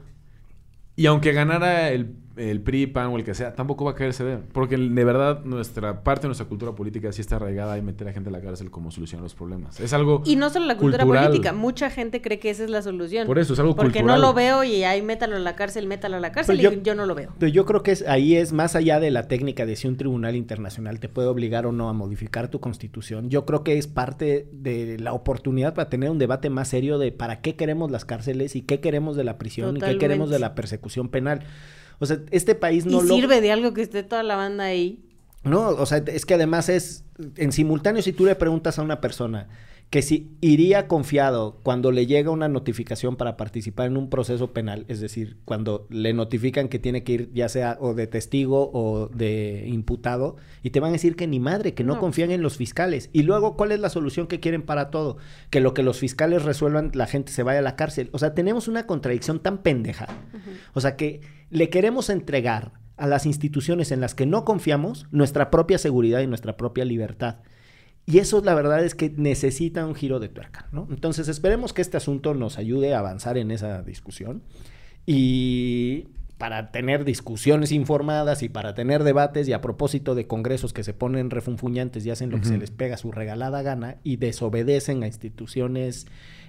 Y 0.96 1.06
aunque 1.08 1.34
ganara 1.34 1.90
el, 1.90 2.16
el 2.38 2.62
PRI, 2.62 2.88
PAN 2.88 3.08
o 3.08 3.18
el 3.18 3.24
que 3.24 3.34
sea, 3.34 3.54
tampoco 3.56 3.86
va 3.86 3.92
a 3.92 3.96
querer 3.96 4.14
ceder. 4.14 4.40
Porque 4.52 4.78
de 4.78 5.04
verdad 5.06 5.44
nuestra 5.46 6.04
parte 6.04 6.24
de 6.24 6.28
nuestra 6.30 6.48
cultura 6.48 6.74
política 6.74 7.12
sí 7.12 7.22
está 7.22 7.38
arraigada 7.38 7.78
y 7.78 7.82
meter 7.82 8.08
a 8.08 8.14
gente 8.14 8.30
a 8.30 8.32
la 8.32 8.42
cárcel 8.42 8.70
como 8.72 8.92
solucionar 8.92 9.24
los 9.24 9.36
problemas. 9.36 9.80
Es 9.80 9.94
algo 9.94 10.22
Y 10.26 10.36
no 10.36 10.50
solo 10.50 10.66
la 10.66 10.78
cultura 10.78 11.04
cultural. 11.04 11.28
política, 11.28 11.54
mucha 11.54 11.90
gente 11.90 12.22
cree 12.22 12.40
que 12.40 12.50
esa 12.50 12.64
es 12.64 12.70
la 12.70 12.82
solución. 12.82 13.26
Por 13.28 13.40
eso, 13.40 13.54
es 13.54 13.60
algo 13.60 13.76
Porque 13.76 14.00
cultural. 14.00 14.20
no 14.22 14.28
lo 14.28 14.34
veo 14.34 14.64
y 14.64 14.84
ahí 14.84 15.02
métalo 15.02 15.36
a 15.36 15.40
la 15.40 15.56
cárcel, 15.56 15.88
métalo 15.88 16.18
a 16.18 16.20
la 16.20 16.32
cárcel 16.32 16.60
y 16.60 16.64
yo- 16.64 16.74
yo 16.74 16.96
no 16.96 17.06
lo 17.06 17.16
veo. 17.16 17.34
Pero 17.40 17.52
yo 17.52 17.66
creo 17.66 17.84
que 17.84 17.92
es, 17.92 18.06
ahí 18.08 18.36
es 18.36 18.52
más 18.54 18.76
allá 18.76 19.00
de 19.00 19.12
la 19.12 19.28
técnica 19.28 19.66
de 19.66 19.76
si 19.76 19.88
un 19.88 19.98
tribunal 19.98 20.36
internacional 20.36 21.00
te 21.00 21.10
puede 21.10 21.28
obligar 21.28 21.66
o 21.66 21.72
no 21.72 21.90
a 21.90 21.94
modificar 21.94 22.50
tu 22.50 22.60
constitución. 22.60 23.30
Yo 23.30 23.46
creo 23.46 23.64
que 23.64 23.78
es 23.78 23.88
parte 23.88 24.48
de 24.52 24.98
la 25.00 25.14
oportunidad 25.14 25.74
para 25.74 25.90
tener 25.90 26.10
un 26.10 26.20
debate 26.20 26.50
más 26.50 26.68
serio 26.68 26.98
de 26.98 27.12
para 27.12 27.42
qué 27.42 27.56
queremos 27.56 27.92
las 27.92 28.06
cárceles 28.06 28.56
y 28.56 28.62
qué 28.62 28.80
queremos 28.80 29.16
de 29.16 29.24
la 29.24 29.38
prisión 29.38 29.78
y 29.78 29.80
qué 29.80 29.98
queremos 29.98 30.30
de 30.30 30.40
la 30.40 30.56
persecución 30.56 31.10
penal. 31.10 31.42
O 32.00 32.06
sea, 32.06 32.20
este 32.32 32.56
país 32.56 32.86
no 32.86 33.04
y 33.04 33.08
lo... 33.08 33.16
sirve 33.16 33.42
de 33.42 33.52
algo 33.52 33.74
que 33.74 33.82
esté 33.82 34.04
toda 34.04 34.24
la 34.24 34.36
banda 34.36 34.66
ahí. 34.66 35.02
No, 35.44 35.70
o 35.70 35.86
sea, 35.86 36.04
es 36.08 36.26
que 36.26 36.34
además 36.34 36.70
es 36.70 37.04
en 37.38 37.52
simultáneo 37.52 38.02
si 38.02 38.14
tú 38.14 38.26
le 38.26 38.36
preguntas 38.36 38.80
a 38.80 38.82
una 38.82 39.00
persona 39.00 39.48
que 39.90 40.02
si 40.02 40.36
iría 40.42 40.88
confiado 40.88 41.60
cuando 41.64 41.92
le 41.92 42.06
llega 42.06 42.30
una 42.32 42.50
notificación 42.50 43.16
para 43.16 43.38
participar 43.38 43.88
en 43.88 43.96
un 43.96 44.10
proceso 44.10 44.52
penal, 44.52 44.84
es 44.90 45.00
decir, 45.00 45.38
cuando 45.46 45.88
le 45.90 46.12
notifican 46.12 46.68
que 46.68 46.80
tiene 46.80 47.04
que 47.04 47.14
ir 47.14 47.32
ya 47.34 47.48
sea 47.48 47.78
o 47.80 47.94
de 47.94 48.08
testigo 48.08 48.72
o 48.74 49.08
de 49.08 49.66
imputado, 49.68 50.36
y 50.64 50.72
te 50.72 50.80
van 50.82 50.90
a 50.90 50.94
decir 50.94 51.16
que 51.16 51.28
ni 51.28 51.40
madre, 51.40 51.74
que 51.74 51.84
no, 51.86 51.94
No. 51.94 52.00
confían 52.02 52.32
en 52.32 52.42
los 52.42 52.58
fiscales. 52.58 53.10
Y 53.14 53.24
luego, 53.24 53.56
¿cuál 53.56 53.72
es 53.72 53.80
la 53.80 53.90
solución 53.90 54.28
que 54.28 54.40
quieren 54.42 54.64
para 54.64 54.90
todo? 54.90 55.18
Que 55.50 55.62
lo 55.62 55.74
que 55.74 55.84
los 55.84 56.00
fiscales 56.00 56.44
resuelvan, 56.44 56.92
la 56.94 57.06
gente 57.08 57.32
se 57.32 57.44
vaya 57.44 57.60
a 57.60 57.62
la 57.62 57.76
cárcel. 57.78 58.10
O 58.12 58.20
sea, 58.20 58.34
tenemos 58.34 58.68
una 58.68 58.88
contradicción 58.88 59.40
tan 59.40 59.60
pendeja. 59.60 60.08
O 60.74 60.82
sea, 60.82 60.98
que 60.98 61.22
le 61.52 61.70
queremos 61.70 62.10
entregar 62.10 62.74
a 62.98 63.08
las 63.08 63.26
instituciones 63.26 63.92
en 63.92 64.02
las 64.02 64.16
que 64.16 64.26
no 64.26 64.44
confiamos 64.46 65.08
nuestra 65.12 65.52
propia 65.52 65.78
seguridad 65.78 66.20
y 66.22 66.28
nuestra 66.28 66.58
propia 66.58 66.84
libertad. 66.86 67.38
Y 68.06 68.20
eso 68.20 68.42
la 68.42 68.54
verdad 68.54 68.84
es 68.84 68.94
que 68.94 69.10
necesita 69.10 69.86
un 69.86 69.96
giro 69.96 70.20
de 70.20 70.30
tuerca, 70.30 70.68
¿no? 70.72 70.88
Entonces 70.92 71.28
esperemos 71.28 71.74
que 71.74 71.82
este 71.82 71.98
asunto 71.98 72.34
nos 72.34 72.58
ayude 72.58 72.94
a 72.94 73.00
avanzar 73.00 73.38
en 73.38 73.50
esa 73.50 73.82
discusión 73.82 74.44
y 75.08 76.08
para 76.38 76.72
tener 76.72 77.06
discusiones 77.06 77.72
informadas 77.72 78.44
y 78.44 78.50
para 78.50 78.76
tener 78.76 79.04
debates 79.04 79.48
y 79.48 79.54
a 79.54 79.62
propósito 79.62 80.16
de 80.16 80.28
congresos 80.28 80.74
que 80.74 80.84
se 80.84 80.94
ponen 80.94 81.30
refunfuñantes 81.30 82.06
y 82.06 82.12
hacen 82.12 82.30
lo 82.30 82.40
que 82.40 82.46
se 82.46 82.58
les 82.58 82.72
pega 82.72 82.98
su 82.98 83.12
regalada 83.12 83.62
gana 83.62 83.98
y 84.04 84.18
desobedecen 84.18 85.02
a 85.04 85.08
instituciones 85.08 86.08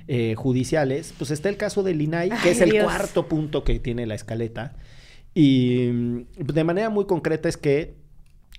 eh, 0.08 0.34
judiciales, 0.36 1.14
pues 1.16 1.30
está 1.30 1.48
el 1.48 1.56
caso 1.56 1.82
del 1.84 2.02
INAI, 2.02 2.30
que 2.30 2.36
Ay, 2.36 2.50
es 2.50 2.60
el 2.60 2.70
Dios. 2.70 2.84
cuarto 2.84 3.28
punto 3.28 3.62
que 3.62 3.78
tiene 3.78 4.06
la 4.06 4.16
escaleta. 4.16 4.74
Y 5.34 5.88
mm, 5.92 6.26
de 6.38 6.64
manera 6.64 6.90
muy 6.90 7.06
concreta 7.06 7.48
es 7.48 7.56
que 7.56 7.94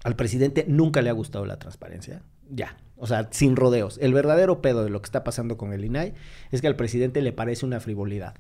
al 0.04 0.16
presidente 0.16 0.66
nunca 0.68 1.02
le 1.02 1.10
ha 1.10 1.14
gustado 1.14 1.46
la 1.46 1.60
transparencia. 1.60 2.22
Ya. 2.50 2.78
O 2.98 3.08
sea, 3.08 3.28
sin 3.32 3.56
rodeos. 3.56 3.98
El 4.02 4.14
verdadero 4.14 4.62
pedo 4.62 4.84
de 4.84 4.90
lo 4.90 5.02
que 5.02 5.06
está 5.06 5.24
pasando 5.24 5.58
con 5.58 5.72
el 5.74 5.86
INAI 5.86 6.14
es 6.52 6.62
que 6.62 6.68
al 6.68 6.76
presidente 6.76 7.22
le 7.22 7.32
parece 7.32 7.66
una 7.66 7.80
frivolidad. 7.80 8.36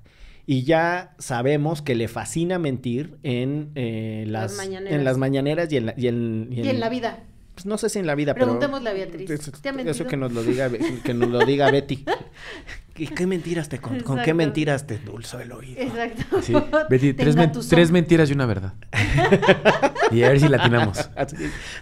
Y 0.45 0.63
ya 0.63 1.13
sabemos 1.19 1.81
que 1.81 1.93
le 1.95 2.07
fascina 2.07 2.57
mentir 2.57 3.17
en, 3.23 3.71
eh, 3.75 4.23
Las 4.27 4.51
las, 4.51 4.57
mañaneras. 4.65 4.93
en 4.97 5.03
las 5.05 5.17
mañaneras 5.17 5.71
y 5.71 5.77
en 5.77 5.85
la, 5.87 5.93
y 5.97 6.07
en, 6.07 6.49
Y 6.51 6.67
en 6.69 6.79
la 6.79 6.87
vida. 6.89 7.19
pues 7.53 7.65
no 7.65 7.77
sé 7.77 7.89
si 7.89 7.99
en 7.99 8.07
la 8.07 8.15
vida, 8.15 8.33
pero... 8.33 8.45
Preguntémosle 8.45 8.89
a 8.89 8.93
Beatriz. 8.93 9.29
Eso, 9.29 9.51
¿Te 9.51 9.69
ha 9.69 9.71
eso 9.73 10.05
que 10.07 10.15
nos 10.15 10.31
lo 10.31 10.41
diga, 10.43 10.69
que 11.03 11.13
nos 11.13 11.29
lo 11.29 11.45
diga 11.45 11.69
Betty. 11.69 12.05
¿Qué, 12.93 13.05
qué 13.07 13.27
mentiras 13.27 13.67
te 13.69 13.77
con, 13.79 13.99
con 13.99 14.21
qué 14.23 14.33
mentiras 14.33 14.87
te 14.87 14.95
endulzó 14.95 15.39
el 15.39 15.51
oído? 15.51 15.79
Exacto. 15.81 16.41
Sí. 16.41 16.53
Betty, 16.89 17.13
tres, 17.13 17.35
men- 17.35 17.51
tres 17.69 17.91
mentiras 17.91 18.29
y 18.29 18.33
una 18.33 18.45
verdad. 18.47 18.73
y 20.11 20.23
a 20.23 20.29
ver 20.29 20.39
si 20.39 20.47
latinamos. 20.47 21.09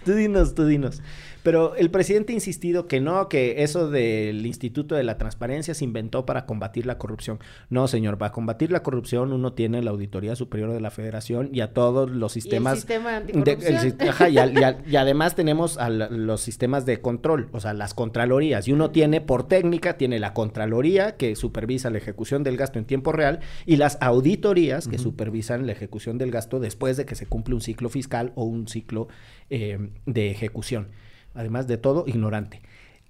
Tú 0.04 0.12
dinos, 0.14 0.54
tú 0.54 0.66
dinos. 0.66 1.00
Pero 1.46 1.76
el 1.76 1.92
presidente 1.92 2.32
ha 2.32 2.34
insistido 2.34 2.88
que 2.88 3.00
no, 3.00 3.28
que 3.28 3.62
eso 3.62 3.88
del 3.88 4.44
Instituto 4.46 4.96
de 4.96 5.04
la 5.04 5.16
Transparencia 5.16 5.74
se 5.74 5.84
inventó 5.84 6.26
para 6.26 6.44
combatir 6.44 6.86
la 6.86 6.98
corrupción. 6.98 7.38
No, 7.70 7.86
señor, 7.86 8.18
para 8.18 8.32
combatir 8.32 8.72
la 8.72 8.82
corrupción 8.82 9.32
uno 9.32 9.52
tiene 9.52 9.80
la 9.80 9.92
Auditoría 9.92 10.34
Superior 10.34 10.72
de 10.72 10.80
la 10.80 10.90
Federación 10.90 11.50
y 11.52 11.60
a 11.60 11.72
todos 11.72 12.10
los 12.10 12.34
Y 12.34 12.40
el 12.40 12.42
sistemas... 12.42 12.74
sistema 12.78 13.20
de- 13.20 13.32
anticorrupción. 13.32 13.96
el 14.00 14.08
ajá, 14.08 14.28
y, 14.28 14.96
además 14.96 15.36
tenemos 15.36 15.78
a 15.78 15.88
la- 15.88 16.08
los 16.10 16.40
sistemas 16.40 16.84
de 16.84 17.00
control, 17.00 17.48
o 17.52 17.60
sea, 17.60 17.74
las 17.74 17.94
contralorías. 17.94 18.66
Y 18.66 18.72
uno 18.72 18.90
tiene, 18.90 19.20
por 19.20 19.46
técnica, 19.46 19.96
tiene 19.96 20.18
la 20.18 20.34
Contraloría 20.34 21.16
que 21.16 21.36
supervisa 21.36 21.90
la 21.90 21.98
ejecución 21.98 22.42
del 22.42 22.56
gasto 22.56 22.80
en 22.80 22.86
tiempo 22.86 23.12
real 23.12 23.38
y 23.66 23.76
las 23.76 23.98
auditorías 24.00 24.88
que 24.88 24.98
supervisan 24.98 25.64
la 25.66 25.72
ejecución 25.72 26.18
del 26.18 26.32
gasto 26.32 26.58
después 26.58 26.96
de 26.96 27.06
que 27.06 27.14
se 27.14 27.26
cumple 27.26 27.54
un 27.54 27.60
ciclo 27.60 27.88
fiscal 27.88 28.32
o 28.34 28.42
un 28.42 28.66
ciclo 28.66 29.06
eh, 29.48 29.90
de 30.06 30.30
ejecución. 30.32 30.88
Además 31.36 31.66
de 31.66 31.76
todo, 31.78 32.04
ignorante. 32.06 32.60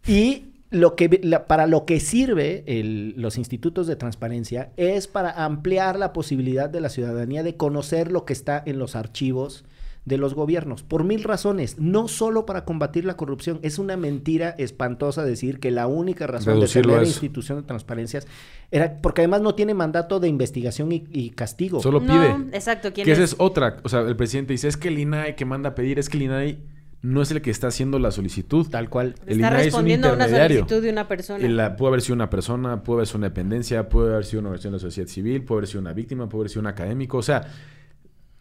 Y 0.07 0.47
lo 0.71 0.97
que, 0.97 1.21
la- 1.23 1.47
para 1.47 1.67
lo 1.67 1.85
que 1.85 2.01
sirve 2.01 2.65
el- 2.67 3.15
los 3.17 3.39
institutos 3.39 3.87
de 3.87 3.97
transparencia 3.97 4.71
es 4.77 5.07
para 5.07 5.45
ampliar 5.45 5.99
la 5.99 6.13
posibilidad 6.13 6.69
de 6.69 6.81
la 6.81 6.89
ciudadanía 6.89 7.43
de 7.43 7.57
conocer 7.57 8.11
lo 8.11 8.25
que 8.25 8.33
está 8.33 8.63
en 8.67 8.79
los 8.79 8.97
archivos 8.97 9.65
de 10.05 10.19
los 10.19 10.35
gobiernos, 10.35 10.85
por 10.85 11.03
mil 11.03 11.25
razones, 11.25 11.81
no 11.81 12.07
solo 12.07 12.47
para 12.47 12.65
combatir 12.65 13.05
la 13.05 13.17
corrupción, 13.17 13.59
es 13.63 13.81
una 13.81 13.97
mentira 13.97 14.51
espantosa 14.57 15.25
decir 15.25 15.59
que 15.59 15.73
la 15.73 15.89
única 15.89 16.29
razón 16.29 16.55
Reducirlo 16.55 16.93
de 16.93 16.99
tener 17.01 17.09
institución 17.09 17.59
de 17.61 17.65
transparencias 17.67 18.25
era 18.71 18.99
porque 19.03 19.23
además 19.23 19.41
no 19.41 19.57
tiene 19.57 19.75
mandato 19.75 20.21
de 20.21 20.29
investigación 20.29 20.93
y, 20.93 21.05
y 21.11 21.31
castigo. 21.31 21.81
Solo 21.81 21.99
No, 21.99 22.13
pide. 22.13 22.57
exacto. 22.57 22.93
¿quién 22.93 23.05
Que 23.05 23.13
esa 23.13 23.25
es? 23.25 23.33
es 23.33 23.37
otra. 23.41 23.79
O 23.83 23.89
sea, 23.89 24.01
el 24.03 24.15
presidente 24.15 24.53
dice, 24.53 24.69
es 24.69 24.77
que 24.77 24.89
el 24.89 24.99
INAI 25.01 25.35
que 25.35 25.45
manda 25.45 25.71
a 25.71 25.75
pedir, 25.75 25.99
es 25.99 26.09
que 26.09 26.19
el 26.19 26.23
INAI 26.25 26.59
no 27.03 27.23
es 27.23 27.31
el 27.31 27.41
que 27.43 27.51
está 27.51 27.69
haciendo 27.69 27.99
la 27.99 28.11
solicitud. 28.11 28.67
Tal 28.69 28.89
cual. 28.89 29.15
el 29.27 29.41
Está 29.41 29.49
INAI 29.49 29.53
es 29.53 29.59
un 29.59 29.65
respondiendo 29.65 30.09
a 30.09 30.13
una 30.15 30.29
solicitud 30.29 30.83
de 30.83 30.91
una 30.91 31.07
persona. 31.09 31.45
Y 31.47 31.49
la- 31.49 31.77
puede 31.77 31.89
haber 31.91 32.01
sido 32.03 32.15
una 32.15 32.31
persona, 32.31 32.83
puede 32.83 32.99
haber 32.99 33.07
sido 33.07 33.19
una 33.19 33.29
dependencia, 33.29 33.89
puede 33.89 34.13
haber 34.13 34.25
sido 34.25 34.41
una 34.41 34.49
organización 34.51 34.73
de 34.73 34.77
la 34.77 34.81
sociedad 34.81 35.09
civil, 35.09 35.45
puede 35.45 35.59
haber 35.61 35.69
sido 35.69 35.81
una 35.81 35.93
víctima, 35.93 36.29
puede 36.29 36.43
haber 36.43 36.51
sido 36.51 36.61
un 36.63 36.67
académico. 36.67 37.19
O 37.19 37.23
sea, 37.23 37.47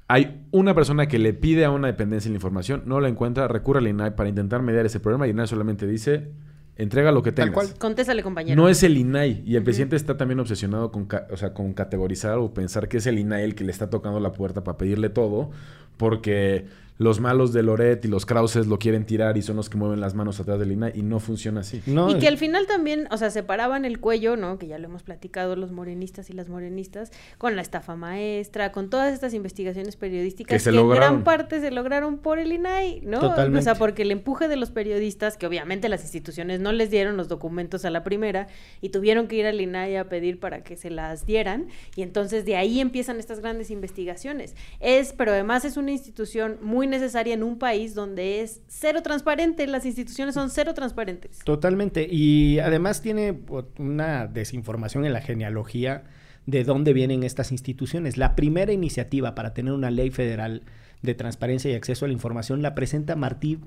hay 0.07 0.45
una 0.51 0.73
persona 0.75 1.07
que 1.07 1.17
le 1.19 1.33
pide 1.33 1.65
a 1.65 1.71
una 1.71 1.87
dependencia 1.87 2.29
la 2.29 2.35
información, 2.35 2.83
no 2.85 2.99
la 2.99 3.09
encuentra, 3.09 3.47
recurre 3.47 3.79
al 3.79 3.87
INAI 3.87 4.15
para 4.15 4.29
intentar 4.29 4.61
mediar 4.61 4.85
ese 4.85 4.99
problema 4.99 5.25
y 5.25 5.31
el 5.31 5.35
INAI 5.35 5.47
solamente 5.47 5.87
dice, 5.87 6.29
entrega 6.75 7.11
lo 7.11 7.23
que 7.23 7.31
Tal 7.31 7.49
tengas. 7.49 7.67
cual. 7.69 7.77
Contéstale, 7.79 8.21
compañero. 8.21 8.61
No 8.61 8.69
es 8.69 8.83
el 8.83 8.97
INAI. 8.97 9.41
Y 9.45 9.55
el 9.55 9.63
presidente 9.63 9.95
está 9.95 10.15
también 10.17 10.39
obsesionado 10.39 10.91
con, 10.91 11.07
o 11.31 11.37
sea, 11.37 11.53
con 11.53 11.73
categorizar 11.73 12.37
o 12.37 12.53
pensar 12.53 12.87
que 12.87 12.97
es 12.97 13.07
el 13.07 13.17
INAI 13.17 13.43
el 13.45 13.55
que 13.55 13.63
le 13.63 13.71
está 13.71 13.89
tocando 13.89 14.19
la 14.19 14.31
puerta 14.31 14.63
para 14.63 14.77
pedirle 14.77 15.09
todo. 15.09 15.49
Porque 15.97 16.65
los 16.97 17.19
malos 17.19 17.51
de 17.51 17.61
Loret 17.61 18.05
y 18.05 18.07
los 18.07 18.25
Krauses 18.25 18.67
lo 18.67 18.79
quieren 18.79 19.05
tirar 19.05 19.37
y 19.37 19.41
son 19.41 19.57
los 19.57 19.69
que 19.69 19.77
mueven 19.77 19.99
las 19.99 20.13
manos 20.15 20.39
atrás 20.39 20.59
del 20.59 20.71
INAI 20.71 20.93
y 20.95 21.01
no 21.01 21.19
funciona 21.19 21.59
así. 21.59 21.81
No, 21.85 22.09
y 22.09 22.19
que 22.19 22.27
al 22.29 22.37
final 22.37 22.67
también, 22.67 23.07
o 23.11 23.17
sea, 23.17 23.29
separaban 23.31 23.83
el 23.83 23.99
cuello, 23.99 24.37
¿no? 24.37 24.57
Que 24.57 24.67
ya 24.67 24.79
lo 24.79 24.85
hemos 24.85 25.03
platicado 25.03 25.57
los 25.57 25.71
morenistas 25.71 26.29
y 26.29 26.33
las 26.33 26.47
morenistas, 26.47 27.11
con 27.37 27.55
la 27.57 27.61
estafa 27.61 27.97
maestra, 27.97 28.71
con 28.71 28.89
todas 28.89 29.13
estas 29.13 29.33
investigaciones 29.33 29.97
periodísticas 29.97 30.55
Que 30.55 30.59
se 30.59 30.69
en 30.69 30.77
lograron. 30.77 31.09
gran 31.15 31.23
parte 31.25 31.59
se 31.59 31.69
lograron 31.71 32.17
por 32.17 32.39
el 32.39 32.53
INAI, 32.53 33.01
¿no? 33.01 33.19
Totalmente. 33.19 33.59
O 33.59 33.61
sea, 33.61 33.75
porque 33.75 34.03
el 34.03 34.11
empuje 34.11 34.47
de 34.47 34.55
los 34.55 34.71
periodistas, 34.71 35.35
que 35.35 35.47
obviamente 35.47 35.89
las 35.89 36.01
instituciones 36.03 36.61
no 36.61 36.71
les 36.71 36.91
dieron 36.91 37.17
los 37.17 37.27
documentos 37.27 37.83
a 37.83 37.89
la 37.89 38.03
primera 38.03 38.47
y 38.79 38.89
tuvieron 38.89 39.27
que 39.27 39.35
ir 39.35 39.45
al 39.47 39.59
INAI 39.59 39.97
a 39.97 40.07
pedir 40.07 40.39
para 40.39 40.63
que 40.63 40.77
se 40.77 40.89
las 40.89 41.25
dieran, 41.25 41.67
y 41.95 42.03
entonces 42.03 42.45
de 42.45 42.55
ahí 42.55 42.79
empiezan 42.79 43.19
estas 43.19 43.41
grandes 43.41 43.69
investigaciones. 43.69 44.55
Es, 44.79 45.11
pero 45.11 45.31
además 45.33 45.65
es 45.65 45.75
una 45.75 45.91
institución 45.91 46.57
muy 46.61 46.84
necesaria 46.87 47.33
en 47.33 47.43
un 47.43 47.57
país 47.57 47.95
donde 47.95 48.41
es 48.41 48.61
cero 48.67 49.01
transparente, 49.01 49.67
las 49.67 49.85
instituciones 49.85 50.35
son 50.35 50.49
cero 50.49 50.73
transparentes. 50.73 51.39
Totalmente. 51.39 52.07
Y 52.09 52.59
además 52.59 53.01
tiene 53.01 53.39
una 53.77 54.27
desinformación 54.27 55.05
en 55.05 55.13
la 55.13 55.21
genealogía 55.21 56.03
de 56.45 56.63
dónde 56.63 56.93
vienen 56.93 57.23
estas 57.23 57.51
instituciones. 57.51 58.17
La 58.17 58.35
primera 58.35 58.71
iniciativa 58.71 59.35
para 59.35 59.53
tener 59.53 59.73
una 59.73 59.91
ley 59.91 60.11
federal 60.11 60.63
de 61.01 61.13
transparencia 61.13 61.71
y 61.71 61.75
acceso 61.75 62.05
a 62.05 62.07
la 62.07 62.13
información 62.13 62.61
la 62.61 62.75
presenta 62.75 63.15
Martí, 63.15 63.59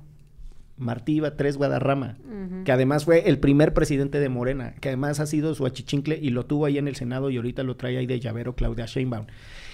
Martí 0.79 1.21
Batres 1.21 1.57
Guadarrama, 1.57 2.17
Ujú. 2.25 2.65
que 2.65 2.73
además 2.73 3.05
fue 3.05 3.29
el 3.29 3.39
primer 3.39 3.75
presidente 3.75 4.21
de 4.21 4.29
Morena, 4.29 4.75
que 4.81 4.89
además 4.89 5.21
ha 5.21 5.27
sido 5.27 5.55
su 5.55 5.67
achichincle 5.67 6.19
y 6.21 6.31
lo 6.31 6.47
tuvo 6.47 6.67
ahí 6.67 6.79
en 6.79 6.89
el 6.89 6.97
Senado 6.97 7.31
y 7.31 7.37
ahorita 7.37 7.63
lo 7.63 7.77
trae 7.77 7.97
ahí 7.99 8.07
de 8.07 8.21
llavero 8.21 8.55
Claudia 8.55 8.87
Sheinbaum. 8.87 9.27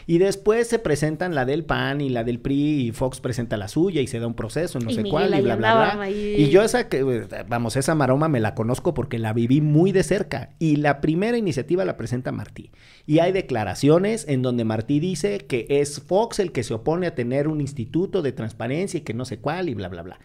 Y 0.06 0.18
después 0.18 0.68
se 0.68 0.78
presentan 0.78 1.34
la 1.34 1.46
del 1.46 1.64
PAN 1.64 2.02
y 2.02 2.10
la 2.10 2.24
del 2.24 2.38
PRI 2.38 2.88
y 2.88 2.92
Fox 2.92 3.20
presenta 3.20 3.56
la 3.56 3.68
suya 3.68 4.02
y 4.02 4.06
se 4.06 4.18
da 4.20 4.26
un 4.26 4.34
proceso, 4.34 4.78
no 4.78 4.90
Y 4.90 4.94
sé 4.96 5.02
Miguel 5.02 5.10
cuál 5.12 5.38
y 5.38 5.40
bla, 5.40 5.56
bla, 5.56 5.74
bla. 5.94 6.02
ahí. 6.02 6.34
Y 6.36 6.50
yo 6.50 6.62
esa 6.62 6.90
que, 6.90 6.98
eh, 6.98 7.44
vamos, 7.48 7.76
esa 7.76 7.94
maroma 7.94 8.28
me 8.28 8.38
la 8.38 8.54
conozco 8.54 8.92
porque 8.92 9.18
la 9.18 9.32
viví 9.32 9.62
muy 9.62 9.92
de 9.92 10.02
cerca. 10.02 10.50
Y 10.58 10.76
la 10.76 11.00
primera 11.00 11.38
iniciativa 11.38 11.86
la 11.86 11.96
presenta 11.96 12.32
Martí. 12.32 12.70
Y 13.06 13.20
hay 13.20 13.32
declaraciones 13.32 14.26
en 14.28 14.42
donde 14.42 14.64
Martí 14.64 15.00
dice 15.00 15.38
que 15.38 15.66
es 15.70 16.02
Fox 16.02 16.38
el 16.38 16.52
que 16.52 16.64
se 16.64 16.74
opone 16.74 17.06
a 17.06 17.14
tener 17.14 17.48
un 17.48 17.62
instituto 17.62 18.20
de 18.20 18.32
transparencia 18.32 18.98
y 18.98 19.02
que 19.04 19.14
no 19.14 19.24
sé 19.24 19.38
cuál 19.38 19.70
y 19.70 19.74
bla, 19.74 19.88
bla, 19.88 20.02
bla. 20.02 20.18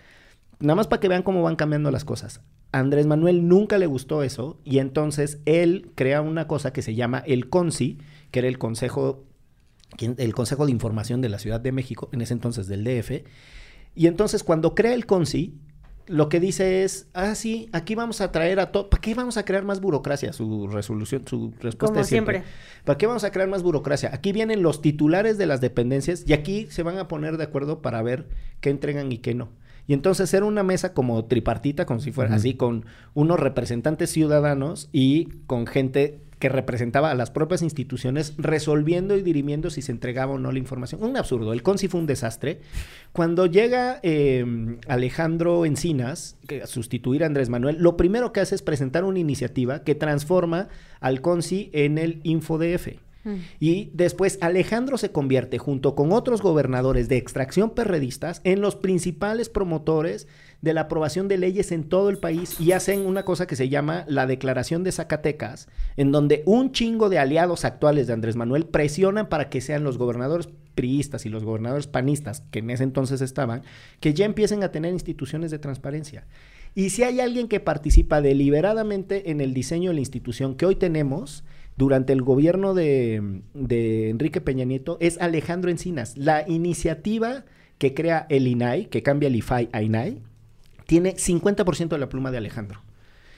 Nada 0.60 0.76
más 0.76 0.88
para 0.88 1.00
que 1.00 1.08
vean 1.08 1.24
cómo 1.24 1.42
van 1.42 1.56
cambiando 1.56 1.90
las 1.92 2.06
cosas. 2.06 2.42
Andrés 2.72 3.08
Manuel 3.08 3.48
nunca 3.48 3.78
le 3.78 3.88
gustó 3.88 4.24
eso 4.24 4.60
y 4.64 4.80
entonces 4.80 5.40
él 5.46 5.92
crea 5.96 6.22
una 6.22 6.48
cosa 6.48 6.74
que 6.74 6.82
se 6.82 6.96
llama 6.96 7.24
el 7.26 7.50
CONSI, 7.50 7.98
que 8.32 8.40
era 8.40 8.48
el 8.48 8.60
Consejo, 8.60 9.24
el 10.00 10.36
Consejo 10.36 10.66
de 10.66 10.72
Información 10.72 11.22
de 11.22 11.30
la 11.30 11.40
Ciudad 11.40 11.62
de 11.62 11.72
México, 11.72 12.10
en 12.12 12.22
ese 12.22 12.34
entonces 12.34 12.68
del 12.68 12.84
DF. 12.84 13.24
Y 13.96 14.08
entonces 14.08 14.44
cuando 14.44 14.76
crea 14.76 14.94
el 14.94 15.06
CONSI, 15.06 15.58
lo 16.10 16.28
que 16.28 16.40
dice 16.40 16.84
es, 16.84 17.08
ah, 17.14 17.36
sí, 17.36 17.70
aquí 17.72 17.96
vamos 17.96 18.20
a 18.20 18.32
traer 18.32 18.60
a 18.60 18.72
todo, 18.72 18.90
¿para 18.90 19.00
qué 19.00 19.14
vamos 19.14 19.38
a 19.38 19.46
crear 19.46 19.64
más 19.64 19.80
burocracia? 19.80 20.34
Su 20.34 20.68
resolución, 20.68 21.24
su 21.28 21.52
respuesta 21.62 21.86
Como 21.86 22.00
es 22.00 22.08
siempre. 22.08 22.40
siempre. 22.40 22.54
¿Para 22.84 22.98
qué 22.98 23.06
vamos 23.06 23.24
a 23.24 23.32
crear 23.32 23.48
más 23.48 23.62
burocracia? 23.62 24.10
Aquí 24.12 24.32
vienen 24.32 24.64
los 24.64 24.82
titulares 24.82 25.38
de 25.38 25.46
las 25.46 25.62
dependencias 25.62 26.24
y 26.28 26.34
aquí 26.34 26.68
se 26.72 26.82
van 26.84 26.98
a 26.98 27.08
poner 27.08 27.38
de 27.38 27.44
acuerdo 27.44 27.82
para 27.82 28.02
ver 28.02 28.28
qué 28.60 28.72
entregan 28.72 29.12
y 29.12 29.20
qué 29.20 29.36
no. 29.36 29.50
Y 29.90 29.94
entonces 29.94 30.32
era 30.36 30.46
una 30.46 30.62
mesa 30.62 30.94
como 30.94 31.26
tripartita, 31.26 31.88
como 31.88 32.00
si 32.00 32.12
fuera 32.12 32.36
así, 32.36 32.54
con 32.54 32.86
unos 33.16 33.40
representantes 33.40 34.12
ciudadanos 34.12 34.88
y 34.92 35.30
con 35.48 35.66
gente 35.66 36.20
que 36.38 36.48
representaba 36.48 37.10
a 37.10 37.16
las 37.16 37.32
propias 37.32 37.64
instituciones 37.64 38.36
resolviendo 38.38 39.18
y 39.18 39.24
dirimiendo 39.24 39.72
si 39.72 39.82
se 39.82 39.92
entregaba 39.92 40.34
o 40.34 40.38
no 40.38 40.52
la 40.52 40.60
información. 40.60 41.02
Un 41.02 41.18
absurdo. 41.18 41.54
El 41.54 41.64
CONSI 41.64 41.88
fue 41.88 42.02
un 42.02 42.06
desastre. 42.06 42.60
Cuando 43.14 43.48
llega 43.48 44.00
eh, 44.04 44.78
Alejandro 44.88 45.66
Encinas, 45.66 46.38
que 46.48 46.62
a 46.62 46.68
sustituir 46.68 47.24
a 47.24 47.26
Andrés 47.26 47.50
Manuel, 47.50 47.78
lo 47.80 47.98
primero 47.98 48.32
que 48.32 48.42
hace 48.42 48.54
es 48.54 48.62
presentar 48.62 49.06
una 49.06 49.18
iniciativa 49.18 49.84
que 49.84 49.96
transforma 49.96 50.68
al 51.00 51.22
CONSI 51.22 51.72
en 51.74 51.98
el 51.98 52.20
InfoDF. 52.22 52.90
Mm. 53.24 53.36
Y 53.60 53.92
después 53.94 54.38
Alejandro 54.42 54.98
se 54.98 55.12
convierte, 55.12 55.58
junto 55.58 55.96
con 55.96 56.12
otros 56.12 56.42
gobernadores 56.42 57.10
de 57.10 57.18
extracción 57.18 57.72
perredistas, 57.72 58.42
en 58.44 58.62
los 58.62 58.76
principales 58.76 59.50
promotores 59.50 60.28
de 60.62 60.74
la 60.74 60.82
aprobación 60.82 61.28
de 61.28 61.38
leyes 61.38 61.72
en 61.72 61.84
todo 61.84 62.10
el 62.10 62.18
país 62.18 62.60
y 62.60 62.74
hacen 62.74 63.06
una 63.06 63.24
cosa 63.24 63.48
que 63.48 63.56
se 63.56 63.70
llama 63.70 64.04
la 64.08 64.28
Declaración 64.28 64.84
de 64.84 64.92
Zacatecas, 64.92 65.70
en 65.96 66.12
donde 66.12 66.44
un 66.46 66.72
chingo 66.72 67.10
de 67.10 67.20
aliados 67.20 67.64
actuales 67.66 68.08
de 68.08 68.14
Andrés 68.14 68.36
Manuel 68.36 68.66
presionan 68.66 69.30
para 69.30 69.50
que 69.50 69.62
sean 69.62 69.84
los 69.84 69.98
gobernadores 69.98 70.50
priistas 70.76 71.26
y 71.26 71.30
los 71.30 71.44
gobernadores 71.44 71.88
panistas, 71.88 72.44
que 72.52 72.60
en 72.60 72.70
ese 72.70 72.84
entonces 72.84 73.22
estaban, 73.22 73.64
que 74.00 74.14
ya 74.14 74.26
empiecen 74.26 74.64
a 74.64 74.72
tener 74.72 74.94
instituciones 74.94 75.52
de 75.52 75.60
transparencia. 75.60 76.26
Y 76.76 76.92
si 76.92 77.04
hay 77.04 77.20
alguien 77.20 77.48
que 77.48 77.60
participa 77.60 78.22
deliberadamente 78.22 79.32
en 79.32 79.42
el 79.42 79.54
diseño 79.54 79.90
de 79.90 79.96
la 79.96 80.02
institución 80.02 80.56
que 80.56 80.66
hoy 80.66 80.76
tenemos, 80.76 81.44
durante 81.80 82.12
el 82.12 82.22
gobierno 82.22 82.74
de, 82.74 83.42
de 83.54 84.10
Enrique 84.10 84.42
Peña 84.42 84.66
Nieto, 84.66 84.98
es 85.00 85.18
Alejandro 85.22 85.72
Encinas. 85.72 86.18
La 86.18 86.44
iniciativa 86.48 87.46
que 87.78 87.94
crea 87.94 88.26
el 88.30 88.48
INAI, 88.48 88.88
que 88.88 89.02
cambia 89.02 89.28
el 89.28 89.38
IFAI 89.38 89.70
a 89.72 89.82
INAI, 89.82 90.22
tiene 90.86 91.16
50% 91.16 91.88
de 91.88 91.98
la 91.98 92.10
pluma 92.10 92.32
de 92.32 92.38
Alejandro. 92.38 92.82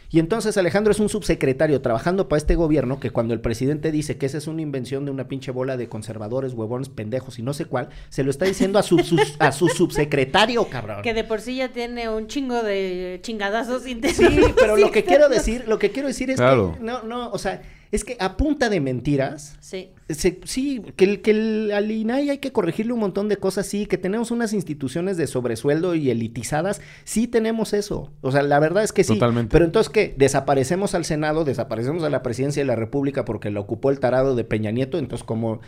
Y 0.10 0.18
entonces 0.20 0.58
Alejandro 0.58 0.92
es 0.92 1.00
un 1.00 1.08
subsecretario 1.08 1.82
trabajando 1.82 2.28
para 2.28 2.40
este 2.40 2.56
gobierno 2.56 3.00
que 3.00 3.12
cuando 3.12 3.36
el 3.36 3.42
presidente 3.42 3.92
dice 3.92 4.18
que 4.18 4.26
esa 4.26 4.40
es 4.40 4.48
una 4.48 4.64
invención 4.64 5.06
de 5.06 5.12
una 5.12 5.28
pinche 5.28 5.52
bola 5.52 5.78
de 5.78 5.88
conservadores, 5.88 6.54
huevones, 6.54 6.90
pendejos 6.90 7.38
y 7.38 7.44
no 7.44 7.54
sé 7.54 7.66
cuál, 7.66 7.90
se 8.10 8.24
lo 8.24 8.32
está 8.32 8.46
diciendo 8.46 8.80
a 8.80 8.84
su, 8.84 8.98
a 9.38 9.52
su 9.52 9.68
subsecretario, 9.70 10.66
cabrón. 10.66 11.04
Que 11.04 11.14
de 11.14 11.24
por 11.24 11.42
sí 11.42 11.58
ya 11.58 11.70
tiene 11.72 12.10
un 12.10 12.26
chingo 12.26 12.64
de 12.64 13.20
chingadazos 13.22 13.84
Sí, 13.84 13.92
intensos. 13.92 14.26
pero 14.60 14.76
lo 14.78 14.90
que 14.90 15.04
quiero 15.06 15.30
decir, 15.30 15.64
lo 15.68 15.78
que 15.78 15.92
quiero 15.92 16.08
decir 16.08 16.32
es 16.32 16.38
Claro. 16.38 16.74
que 16.78 16.84
no, 16.84 17.04
no, 17.04 17.30
o 17.32 17.38
sea, 17.38 17.62
es 17.92 18.04
que 18.06 18.16
a 18.20 18.38
punta 18.38 18.70
de 18.70 18.80
mentiras, 18.80 19.58
Sí. 19.60 19.90
se- 20.10 20.40
sí, 20.46 20.82
que, 20.96 21.06
el, 21.06 21.22
que 21.22 21.32
el, 21.32 21.72
al 21.74 21.90
INAI 21.92 22.30
hay 22.30 22.38
que 22.38 22.52
corregirle 22.52 22.94
un 22.94 23.00
montón 23.00 23.28
de 23.30 23.38
cosas, 23.38 23.66
sí, 23.68 23.86
que 23.86 23.98
tenemos 23.98 24.32
unas 24.32 24.54
instituciones 24.54 25.18
de 25.18 25.28
sobresueldo 25.28 25.94
y 25.96 26.10
elitizadas, 26.10 26.82
sí 27.04 27.28
tenemos 27.28 27.74
eso. 27.74 28.12
O 28.22 28.32
sea, 28.32 28.42
la 28.44 28.60
verdad 28.60 28.84
es 28.84 28.94
que 28.94 29.04
sí. 29.04 29.14
Totalmente. 29.16 29.52
Pero 29.52 29.66
entonces, 29.66 29.92
¿qué? 29.92 30.14
Desaparecemos 30.18 30.96
al 30.96 31.06
Senado, 31.06 31.44
desaparecemos 31.44 32.04
a 32.04 32.10
la 32.10 32.24
presidencia 32.24 32.62
de 32.62 32.68
la 32.68 32.76
República 32.76 33.26
porque 33.26 33.52
la 33.52 33.60
ocupó 33.60 33.90
el 33.92 34.00
tarado 34.00 34.36
de 34.36 34.44
Peña 34.44 34.72
Nieto, 34.72 34.98
entonces 34.98 35.26
como 35.26 35.60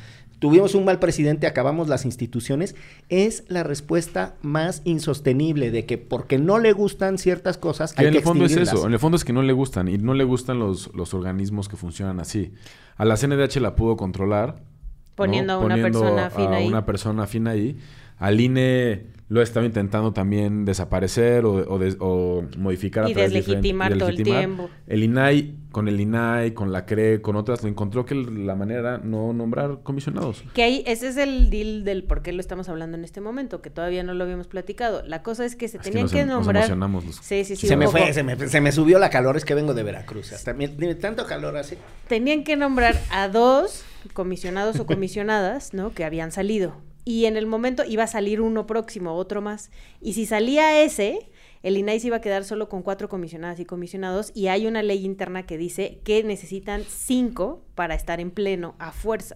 tuvimos 0.44 0.76
un 0.76 0.84
mal 0.84 1.00
presidente, 1.00 1.48
acabamos 1.48 1.88
las 1.88 2.04
instituciones, 2.04 2.76
es 3.08 3.46
la 3.48 3.64
respuesta 3.64 4.36
más 4.42 4.82
insostenible 4.84 5.72
de 5.72 5.86
que 5.86 5.98
porque 5.98 6.38
no 6.38 6.60
le 6.60 6.74
gustan 6.74 7.18
ciertas 7.18 7.58
cosas, 7.58 7.94
Que 7.94 8.02
hay 8.02 8.08
en 8.08 8.12
que 8.12 8.18
el 8.18 8.24
fondo 8.26 8.44
es 8.44 8.58
eso, 8.58 8.86
en 8.86 8.92
el 8.92 9.00
fondo 9.00 9.16
es 9.16 9.24
que 9.24 9.32
no 9.32 9.42
le 9.42 9.54
gustan 9.54 9.88
y 9.88 9.98
no 9.98 10.14
le 10.14 10.26
gustan 10.26 10.60
los, 10.60 10.94
los 10.94 11.14
organismos 11.14 11.70
que 11.70 11.78
funcionan 11.78 12.20
así. 12.20 12.52
A 12.98 13.06
la 13.06 13.16
CNDH 13.16 13.62
la 13.62 13.78
pudo 13.78 13.96
controlar. 13.96 14.56
¿no? 14.58 15.16
Poniendo 15.16 15.54
a 15.54 15.60
una 15.60 15.76
Poniendo 15.76 16.02
persona 16.02 16.24
a 16.24 16.26
afín 16.26 16.52
ahí. 16.52 16.68
una 16.68 16.86
persona 16.86 17.24
afín 17.24 17.48
ahí. 17.48 17.78
Al 18.18 18.42
INE 18.42 19.13
lo 19.30 19.42
estaba 19.42 19.66
intentando 19.66 20.12
también 20.14 20.66
desaparecer 20.66 21.46
o, 21.46 21.54
o 21.54 21.80
des- 21.80 21.98
o 22.00 22.44
modificar 22.58 23.06
a 23.06 23.10
Y 23.10 23.14
través 23.14 23.32
de 23.32 23.38
deslegitimar 23.40 23.98
todo 23.98 24.10
el 24.10 24.22
tiempo. 24.22 24.70
El 24.86 25.04
INAI, 25.04 25.56
con 25.72 25.88
el 25.88 26.00
INAI, 26.00 26.52
con 26.54 26.72
la 26.72 26.86
CRE, 26.86 27.22
con 27.22 27.36
otras, 27.36 27.64
encontró 27.64 28.06
que 28.06 28.14
la 28.16 28.54
manera 28.56 28.80
era 28.82 28.98
no 29.00 29.34
nombrar 29.34 29.80
comisionados. 29.82 30.44
Que 30.54 30.62
ahí, 30.64 30.84
ese 30.86 31.08
es 31.08 31.18
el 31.18 31.50
deal 31.50 31.84
del 31.84 32.04
por 32.04 32.22
qué 32.22 32.32
lo 32.34 32.42
estamos 32.42 32.70
hablando 32.70 32.96
en 32.98 33.04
este 33.06 33.22
momento, 33.22 33.62
que 33.62 33.70
todavía 33.70 34.04
no 34.04 34.14
lo 34.14 34.24
habíamos 34.24 34.48
platicado. 34.48 35.02
La 35.08 35.24
cosa 35.24 35.46
es 35.46 35.56
que 35.56 35.68
se 35.68 35.78
Es 35.78 35.84
que 35.84 35.90
tenían 35.90 36.04
nos 36.04 36.12
que, 36.12 36.20
em- 36.20 36.28
nos 36.28 36.36
nombrar. 36.38 36.58
emocionamos 36.58 37.06
los- 37.06 37.16
Sí, 37.16 37.44
sí, 37.46 37.56
sí. 37.56 37.68
se 37.68 37.76
me 37.78 37.86
poco. 37.86 37.98
fue, 37.98 38.14
se 38.14 38.24
me, 38.24 38.36
se 38.48 38.62
me 38.62 38.72
subió 38.72 39.00
la 39.00 39.10
calor, 39.10 39.36
es 39.38 39.46
que 39.46 39.56
vengo 39.56 39.74
de 39.74 39.84
Veracruz. 39.84 40.32
Hasta 40.34 40.54
mi- 40.54 40.68
tanto 40.96 41.26
calor 41.26 41.58
así. 41.58 41.76
Tenían 42.08 42.44
que 42.44 42.56
nombrar 42.56 43.00
a 43.10 43.30
dos 43.30 43.84
comisionados 44.14 44.80
o 44.80 44.86
comisionadas, 44.86 45.74
¿no? 45.74 45.92
Que 45.94 46.04
habían 46.04 46.32
salido. 46.32 46.76
Y 47.06 47.26
en 47.26 47.38
el 47.38 47.46
momento 47.46 47.84
iba 47.84 48.04
a 48.04 48.08
salir 48.08 48.42
uno 48.42 48.66
próximo, 48.66 49.14
otro 49.16 49.42
más. 49.42 49.72
Y 50.02 50.14
si 50.14 50.26
salía 50.26 50.82
ese, 50.82 51.30
el 51.62 51.78
INAI 51.78 52.00
se 52.00 52.08
iba 52.08 52.18
a 52.18 52.22
quedar 52.22 52.46
solo 52.46 52.70
con 52.70 52.82
cuatro 52.82 53.10
comisionadas 53.10 53.60
y 53.60 53.66
comisionados. 53.66 54.32
Y 54.34 54.48
hay 54.48 54.68
una 54.68 54.84
ley 54.84 55.06
interna 55.06 55.46
que 55.46 55.58
dice 55.58 56.00
que 56.04 56.24
necesitan 56.24 56.84
cinco 56.88 57.62
para 57.76 57.96
estar 57.96 58.20
en 58.20 58.32
pleno 58.32 58.76
a 58.80 58.92
fuerza. 58.92 59.36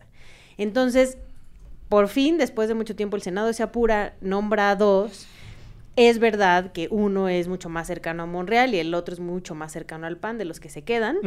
Entonces, 0.58 1.18
por 1.90 2.08
fin, 2.08 2.38
después 2.38 2.68
de 2.68 2.74
mucho 2.74 2.96
tiempo, 2.96 3.16
el 3.16 3.22
Senado 3.22 3.52
se 3.54 3.64
apura, 3.64 4.16
nombra 4.22 4.70
a 4.72 4.76
dos. 4.76 5.28
Es 5.98 6.20
verdad 6.20 6.72
que 6.74 6.88
uno 6.92 7.28
es 7.28 7.48
mucho 7.48 7.70
más 7.70 7.88
cercano 7.88 8.24
a 8.24 8.26
Monreal 8.28 8.74
y 8.76 8.78
el 8.78 8.94
otro 8.94 9.16
es 9.16 9.20
mucho 9.20 9.56
más 9.56 9.72
cercano 9.72 10.06
al 10.06 10.18
PAN 10.18 10.38
de 10.38 10.46
los 10.46 10.60
que 10.60 10.70
se 10.70 10.84
quedan. 10.84 11.18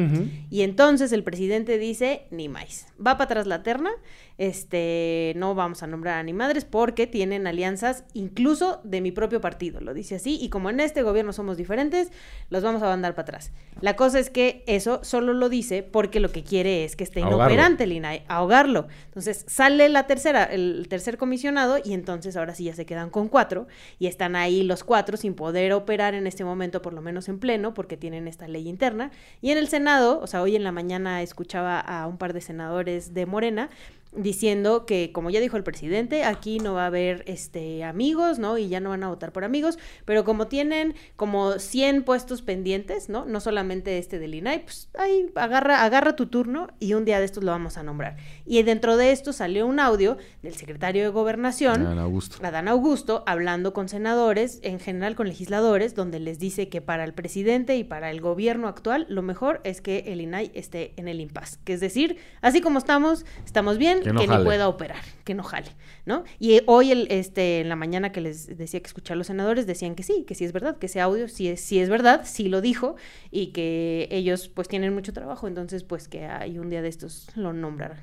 Y 0.49 0.63
entonces 0.63 1.11
el 1.11 1.25
presidente 1.25 1.77
dice, 1.77 2.29
ni 2.31 2.49
más. 2.49 2.87
Va 2.97 3.19
para 3.19 3.25
atrás 3.25 3.47
la 3.49 3.65
terna, 3.65 3.91
este, 4.39 5.33
no 5.37 5.55
vamos 5.57 5.83
a 5.83 5.87
nombrar 5.89 6.19
a 6.19 6.23
ni 6.23 6.33
madres 6.33 6.65
porque 6.65 7.07
tienen 7.09 7.47
alianzas 7.49 8.05
incluso 8.15 8.81
de 8.85 9.01
mi 9.01 9.11
propio 9.11 9.41
partido, 9.41 9.81
lo 9.81 9.93
dice 9.93 10.15
así. 10.15 10.39
Y 10.41 10.51
como 10.51 10.71
en 10.71 10.79
este 10.79 11.03
gobierno 11.03 11.33
somos 11.33 11.57
diferentes, 11.57 12.13
los 12.49 12.63
vamos 12.63 12.83
a 12.83 12.87
mandar 12.87 13.15
para 13.15 13.25
atrás. 13.25 13.53
La 13.81 13.97
cosa 13.97 14.21
es 14.21 14.31
que 14.31 14.63
eso 14.69 15.01
solo 15.03 15.33
lo 15.33 15.49
dice 15.49 15.83
porque 15.83 16.21
lo 16.21 16.31
que 16.31 16.45
quiere 16.45 16.85
es 16.85 16.95
que 16.95 17.05
esté 17.05 17.21
Ahogarlo. 17.21 17.39
inoperante 17.45 17.85
el 17.85 17.93
INAI, 17.93 18.23
ahogarlo. 18.29 18.87
Entonces 19.07 19.45
sale 19.49 19.89
la 19.89 20.07
tercera, 20.07 20.45
el 20.45 20.87
tercer 20.89 21.19
comisionado 21.19 21.79
y 21.85 21.93
entonces 21.93 22.37
ahora 22.37 22.55
sí 22.55 22.65
ya 22.65 22.75
se 22.75 22.87
quedan 22.87 23.11
con 23.11 23.29
cuatro 23.29 23.67
y 23.99 24.07
están 24.07 24.37
ahí 24.37 24.60
los 24.65 24.85
cuatro 24.85 25.17
sin 25.17 25.35
poder 25.35 25.73
operar 25.73 26.15
en 26.15 26.27
este 26.27 26.45
momento, 26.45 26.83
por 26.83 26.93
lo 26.93 27.03
menos 27.03 27.29
en 27.29 27.39
pleno, 27.39 27.75
porque 27.75 27.97
tienen 27.97 28.29
esta 28.29 28.49
ley 28.49 28.69
interna. 28.69 29.11
Y 29.41 29.51
en 29.51 29.59
el 29.59 29.69
Senado, 29.69 30.21
o 30.21 30.27
sea, 30.27 30.43
hoy 30.43 30.57
en 30.57 30.65
la 30.65 30.73
mañana 30.73 31.23
escuchaba 31.23 31.81
a 31.81 32.07
un 32.07 32.19
par 32.19 32.33
de 32.33 32.41
senadores 32.41 33.15
de 33.15 33.27
Morena 33.27 33.71
diciendo 34.15 34.87
que, 34.87 35.13
como 35.13 35.31
ya 35.31 35.41
dijo 35.41 35.57
el 35.57 35.63
presidente, 35.63 36.25
aquí 36.25 36.59
no 36.59 36.75
va 36.75 36.85
a 36.85 36.87
haber 36.87 37.23
este 37.27 37.85
amigos, 37.85 38.39
¿no? 38.39 38.59
Y 38.59 38.69
ya 38.69 38.81
no 38.81 38.91
van 38.91 39.05
a 39.05 39.09
votar 39.09 39.33
por 39.33 39.45
amigos, 39.45 39.79
pero 40.05 40.25
como 40.25 40.49
tienen 40.49 40.95
como 41.17 41.59
100 41.59 42.03
puestos 42.03 42.43
pendientes, 42.43 43.09
¿no? 43.09 43.25
No 43.25 43.41
solamente 43.41 43.99
este 43.99 44.19
del 44.19 44.35
INAI, 44.35 44.65
pues 44.65 44.89
ahí 44.99 45.31
agarra, 45.35 45.85
agarra 45.85 46.17
tu 46.17 46.27
turno 46.27 46.69
y 46.81 46.95
un 46.95 47.05
día 47.05 47.19
de 47.19 47.25
estos 47.25 47.45
lo 47.45 47.53
vamos 47.53 47.77
a 47.77 47.83
nombrar. 47.83 48.17
Y 48.45 48.63
dentro 48.63 48.97
de 48.97 49.13
esto 49.13 49.33
salió 49.33 49.67
un 49.67 49.79
audio 49.79 50.17
del 50.43 50.55
secretario 50.55 51.03
de 51.05 51.09
Gobernación, 51.11 51.87
Adán 51.87 51.99
Augusto. 51.99 52.39
Adán 52.43 52.69
Augusto, 52.69 53.23
hablando 53.27 53.73
con 53.73 53.89
senadores, 53.89 54.59
en 54.63 54.81
general 54.81 55.15
con 55.15 55.29
legisladores, 55.29 55.95
donde 55.95 56.19
les 56.19 56.39
dice 56.39 56.69
que 56.69 56.81
para 56.81 57.05
el 57.05 57.15
presidente 57.15 57.77
y 57.77 57.85
para 57.85 58.11
el 58.11 58.21
gobierno 58.21 58.69
actual, 58.69 59.07
lo 59.09 59.23
mejor 59.23 59.61
es 59.65 59.81
que 59.81 60.05
el 60.09 60.21
INAI 60.21 60.51
esté 60.55 60.93
en 60.97 61.09
el 61.09 61.21
impas. 61.21 61.59
Que 61.65 61.75
es 61.75 61.81
decir, 61.81 62.19
así 62.41 62.61
como 62.61 62.79
estamos, 62.79 63.25
estamos 63.45 63.79
bien, 63.79 64.00
Que 64.03 64.11
que, 64.11 64.13
no 64.13 64.39
ni 64.39 64.45
pueda 64.45 64.69
operar, 64.69 65.03
que 65.25 65.35
no 65.35 65.43
jale, 65.43 65.71
¿no? 66.07 66.25
Y 66.39 66.55
eh, 66.55 66.65
hoy, 66.67 66.91
el, 66.91 67.07
este, 67.11 67.61
en 67.61 67.69
la 67.69 67.77
mañana 67.77 68.13
que 68.13 68.21
les 68.21 68.57
decía 68.57 68.81
que 68.81 68.87
escuchar 68.87 69.17
los 69.17 69.27
senadores, 69.27 69.67
decían 69.67 69.95
que 69.95 70.03
sí, 70.03 70.25
que 70.27 70.35
sí 70.35 70.45
es 70.45 70.53
verdad, 70.53 70.79
que 70.79 70.87
ese 70.87 71.01
audio 71.01 71.29
sí 71.29 71.49
es, 71.49 71.61
sí 71.61 71.81
es 71.81 71.89
verdad, 71.89 72.23
sí 72.25 72.49
lo 72.49 72.61
dijo, 72.61 72.97
y 73.31 73.49
que 73.49 74.09
ellos 74.11 74.49
pues 74.49 74.69
tienen 74.69 74.95
mucho 74.95 75.13
trabajo, 75.13 75.49
entonces 75.49 75.85
pues 75.85 76.09
que 76.09 76.27
hay 76.27 76.59
un 76.59 76.71
día 76.71 76.83
de 76.83 76.89
estos 76.89 77.29
lo 77.37 77.53
nombrarán. 77.53 77.99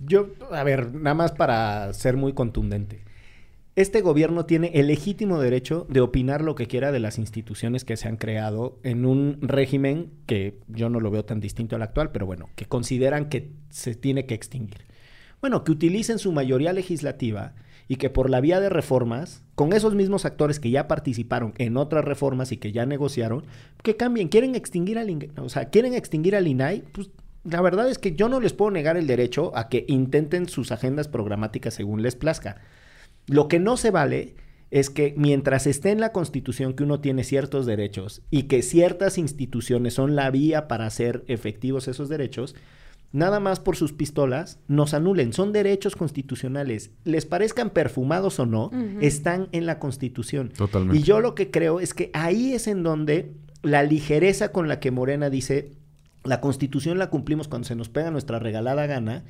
Yo, 0.00 0.28
a 0.50 0.62
ver, 0.62 0.94
nada 0.94 1.14
más 1.14 1.32
para 1.32 1.92
ser 1.92 2.16
muy 2.16 2.32
contundente. 2.32 3.04
Este 3.76 4.00
gobierno 4.00 4.46
tiene 4.46 4.70
el 4.72 4.86
legítimo 4.86 5.38
derecho 5.38 5.86
de 5.90 6.00
opinar 6.00 6.40
lo 6.40 6.54
que 6.54 6.66
quiera 6.66 6.92
de 6.92 6.98
las 6.98 7.18
instituciones 7.18 7.84
que 7.84 7.98
se 7.98 8.08
han 8.08 8.16
creado 8.16 8.78
en 8.84 9.04
un 9.04 9.38
régimen 9.42 10.12
que 10.24 10.58
yo 10.66 10.88
no 10.88 10.98
lo 10.98 11.10
veo 11.10 11.26
tan 11.26 11.40
distinto 11.40 11.76
al 11.76 11.82
actual, 11.82 12.10
pero 12.10 12.24
bueno, 12.24 12.48
que 12.56 12.64
consideran 12.64 13.28
que 13.28 13.50
se 13.68 13.94
tiene 13.94 14.24
que 14.24 14.32
extinguir. 14.32 14.85
Bueno, 15.46 15.62
que 15.62 15.70
utilicen 15.70 16.18
su 16.18 16.32
mayoría 16.32 16.72
legislativa 16.72 17.54
y 17.86 17.98
que 17.98 18.10
por 18.10 18.30
la 18.30 18.40
vía 18.40 18.58
de 18.58 18.68
reformas, 18.68 19.44
con 19.54 19.72
esos 19.74 19.94
mismos 19.94 20.24
actores 20.24 20.58
que 20.58 20.72
ya 20.72 20.88
participaron 20.88 21.54
en 21.58 21.76
otras 21.76 22.04
reformas 22.04 22.50
y 22.50 22.56
que 22.56 22.72
ya 22.72 22.84
negociaron, 22.84 23.44
que 23.84 23.94
cambien. 23.94 24.26
¿Quieren 24.26 24.56
extinguir 24.56 24.98
al, 24.98 25.30
o 25.36 25.48
sea, 25.48 25.66
quieren 25.66 25.94
extinguir 25.94 26.34
al 26.34 26.48
INAI? 26.48 26.82
Pues 26.90 27.10
la 27.44 27.60
verdad 27.60 27.88
es 27.88 27.98
que 27.98 28.16
yo 28.16 28.28
no 28.28 28.40
les 28.40 28.54
puedo 28.54 28.72
negar 28.72 28.96
el 28.96 29.06
derecho 29.06 29.56
a 29.56 29.68
que 29.68 29.84
intenten 29.86 30.48
sus 30.48 30.72
agendas 30.72 31.06
programáticas 31.06 31.74
según 31.74 32.02
les 32.02 32.16
plazca. 32.16 32.56
Lo 33.28 33.46
que 33.46 33.60
no 33.60 33.76
se 33.76 33.92
vale 33.92 34.34
es 34.72 34.90
que 34.90 35.14
mientras 35.16 35.68
esté 35.68 35.92
en 35.92 36.00
la 36.00 36.10
Constitución 36.10 36.74
que 36.74 36.82
uno 36.82 36.98
tiene 36.98 37.22
ciertos 37.22 37.66
derechos 37.66 38.20
y 38.32 38.48
que 38.48 38.62
ciertas 38.62 39.16
instituciones 39.16 39.94
son 39.94 40.16
la 40.16 40.28
vía 40.32 40.66
para 40.66 40.86
hacer 40.86 41.22
efectivos 41.28 41.86
esos 41.86 42.08
derechos, 42.08 42.56
nada 43.12 43.40
más 43.40 43.60
por 43.60 43.76
sus 43.76 43.92
pistolas 43.92 44.58
nos 44.68 44.94
anulen. 44.94 45.32
Son 45.32 45.52
derechos 45.52 45.96
constitucionales. 45.96 46.90
Les 47.04 47.26
parezcan 47.26 47.70
perfumados 47.70 48.38
o 48.40 48.46
no, 48.46 48.70
están 49.00 49.48
en 49.52 49.66
la 49.66 49.78
Constitución. 49.78 50.50
Totalmente. 50.50 50.98
Y 50.98 51.02
yo 51.02 51.20
lo 51.20 51.34
que 51.34 51.50
creo 51.50 51.80
es 51.80 51.94
que 51.94 52.10
ahí 52.12 52.52
es 52.52 52.66
en 52.66 52.82
donde 52.82 53.32
la 53.62 53.82
ligereza 53.82 54.52
con 54.52 54.68
la 54.68 54.80
que 54.80 54.90
Morena 54.90 55.30
dice, 55.30 55.72
la 56.24 56.40
constitución 56.40 56.98
la 56.98 57.10
cumplimos 57.10 57.48
cuando 57.48 57.68
se 57.68 57.76
nos 57.76 57.88
pega 57.88 58.10
nuestra 58.10 58.38
regalada 58.38 58.86
gana 58.86 59.24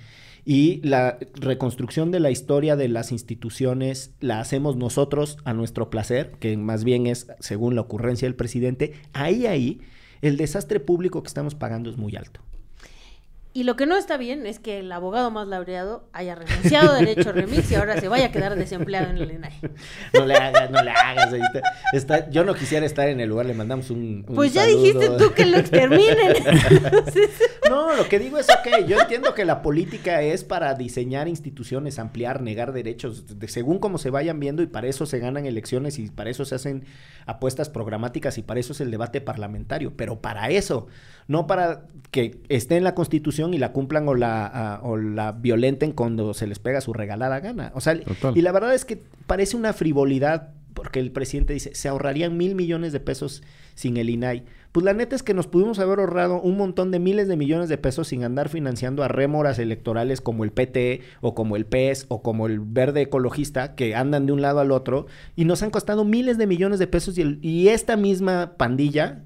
y 0.45 0.81
la 0.83 1.19
reconstrucción 1.35 2.11
de 2.11 2.21
la 2.21 2.31
historia 2.31 2.77
de 2.77 2.89
las 2.89 3.13
instituciones 3.13 4.15
la 4.21 4.41
hacemos 4.41 4.77
nosotros 4.77 5.39
a 5.45 5.53
nuestro 5.53 5.91
placer, 5.91 6.33
que 6.39 6.57
más 6.57 6.85
bien 6.85 7.07
es 7.07 7.27
según 7.41 7.75
la 7.75 7.81
ocurrencia 7.81 8.27
del 8.27 8.37
presidente, 8.37 8.95
ahí, 9.13 9.47
ahí, 9.47 9.81
el 10.23 10.37
desastre 10.37 10.81
público 10.81 11.23
que 11.23 11.29
estamos 11.29 11.55
pagando 11.55 11.91
es 11.91 11.97
muy 11.97 12.15
alto. 12.17 12.41
Y 13.57 13.63
lo 13.65 13.75
que 13.75 13.87
no 13.87 13.97
está 13.97 14.19
bien 14.19 14.45
es 14.45 14.59
que 14.59 14.81
el 14.81 14.93
abogado 14.93 15.31
más 15.31 15.49
laureado 15.49 16.07
haya 16.13 16.35
renunciado 16.35 16.91
a 16.93 16.99
Derecho 16.99 17.33
Remix 17.33 17.71
y 17.73 17.75
ahora 17.77 17.99
se 17.99 18.07
vaya 18.07 18.27
a 18.27 18.31
quedar 18.31 18.55
desempleado 18.55 19.09
en 19.09 19.17
el 19.17 19.31
INAI. 19.33 19.55
No 20.13 20.27
le 20.27 20.35
hagas, 20.35 20.71
no 20.71 20.83
le 20.83 20.91
hagas. 20.91 21.33
ahí 21.33 21.41
está- 21.41 21.63
está- 21.95 22.31
yo 22.31 22.45
no 22.45 22.53
quisiera 22.55 22.85
estar 22.85 23.09
en 23.09 23.19
el 23.19 23.31
lugar, 23.31 23.47
le 23.47 23.55
mandamos 23.55 23.89
un... 23.89 24.27
un 24.29 24.35
Pues 24.35 24.53
ya 24.53 24.65
saludo. 24.67 24.83
dijiste 24.83 25.09
tú 25.19 25.33
que 25.33 25.47
lo 25.47 25.57
exterminen. 25.57 26.37
Entonces, 26.71 27.31
No, 27.71 27.97
lo 27.97 28.07
que 28.09 28.19
digo 28.19 28.37
es, 28.37 28.47
ok, 28.51 28.87
yo 28.87 29.01
entiendo 29.01 29.33
que 29.33 29.47
la 29.47 29.63
política 29.63 30.21
es 30.21 30.45
para 30.45 30.75
diseñar 30.75 31.27
instituciones, 31.27 31.99
ampliar, 31.99 32.43
negar 32.43 32.73
derechos, 32.75 33.39
de- 33.39 33.49
según 33.49 33.79
como 33.79 33.97
se 33.97 34.11
vayan 34.11 34.39
viendo 34.39 34.63
y 34.63 34.67
para 34.67 34.87
eso 34.87 35.07
se 35.07 35.19
ganan 35.19 35.47
elecciones 35.47 35.99
y 35.99 36.11
para 36.11 36.29
eso 36.29 36.45
se 36.45 36.55
hacen 36.57 36.85
apuestas 37.25 37.71
programáticas 37.71 38.37
y 38.37 38.43
para 38.43 38.61
eso 38.61 38.75
es 38.75 38.83
el 38.83 38.91
debate 38.91 39.23
parlamentario, 39.23 39.95
pero 39.97 40.21
para 40.21 40.51
eso, 40.51 40.89
no 41.29 41.47
para 41.47 41.87
que 42.11 42.41
esté 42.49 42.77
en 42.77 42.85
la 42.85 42.95
constitución 42.95 43.53
y 43.53 43.59
la 43.59 43.73
cumplan 43.73 44.09
o 44.09 44.15
la, 44.15 44.81
o 44.83 44.97
la 44.97 45.33
violenten 45.33 45.93
cuando 45.93 46.35
se 46.35 46.47
les 46.47 46.59
pega 46.59 46.81
su 46.81 46.93
regalada 46.93 47.41
gana. 47.41 47.73
O 47.75 47.81
sea, 47.81 47.99
Total. 48.01 48.37
y 48.37 48.43
la 48.43 48.53
verdad 48.53 48.75
es 48.75 48.85
que 48.85 49.03
parece 49.27 49.57
una 49.57 49.73
frivolidad 49.73 50.51
porque 50.73 51.01
el 51.01 51.11
presidente 51.11 51.55
dice, 51.55 51.75
se 51.75 51.89
ahorrarían 51.89 52.37
mil 52.37 52.55
millones 52.55 52.93
de 52.93 53.01
pesos 53.01 53.43
sin 53.75 53.97
el 53.97 54.11
INAI. 54.11 54.45
Pues 54.73 54.85
la 54.85 54.93
neta 54.93 55.17
es 55.17 55.23
que 55.23 55.33
nos 55.33 55.47
pudimos 55.47 55.79
haber 55.79 56.01
ahorrado 56.01 56.39
un 56.41 56.59
montón 56.59 56.91
de 56.91 56.99
miles 56.99 57.29
de 57.29 57.37
millones 57.39 57.71
de 57.71 57.79
pesos 57.79 58.09
sin 58.09 58.25
andar 58.25 58.51
financiando 58.51 59.03
a 59.03 59.09
rémoras 59.09 59.59
electorales 59.59 60.21
como 60.21 60.45
el 60.45 60.53
PT 60.53 61.01
o 61.23 61.35
como 61.35 61.57
el 61.57 61.65
PES 61.65 62.05
o 62.09 62.21
como 62.23 62.47
el 62.47 62.61
Verde 62.61 63.01
Ecologista 63.01 63.75
que 63.75 63.95
andan 63.95 64.27
de 64.27 64.33
un 64.33 64.43
lado 64.43 64.61
al 64.61 64.71
otro 64.71 65.07
y 65.35 65.47
nos 65.47 65.63
han 65.63 65.71
costado 65.71 66.05
miles 66.05 66.37
de 66.37 66.47
millones 66.47 66.79
de 66.79 66.87
pesos 66.87 67.17
y, 67.17 67.23
el- 67.23 67.39
y 67.41 67.69
esta 67.69 67.97
misma 67.97 68.53
pandilla, 68.59 69.23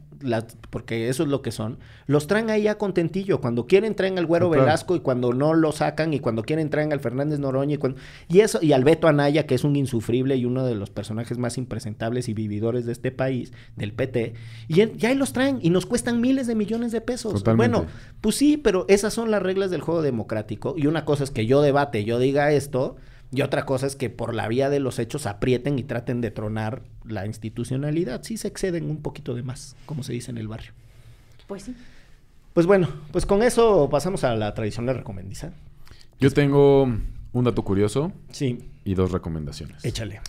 porque 0.70 1.08
eso 1.08 1.22
es 1.22 1.28
lo 1.28 1.42
que 1.42 1.50
son, 1.50 1.78
los 2.06 2.26
traen 2.26 2.50
ahí 2.50 2.68
a 2.68 2.76
contentillo. 2.78 3.40
Cuando 3.40 3.66
quieren 3.66 3.94
traen 3.94 4.18
al 4.18 4.26
Güero. 4.26 4.50
Velasco 4.50 4.94
y 4.96 5.00
cuando 5.00 5.32
no 5.32 5.54
lo 5.54 5.72
sacan 5.72 6.12
y 6.14 6.20
cuando 6.20 6.42
quieren 6.42 6.70
traen 6.70 6.92
al 6.92 7.00
Fernández 7.00 7.38
Noroña 7.38 7.74
y, 7.74 7.78
cuando- 7.78 7.98
y 8.28 8.40
eso 8.40 8.58
y 8.62 8.72
al 8.72 8.84
Beto 8.84 9.08
Anaya 9.08 9.46
que 9.46 9.54
es 9.54 9.64
un 9.64 9.76
insufrible 9.76 10.36
y 10.36 10.44
uno 10.44 10.64
de 10.64 10.74
los 10.74 10.90
personajes 10.90 11.38
más 11.38 11.58
impresentables 11.58 12.28
y 12.28 12.34
vividores 12.34 12.86
de 12.86 12.92
este 12.92 13.10
país 13.12 13.52
del 13.76 13.92
PT 13.92 14.34
y 14.68 14.74
ya 14.74 15.08
ahí 15.08 15.14
los 15.14 15.32
traen 15.32 15.58
y 15.62 15.70
nos 15.70 15.86
cuestan 15.86 16.20
miles 16.20 16.46
de 16.46 16.54
millones 16.54 16.92
de 16.92 17.00
pesos. 17.00 17.32
Totalmente. 17.34 17.76
Bueno, 17.78 17.90
pues 18.20 18.36
sí, 18.36 18.56
pero 18.56 18.84
esas 18.88 19.14
son 19.14 19.30
las 19.30 19.42
reglas 19.42 19.70
del 19.70 19.80
juego 19.80 20.02
democrático 20.02 20.74
y 20.76 20.86
una 20.86 21.04
cosa 21.04 21.24
es 21.24 21.30
que 21.30 21.46
yo 21.46 21.62
debate, 21.62 22.04
yo 22.04 22.18
diga 22.18 22.52
esto 22.52 22.96
y 23.32 23.42
otra 23.42 23.64
cosa 23.64 23.86
es 23.86 23.96
que 23.96 24.10
por 24.10 24.34
la 24.34 24.48
vía 24.48 24.70
de 24.70 24.80
los 24.80 24.98
hechos 24.98 25.26
aprieten 25.26 25.78
y 25.78 25.84
traten 25.84 26.20
de 26.20 26.30
tronar 26.30 26.82
la 27.04 27.26
institucionalidad. 27.26 28.22
Sí 28.24 28.36
se 28.36 28.48
exceden 28.48 28.90
un 28.90 29.02
poquito 29.02 29.34
de 29.34 29.42
más, 29.42 29.76
como 29.86 30.02
se 30.02 30.12
dice 30.12 30.30
en 30.30 30.38
el 30.38 30.48
barrio. 30.48 30.72
pues 31.46 31.62
sí. 31.64 31.74
Pues 32.52 32.66
bueno, 32.66 32.88
pues 33.12 33.26
con 33.26 33.42
eso 33.42 33.88
pasamos 33.90 34.24
a 34.24 34.34
la 34.34 34.52
tradicional 34.54 34.96
recomendiza. 34.96 35.52
Yo 36.18 36.30
tengo 36.32 36.82
un 37.32 37.44
dato 37.44 37.62
curioso 37.62 38.12
Sí, 38.30 38.68
y 38.84 38.94
dos 38.94 39.12
recomendaciones. 39.12 39.84
échale. 39.84 40.20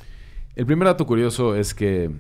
El 0.56 0.66
primer 0.68 0.88
dato 0.88 1.06
curioso 1.08 1.56
es 1.56 1.74
que 1.74 2.12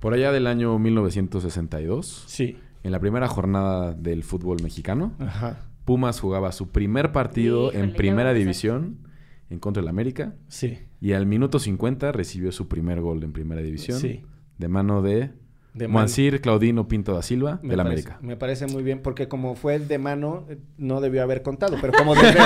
por 0.00 0.14
allá 0.14 0.32
del 0.32 0.46
año 0.46 0.78
1962, 0.78 2.24
Sí. 2.26 2.56
en 2.82 2.92
la 2.92 3.00
primera 3.00 3.28
jornada 3.28 3.92
del 3.92 4.22
fútbol 4.24 4.62
mexicano, 4.62 5.12
Ajá. 5.18 5.58
Pumas 5.84 6.20
jugaba 6.20 6.52
su 6.52 6.68
primer 6.68 7.12
partido 7.12 7.68
Híjole, 7.68 7.80
en 7.84 7.92
primera 7.94 8.32
división 8.34 8.98
en 9.50 9.58
contra 9.58 9.80
del 9.82 9.88
América 9.88 10.34
Sí. 10.48 10.78
y 11.00 11.12
al 11.12 11.26
minuto 11.26 11.58
50 11.58 12.12
recibió 12.12 12.52
su 12.52 12.68
primer 12.68 13.00
gol 13.00 13.22
en 13.24 13.32
primera 13.32 13.60
división 13.62 13.98
Sí. 13.98 14.22
de 14.58 14.68
mano 14.68 15.00
de, 15.02 15.30
De 15.74 16.40
Claudino 16.40 16.88
Pinto 16.88 17.14
da 17.14 17.22
Silva 17.22 17.60
Me 17.62 17.68
del 17.70 17.78
parece- 17.78 17.80
América. 17.92 18.18
Me 18.20 18.36
parece 18.36 18.66
muy 18.66 18.82
bien, 18.82 19.00
porque 19.00 19.28
como 19.28 19.54
fue 19.54 19.78
de 19.78 19.98
mano, 19.98 20.44
eh, 20.48 20.58
no 20.76 21.00
debió 21.00 21.22
haber 21.22 21.42
contado, 21.42 21.76
pero 21.80 21.92
como 21.92 22.14
desde, 22.16 22.36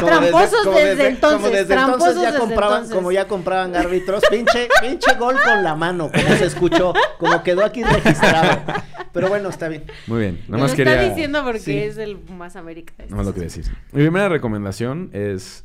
como 0.00 0.06
Tramposos 0.06 0.74
desde 0.74 1.08
entonces, 1.08 1.38
como 1.40 1.48
desde 1.50 1.64
tramposos 1.74 2.08
entonces 2.08 2.22
ya 2.22 2.26
desde 2.32 2.38
compraban, 2.40 2.72
entonces. 2.78 2.94
como 2.94 3.12
ya 3.12 3.26
compraban 3.26 3.74
árbitros, 3.74 4.22
pinche, 4.30 4.68
pinche 4.82 5.14
gol 5.18 5.36
con 5.42 5.62
la 5.64 5.74
mano, 5.74 6.10
como 6.12 6.36
se 6.36 6.44
escuchó, 6.44 6.92
como 7.18 7.42
quedó 7.42 7.64
aquí 7.64 7.82
registrado. 7.82 8.60
Pero 9.12 9.28
bueno, 9.28 9.48
está 9.48 9.68
bien. 9.68 9.84
Muy 10.06 10.20
bien, 10.20 10.40
nada 10.48 10.64
más 10.64 10.72
está 10.72 10.84
quería... 10.84 11.08
diciendo 11.08 11.42
porque 11.42 11.60
Sí. 11.60 11.78
es 11.78 11.96
el 11.96 12.18
más 12.36 12.54
América. 12.56 12.92
Nada 12.98 13.16
más 13.16 13.26
lo 13.26 13.32
quería 13.32 13.44
decir. 13.48 13.64
Mi 13.92 14.02
primera 14.02 14.28
recomendación 14.28 15.08
es, 15.12 15.64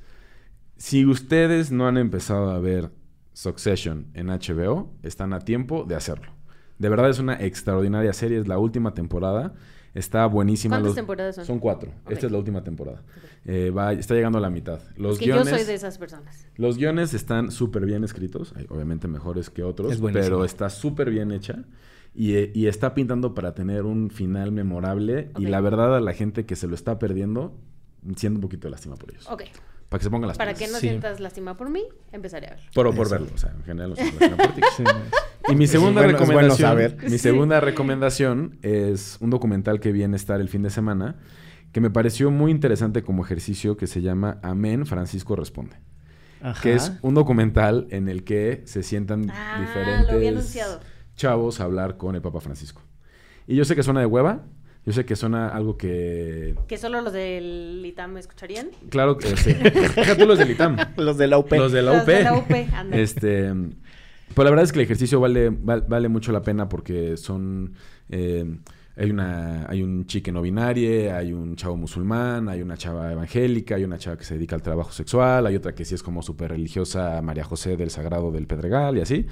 si 0.79 1.05
ustedes 1.05 1.71
no 1.71 1.87
han 1.87 1.97
empezado 1.97 2.49
a 2.49 2.57
ver 2.59 2.89
Succession 3.33 4.07
en 4.15 4.27
HBO, 4.27 4.91
están 5.03 5.33
a 5.33 5.39
tiempo 5.39 5.83
de 5.87 5.95
hacerlo. 5.95 6.31
De 6.79 6.89
verdad 6.89 7.09
es 7.09 7.19
una 7.19 7.35
extraordinaria 7.39 8.11
serie, 8.13 8.39
es 8.39 8.47
la 8.47 8.57
última 8.57 8.93
temporada. 8.93 9.53
Está 9.93 10.25
buenísima. 10.27 10.75
¿Cuántas 10.75 10.89
Los- 10.91 10.95
temporadas 10.95 11.35
son? 11.35 11.45
Son 11.45 11.59
cuatro. 11.59 11.91
Esta 12.09 12.25
es 12.27 12.31
la 12.31 12.37
última 12.37 12.63
temporada. 12.63 13.03
Eh, 13.45 13.69
va- 13.71 13.91
está 13.93 14.13
llegando 14.13 14.37
a 14.37 14.41
la 14.41 14.49
mitad. 14.49 14.79
Los 14.95 15.13
Es 15.13 15.19
que 15.19 15.25
yo 15.27 15.33
guiones, 15.35 15.53
soy 15.53 15.63
de 15.65 15.73
esas 15.73 15.97
personas. 15.97 16.47
los 16.55 16.77
guiones 16.77 17.13
están 17.13 17.51
súper 17.51 17.85
bien 17.85 18.03
escritos, 18.03 18.53
hay- 18.55 18.65
obviamente 18.69 19.07
mejores 19.07 19.49
que 19.49 19.63
otros, 19.63 19.91
Es 19.93 19.99
pero 20.01 20.45
está 20.45 20.69
súper 20.69 21.09
bien 21.11 21.31
hecha 21.31 21.65
y, 22.13 22.33
eh, 22.35 22.51
y 22.55 22.67
está 22.67 22.93
pintando 22.93 23.33
para 23.33 23.53
tener 23.53 23.83
un 23.83 24.09
final 24.09 24.51
memorable 24.51 25.31
y 25.37 25.45
la 25.45 25.59
verdad 25.61 25.95
a 25.95 26.01
la 26.01 26.13
gente 26.13 26.45
que 26.45 26.55
se 26.55 26.67
lo 26.67 26.75
está 26.75 26.99
perdiendo, 26.99 27.57
siento 28.15 28.37
un 28.37 28.41
poquito 28.41 28.67
de 28.67 28.71
lástima 28.71 28.95
por 28.95 29.11
ellos. 29.11 29.27
Ok. 29.29 29.43
Para 29.89 29.99
que 29.99 30.03
se 30.03 30.09
pongan 30.11 30.27
las 30.27 30.37
Para 30.37 30.53
pilas. 30.53 30.67
que 30.67 30.73
no 30.73 30.79
Sí. 30.79 30.87
sientas 30.87 31.19
lástima 31.19 31.57
por 31.57 31.69
mí, 31.71 31.83
empezaré 32.11 32.47
a 32.47 32.51
ver. 32.51 32.59
Por, 32.75 32.93
por 32.95 33.07
Eso. 33.07 33.15
verlo, 33.15 33.29
o 33.33 33.37
sea, 33.37 33.51
en 33.51 33.63
general 33.63 33.89
no 33.91 33.95
se 33.95 34.03
lástima 34.05 34.37
por 34.37 34.53
ti. 34.53 34.61
Sí. 34.77 34.83
Y 35.49 35.55
mi 35.55 35.65
segunda 35.65 36.01
bueno- 36.03 36.17
es 36.17 36.25
bueno 36.27 36.41
recomendación, 36.41 36.69
saber. 36.69 36.97
mi 37.03 37.09
Sí. 37.09 37.17
segunda 37.17 37.59
recomendación 37.59 38.59
es 38.61 39.17
un 39.19 39.31
documental 39.31 39.79
que 39.79 39.91
vi 39.91 40.03
en 40.03 40.13
estar 40.13 40.39
el 40.41 40.47
fin 40.49 40.61
de 40.61 40.69
semana 40.69 41.15
que 41.71 41.81
me 41.81 41.89
pareció 41.89 42.29
muy 42.29 42.51
interesante 42.51 43.01
como 43.03 43.23
ejercicio 43.23 43.77
que 43.77 43.87
se 43.87 44.01
llama 44.01 44.39
Amén 44.43 44.85
Francisco 44.85 45.35
responde. 45.35 45.75
Ajá. 46.41 46.61
que 46.61 46.73
es 46.73 46.93
un 47.01 47.15
documental 47.15 47.85
en 47.89 48.07
el 48.07 48.23
que 48.23 48.61
se 48.65 48.81
sientan 48.81 49.29
Ah, 49.29 49.55
lo 49.57 49.61
diferentes 49.67 50.27
anunciado. 50.29 50.79
chavos 51.17 51.59
a 51.59 51.65
hablar 51.65 51.97
con 51.97 52.15
el 52.15 52.21
Papa 52.21 52.39
Francisco. 52.39 52.81
Y 53.45 53.55
yo 53.57 53.65
sé 53.65 53.75
que 53.75 53.83
suena 53.83 53.99
de 53.99 54.05
hueva, 54.05 54.45
yo 54.85 54.93
sé 54.93 55.05
que 55.05 55.15
suena 55.15 55.49
algo 55.49 55.77
que... 55.77 56.55
Que 56.67 56.77
solo 56.77 57.01
los 57.01 57.13
del 57.13 57.81
ITAM 57.85 58.13
me 58.13 58.19
escucharían. 58.19 58.69
Claro 58.89 59.17
que 59.17 59.35
sí. 59.37 59.53
Deja 59.53 60.17
tú 60.17 60.25
los 60.25 60.39
del 60.39 60.51
ITAM. 60.51 60.77
Los 60.97 61.17
de 61.17 61.27
la 61.27 61.37
UP. 61.37 61.51
Los 61.51 61.71
de 61.71 61.81
la 61.81 61.93
Los 61.93 62.03
UP. 62.03 62.07
de 62.07 62.23
la 62.23 62.33
UP, 62.37 62.51
este, 62.93 63.51
pues 64.33 64.43
la 64.45 64.49
verdad 64.49 64.63
es 64.63 64.71
que 64.71 64.79
el 64.79 64.85
ejercicio 64.85 65.19
vale, 65.19 65.49
val- 65.49 65.85
vale 65.87 66.07
mucho 66.09 66.31
la 66.31 66.41
pena 66.41 66.67
porque 66.69 67.17
son... 67.17 67.73
eh, 68.09 68.45
hay, 68.95 69.11
una, 69.11 69.65
hay 69.69 69.81
un 69.81 70.07
chique 70.07 70.29
no 70.29 70.41
binario, 70.41 71.15
hay 71.15 71.31
un 71.31 71.55
chavo 71.55 71.77
musulmán, 71.77 72.49
hay 72.49 72.61
una 72.61 72.75
chava 72.75 73.11
evangélica, 73.13 73.75
hay 73.75 73.85
una 73.85 73.97
chava 73.97 74.17
que 74.17 74.25
se 74.25 74.33
dedica 74.33 74.57
al 74.57 74.61
trabajo 74.61 74.91
sexual, 74.91 75.45
hay 75.47 75.55
otra 75.55 75.73
que 75.73 75.85
sí 75.85 75.95
es 75.95 76.03
como 76.03 76.21
súper 76.21 76.49
religiosa, 76.51 77.21
María 77.21 77.45
José 77.45 77.77
del 77.77 77.91
Sagrado 77.91 78.29
del 78.31 78.45
Pedregal 78.45 78.97
y 78.97 79.01
así. 79.01 79.25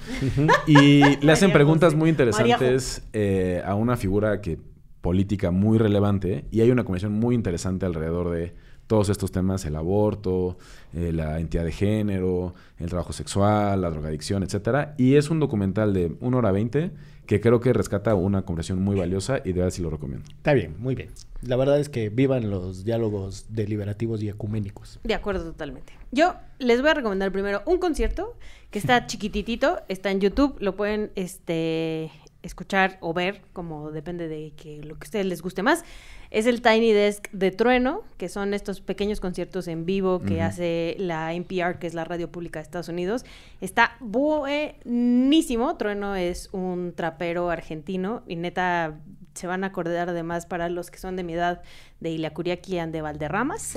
Y 0.67 1.17
le 1.17 1.31
hacen 1.33 1.51
preguntas 1.51 1.95
muy 1.95 2.09
interesantes 2.09 3.01
eh, 3.11 3.61
a 3.65 3.75
una 3.75 3.97
figura 3.97 4.39
que 4.39 4.57
política 5.01 5.51
muy 5.51 5.77
relevante 5.77 6.45
y 6.51 6.61
hay 6.61 6.71
una 6.71 6.83
conversación 6.83 7.19
muy 7.19 7.35
interesante 7.35 7.85
alrededor 7.85 8.29
de 8.29 8.53
todos 8.87 9.09
estos 9.09 9.31
temas, 9.31 9.65
el 9.65 9.75
aborto, 9.75 10.57
eh, 10.93 11.11
la 11.11 11.37
identidad 11.37 11.65
de 11.65 11.73
género, 11.73 12.55
el 12.79 12.89
trabajo 12.89 13.13
sexual, 13.13 13.81
la 13.81 13.89
drogadicción, 13.89 14.43
etcétera. 14.43 14.95
Y 14.97 15.15
es 15.15 15.29
un 15.29 15.39
documental 15.39 15.93
de 15.93 16.15
1 16.21 16.37
hora 16.37 16.51
20 16.51 16.91
que 17.27 17.41
creo 17.41 17.59
que 17.59 17.73
rescata 17.73 18.15
una 18.15 18.43
conversación 18.43 18.81
muy 18.81 18.95
valiosa 18.95 19.39
y 19.43 19.51
de 19.51 19.59
verdad 19.59 19.71
sí 19.71 19.81
lo 19.81 19.89
recomiendo. 19.89 20.25
Está 20.29 20.53
bien, 20.53 20.75
muy 20.79 20.95
bien. 20.95 21.09
La 21.41 21.57
verdad 21.57 21.77
es 21.77 21.89
que 21.89 22.09
vivan 22.09 22.49
los 22.49 22.85
diálogos 22.85 23.47
deliberativos 23.49 24.23
y 24.23 24.29
ecuménicos. 24.29 24.99
De 25.03 25.13
acuerdo, 25.13 25.43
totalmente. 25.43 25.93
Yo 26.11 26.35
les 26.57 26.81
voy 26.81 26.89
a 26.91 26.93
recomendar 26.93 27.31
primero 27.33 27.61
un 27.65 27.79
concierto 27.79 28.37
que 28.71 28.79
está 28.79 29.05
chiquititito, 29.07 29.81
está 29.89 30.09
en 30.09 30.21
YouTube, 30.21 30.55
lo 30.59 30.77
pueden 30.77 31.11
este, 31.15 32.11
escuchar 32.43 32.97
o 33.01 33.13
ver, 33.13 33.41
como 33.53 33.91
depende 33.91 34.27
de 34.27 34.53
que 34.55 34.81
lo 34.83 34.95
que 34.95 35.05
a 35.05 35.07
ustedes 35.07 35.25
les 35.25 35.41
guste 35.41 35.63
más. 35.63 35.83
Es 36.29 36.45
el 36.45 36.61
Tiny 36.61 36.91
Desk 36.91 37.29
de 37.31 37.51
Trueno, 37.51 38.03
que 38.17 38.27
son 38.27 38.53
estos 38.53 38.81
pequeños 38.81 39.19
conciertos 39.19 39.67
en 39.67 39.85
vivo 39.85 40.21
que 40.21 40.41
hace 40.41 40.95
la 40.99 41.33
NPR, 41.33 41.79
que 41.79 41.87
es 41.87 41.93
la 41.93 42.03
radio 42.03 42.29
pública 42.29 42.59
de 42.59 42.63
Estados 42.63 42.89
Unidos. 42.89 43.23
Está 43.61 43.95
buenísimo. 44.01 45.77
Trueno 45.77 46.15
es 46.15 46.49
un 46.51 46.93
trapero 46.93 47.49
argentino 47.49 48.23
y 48.27 48.35
neta 48.35 48.99
se 49.37 49.47
van 49.47 49.63
a 49.63 49.67
acordar 49.67 50.09
además 50.09 50.45
para 50.45 50.67
los 50.67 50.91
que 50.91 50.97
son 50.97 51.15
de 51.15 51.23
mi 51.23 51.33
edad 51.33 51.61
de 51.99 52.09
Iliacuriaki 52.09 52.79
and 52.79 52.91
de 52.91 53.01
Valderramas. 53.01 53.75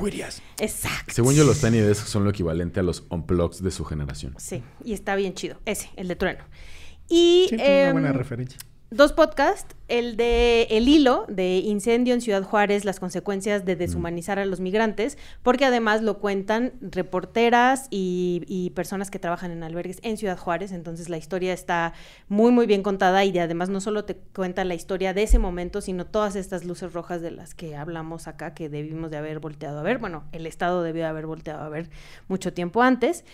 Exacto. 0.58 1.12
Según 1.12 1.34
yo, 1.34 1.44
los 1.44 1.61
Tiny 1.61 1.78
Desk 1.78 2.06
son 2.06 2.24
lo 2.24 2.30
equivalente 2.30 2.80
a 2.80 2.82
los 2.82 3.04
Unplugs 3.11 3.62
de 3.62 3.70
su 3.70 3.84
generación. 3.84 4.34
Sí, 4.38 4.62
y 4.84 4.94
está 4.94 5.14
bien 5.14 5.34
chido. 5.34 5.58
Ese, 5.66 5.90
el 5.96 6.08
de 6.08 6.16
Trueno. 6.16 6.44
Y 7.11 7.46
Sí, 7.50 7.56
una 7.56 7.92
buena 7.92 8.08
em, 8.11 8.14
referencia. 8.16 8.58
dos 8.92 9.12
podcasts, 9.12 9.74
el 9.88 10.16
de 10.16 10.62
El 10.70 10.88
Hilo, 10.88 11.24
de 11.28 11.58
Incendio 11.58 12.14
en 12.14 12.20
Ciudad 12.20 12.42
Juárez, 12.44 12.84
las 12.84 12.98
consecuencias 13.00 13.64
de 13.64 13.74
deshumanizar 13.76 14.38
a 14.38 14.44
los 14.46 14.61
migrantes, 14.61 15.18
porque 15.42 15.64
además 15.64 16.02
lo 16.02 16.18
cuentan 16.18 16.72
reporteras 16.80 17.88
y, 17.90 18.42
y 18.46 18.70
personas 18.70 19.11
que 19.11 19.18
trabajan 19.18 19.50
en 19.50 19.62
albergues 19.64 19.98
en 20.02 20.16
Ciudad 20.16 20.38
Juárez, 20.38 20.70
entonces 20.72 21.08
la 21.08 21.18
historia 21.18 21.52
está 21.52 21.92
muy, 22.28 22.52
muy 22.52 22.66
bien 22.66 22.82
contada 22.84 23.24
y 23.24 23.32
de- 23.32 23.40
además 23.40 23.68
no 23.68 23.80
solo 23.80 24.04
te 24.04 24.14
cuenta 24.16 24.64
la 24.64 24.74
historia 24.74 25.12
de 25.14 25.24
ese 25.24 25.38
momento, 25.40 25.80
sino 25.80 26.06
todas 26.06 26.34
estas 26.36 26.64
luces 26.64 26.92
rojas 26.92 27.20
de 27.22 27.32
las 27.32 27.54
que 27.54 27.74
hablamos 27.76 28.28
acá, 28.28 28.54
que 28.54 28.68
debimos 28.68 29.11
de 29.11 29.16
haber 29.16 29.38
volteado 29.40 29.80
a 29.80 29.82
ver, 29.82 29.98
bueno, 29.98 30.24
el 30.32 30.46
Estado 30.46 30.82
debió 30.84 31.02
de 31.02 31.08
haber 31.08 31.26
volteado 31.26 31.62
a 31.62 31.68
ver 31.68 31.90
mucho 32.28 32.52
tiempo 32.52 32.82
antes 32.82 33.24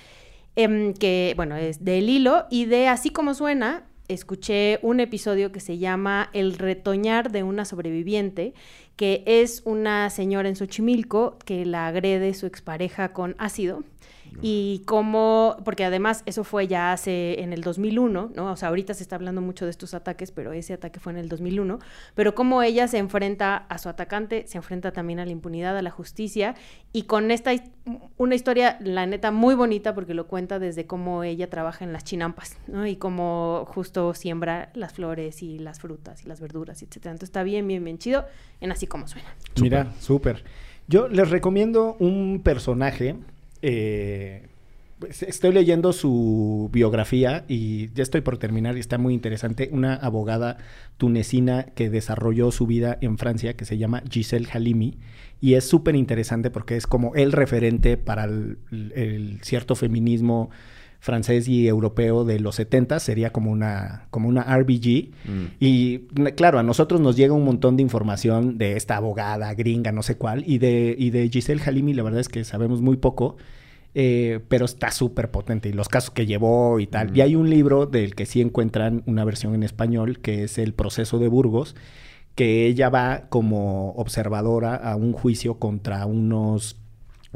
em, 0.57 0.95
que, 0.95 1.35
bueno, 1.37 1.57
es 1.57 1.85
del 1.85 2.09
hilo 2.09 2.47
y 2.51 2.65
de 2.65 2.89
Así 2.89 3.11
como 3.11 3.35
suena, 3.35 3.85
escuché 4.09 4.79
un 4.83 5.01
episodio 5.01 5.53
que 5.53 5.61
se 5.61 5.79
llama 5.79 6.31
El 6.33 6.55
retoñar 6.55 7.31
de 7.31 7.43
una 7.43 7.65
sobreviviente, 7.65 8.55
que 8.97 9.23
es 9.27 9.63
una 9.65 10.11
señora 10.11 10.49
en 10.49 10.57
Xochimilco 10.57 11.39
que 11.45 11.67
la 11.67 11.87
agrede 11.87 12.35
su 12.35 12.47
expareja 12.47 13.13
con 13.13 13.35
ácido. 13.39 13.85
Y 14.43 14.83
cómo, 14.87 15.57
porque 15.65 15.85
además 15.85 16.23
eso 16.27 16.45
fue 16.45 16.67
ya 16.69 16.93
hace 16.93 17.41
en 17.41 17.53
el 17.53 17.63
2001, 17.63 18.31
¿no? 18.35 18.53
O 18.53 18.57
sea, 18.57 18.69
ahorita 18.69 18.95
se 18.95 19.03
está 19.03 19.17
hablando 19.17 19.41
mucho 19.41 19.65
de 19.65 19.71
estos 19.71 19.95
ataques, 19.95 20.31
pero 20.31 20.53
ese 20.53 20.75
ataque 20.75 21.01
fue 21.01 21.13
en 21.13 21.19
el 21.19 21.29
2001. 21.29 21.79
Pero 22.15 22.35
cómo 22.35 22.63
ella 22.63 22.89
se 22.89 22.99
enfrenta 22.99 23.57
a 23.57 23.79
su 23.79 23.89
atacante, 23.89 24.47
se 24.47 24.59
enfrenta 24.59 24.93
también 24.93 25.21
a 25.21 25.25
la 25.25 25.33
impunidad, 25.33 25.77
a 25.77 25.83
la 25.83 25.91
justicia. 25.91 26.55
Y 26.93 27.03
con 27.03 27.31
esta, 27.31 27.53
una 28.17 28.35
historia, 28.35 28.79
la 28.81 29.07
neta, 29.07 29.31
muy 29.31 29.55
bonita, 29.55 29.95
porque 29.95 30.15
lo 30.15 30.27
cuenta 30.27 30.59
desde 30.59 30.87
cómo 30.87 31.23
ella 31.25 31.49
trabaja 31.51 31.85
en 31.85 31.93
las 31.93 32.05
chinampas, 32.05 32.57
¿no? 32.67 32.87
Y 32.87 32.97
cómo 32.97 33.65
justo 33.69 34.15
siembra 34.15 34.71
las 34.75 34.93
flores 34.93 35.43
y 35.43 35.59
las 35.59 35.81
frutas 35.81 36.25
y 36.25 36.29
las 36.29 36.41
verduras, 36.41 36.83
etcétera. 36.83 37.13
Entonces 37.13 37.29
está 37.29 37.43
bien, 37.43 37.67
bien, 37.67 37.85
bien 37.85 37.99
chido, 37.99 38.25
en 38.61 38.73
así 38.73 38.87
como 38.87 39.09
suena. 39.09 39.29
Mira, 39.61 39.93
súper. 40.01 40.45
Yo 40.89 41.09
les 41.09 41.31
recomiendo 41.31 41.97
un 41.99 42.41
personaje. 42.45 43.17
Eh, 43.63 44.49
pues, 44.99 45.23
estoy 45.23 45.53
leyendo 45.53 45.93
su 45.93 46.71
biografía 46.73 47.45
y 47.49 47.93
ya 47.93 48.03
estoy 48.03 48.23
por 48.23 48.39
terminar 48.39 48.77
y 48.77 48.81
está 48.81 48.97
muy 48.99 49.15
interesante. 49.15 49.69
Una 49.73 49.95
abogada 49.95 50.59
tunecina 50.97 51.67
que 51.75 51.91
desarrolló 51.91 52.51
su 52.51 52.67
vida 52.67 52.97
en 53.01 53.19
Francia 53.19 53.55
que 53.55 53.65
se 53.65 53.79
llama 53.79 54.03
Giselle 54.11 54.49
Halimi. 54.51 54.99
Y 55.41 55.55
es 55.55 55.69
súper 55.69 55.97
interesante 55.97 56.51
porque 56.51 56.77
es 56.77 56.87
como 56.87 57.15
el 57.15 57.33
referente 57.33 57.99
para 57.99 58.25
el, 58.25 58.59
el 58.95 59.39
cierto 59.43 59.75
feminismo 59.75 60.51
francés 61.07 61.49
y 61.49 61.69
europeo 61.69 62.25
de 62.25 62.41
los 62.41 62.57
70 62.57 62.99
sería 62.99 63.31
como 63.31 63.53
una 63.53 64.09
como 64.11 64.29
una 64.29 64.43
RBG 64.43 65.07
Mm. 65.25 65.45
y 65.61 65.99
claro, 66.37 66.59
a 66.59 66.63
nosotros 66.63 67.01
nos 67.01 67.17
llega 67.17 67.35
un 67.35 67.45
montón 67.45 67.77
de 67.77 67.83
información 67.83 68.59
de 68.59 68.77
esta 68.77 68.97
abogada 68.97 69.53
gringa, 69.55 69.93
no 69.93 70.03
sé 70.03 70.17
cuál, 70.17 70.45
y 70.47 70.59
de, 70.59 70.95
y 70.99 71.11
de 71.11 71.29
Giselle 71.29 71.63
Halimi, 71.65 71.95
la 71.95 72.03
verdad 72.03 72.21
es 72.21 72.29
que 72.29 72.45
sabemos 72.45 72.81
muy 72.81 72.97
poco, 72.97 73.37
eh, 73.95 74.41
pero 74.49 74.65
está 74.65 74.91
súper 74.91 75.31
potente, 75.31 75.69
y 75.69 75.73
los 75.73 75.89
casos 75.89 76.11
que 76.11 76.27
llevó 76.27 76.81
y 76.81 76.87
tal. 76.87 77.13
Mm. 77.13 77.17
Y 77.17 77.21
hay 77.23 77.37
un 77.37 77.51
libro 77.51 77.87
del 77.87 78.15
que 78.15 78.27
sí 78.27 78.41
encuentran 78.41 79.03
una 79.07 79.25
versión 79.25 79.55
en 79.55 79.63
español, 79.63 80.19
que 80.21 80.45
es 80.45 80.59
El 80.59 80.75
proceso 80.75 81.19
de 81.19 81.29
Burgos, 81.29 81.75
que 82.35 82.67
ella 82.67 82.91
va 82.91 83.29
como 83.31 83.93
observadora 83.93 84.75
a 84.77 84.97
un 84.97 85.13
juicio 85.13 85.59
contra 85.59 86.05
unos 86.05 86.77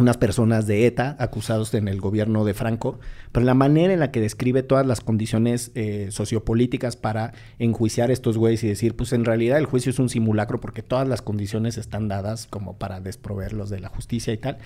unas 0.01 0.17
personas 0.17 0.67
de 0.67 0.87
ETA 0.87 1.17
acusados 1.19 1.73
en 1.75 1.89
el 1.89 2.01
gobierno 2.01 2.45
de 2.45 2.55
Franco, 2.55 2.99
pero 3.33 3.47
la 3.47 3.55
manera 3.55 3.93
en 3.93 4.01
la 4.01 4.11
que 4.11 4.21
describe 4.21 4.63
todas 4.63 4.87
las 4.87 5.01
condiciones 5.01 5.71
eh, 5.75 6.09
sociopolíticas 6.11 6.97
para 6.97 7.33
enjuiciar 7.59 8.11
a 8.11 8.13
estos 8.13 8.37
güeyes 8.37 8.65
y 8.65 8.69
decir, 8.69 8.97
pues 8.97 9.13
en 9.13 9.25
realidad 9.25 9.59
el 9.59 9.67
juicio 9.67 9.91
es 9.91 9.99
un 9.99 10.09
simulacro 10.09 10.61
porque 10.61 10.83
todas 10.83 11.07
las 11.07 11.23
condiciones 11.23 11.79
están 11.79 12.09
dadas 12.09 12.47
como 12.47 12.79
para 12.79 13.01
desproveerlos 13.01 13.71
de 13.71 13.81
la 13.81 13.89
justicia 13.89 14.33
y 14.33 14.39
tal. 14.39 14.59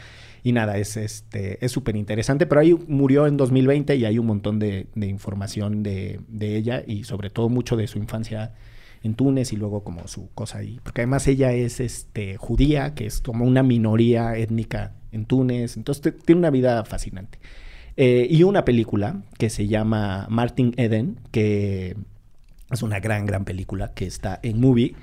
Y 0.42 0.52
nada, 0.52 0.76
es 0.78 0.96
este 0.96 1.64
es 1.64 1.72
súper 1.72 1.96
interesante, 1.96 2.46
pero 2.46 2.60
ahí 2.60 2.74
murió 2.88 3.26
en 3.26 3.36
2020 3.36 3.96
y 3.96 4.04
hay 4.04 4.18
un 4.18 4.26
montón 4.26 4.58
de, 4.58 4.88
de 4.94 5.06
información 5.06 5.82
de, 5.82 6.20
de 6.28 6.56
ella 6.56 6.82
y 6.86 7.04
sobre 7.04 7.30
todo 7.30 7.48
mucho 7.48 7.76
de 7.76 7.86
su 7.86 7.98
infancia 7.98 8.52
en 9.04 9.14
Túnez 9.14 9.52
y 9.52 9.56
luego 9.56 9.84
como 9.84 10.08
su 10.08 10.30
cosa 10.32 10.58
ahí. 10.58 10.80
Porque 10.82 11.02
además 11.02 11.28
ella 11.28 11.52
es 11.52 11.78
este 11.78 12.36
judía, 12.36 12.94
que 12.94 13.06
es 13.06 13.20
como 13.20 13.44
una 13.44 13.62
minoría 13.62 14.36
étnica 14.36 14.94
en 15.14 15.24
Túnez. 15.24 15.76
Entonces 15.76 16.02
te- 16.02 16.12
tiene 16.12 16.40
una 16.40 16.50
vida 16.50 16.84
fascinante. 16.84 17.38
Eh, 17.96 18.26
y 18.28 18.42
una 18.42 18.64
película 18.64 19.22
que 19.38 19.50
se 19.50 19.68
llama 19.68 20.26
Martin 20.28 20.74
Eden, 20.76 21.16
que 21.30 21.96
es 22.70 22.82
una 22.82 22.98
gran, 23.00 23.24
gran 23.26 23.44
película 23.44 23.92
que 23.94 24.06
está 24.06 24.40
en 24.42 24.60
movie. 24.60 24.94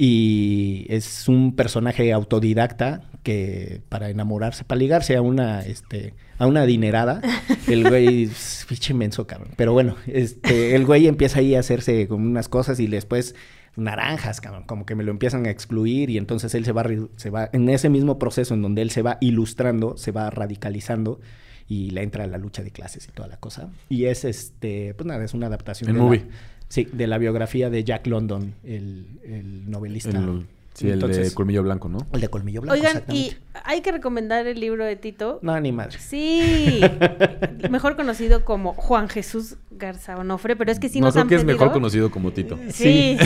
Y 0.00 0.86
es 0.90 1.26
un 1.28 1.56
personaje 1.56 2.12
autodidacta 2.12 3.02
que 3.24 3.80
para 3.88 4.08
enamorarse, 4.10 4.62
para 4.62 4.78
ligarse 4.78 5.16
a 5.16 5.22
una, 5.22 5.62
este, 5.62 6.14
a 6.38 6.46
una 6.46 6.62
adinerada, 6.62 7.20
el 7.66 7.82
güey 7.88 8.30
pinche 8.68 8.92
inmenso, 8.92 9.26
cabrón. 9.26 9.50
Pero 9.56 9.72
bueno, 9.72 9.96
este, 10.06 10.76
el 10.76 10.86
güey 10.86 11.08
empieza 11.08 11.40
ahí 11.40 11.56
a 11.56 11.60
hacerse 11.60 12.06
con 12.06 12.22
unas 12.24 12.48
cosas 12.48 12.78
y 12.78 12.86
después 12.86 13.34
naranjas, 13.78 14.40
cabrón, 14.40 14.64
como 14.64 14.84
que 14.84 14.94
me 14.94 15.04
lo 15.04 15.10
empiezan 15.10 15.46
a 15.46 15.50
excluir 15.50 16.10
y 16.10 16.18
entonces 16.18 16.54
él 16.54 16.64
se 16.64 16.72
va, 16.72 16.84
se 17.16 17.30
va, 17.30 17.48
en 17.52 17.68
ese 17.68 17.88
mismo 17.88 18.18
proceso 18.18 18.54
en 18.54 18.62
donde 18.62 18.82
él 18.82 18.90
se 18.90 19.02
va 19.02 19.18
ilustrando, 19.20 19.96
se 19.96 20.12
va 20.12 20.30
radicalizando 20.30 21.20
y 21.68 21.90
le 21.90 22.02
entra 22.02 22.26
la 22.26 22.38
lucha 22.38 22.62
de 22.62 22.70
clases 22.70 23.08
y 23.08 23.12
toda 23.12 23.28
la 23.28 23.36
cosa. 23.36 23.70
Y 23.88 24.04
es 24.04 24.24
este, 24.24 24.94
pues 24.94 25.06
nada, 25.06 25.24
es 25.24 25.34
una 25.34 25.46
adaptación. 25.46 25.90
En 25.90 25.96
de 25.96 26.02
movie. 26.02 26.18
La, 26.20 26.26
sí, 26.68 26.88
de 26.92 27.06
la 27.06 27.18
biografía 27.18 27.70
de 27.70 27.84
Jack 27.84 28.06
London, 28.06 28.54
el, 28.64 29.20
el 29.22 29.70
novelista. 29.70 30.18
El, 30.18 30.46
sí, 30.78 30.90
Entonces, 30.90 31.18
el 31.18 31.28
de 31.30 31.34
Colmillo 31.34 31.62
Blanco, 31.62 31.88
¿no? 31.88 31.98
El 32.12 32.20
de 32.20 32.28
Colmillo 32.28 32.60
Blanco. 32.60 32.74
Oigan, 32.74 33.02
y 33.08 33.34
hay 33.64 33.80
que 33.80 33.92
recomendar 33.92 34.46
el 34.46 34.60
libro 34.60 34.84
de 34.84 34.96
Tito. 34.96 35.38
No, 35.42 35.58
ni 35.60 35.72
madre. 35.72 35.98
Sí, 35.98 36.80
mejor 37.70 37.96
conocido 37.96 38.44
como 38.44 38.74
Juan 38.74 39.08
Jesús 39.08 39.56
Garza 39.70 40.16
Onofre, 40.16 40.56
pero 40.56 40.70
es 40.70 40.78
que 40.78 40.88
sí 40.88 41.00
no, 41.00 41.06
nos 41.06 41.14
creo 41.14 41.22
han 41.22 41.28
que 41.28 41.34
es 41.36 41.42
pedido... 41.42 41.58
mejor 41.58 41.72
conocido 41.72 42.10
como 42.10 42.32
Tito. 42.32 42.58
Sí, 42.70 43.16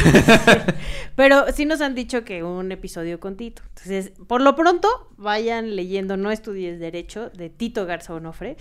pero 1.17 1.47
sí 1.53 1.67
nos 1.67 1.81
han 1.81 1.95
dicho 1.95 2.25
que 2.25 2.43
un 2.43 2.73
episodio 2.73 3.21
con 3.21 3.37
Tito. 3.37 3.63
Entonces, 3.69 4.13
por 4.27 4.41
lo 4.41 4.55
pronto, 4.55 4.89
vayan 5.17 5.77
leyendo 5.77 6.17
No 6.17 6.31
estudies 6.31 6.79
Derecho 6.79 7.31
de 7.31 7.51
Tito 7.51 7.87
Garza 7.87 8.15
Onofre 8.15 8.57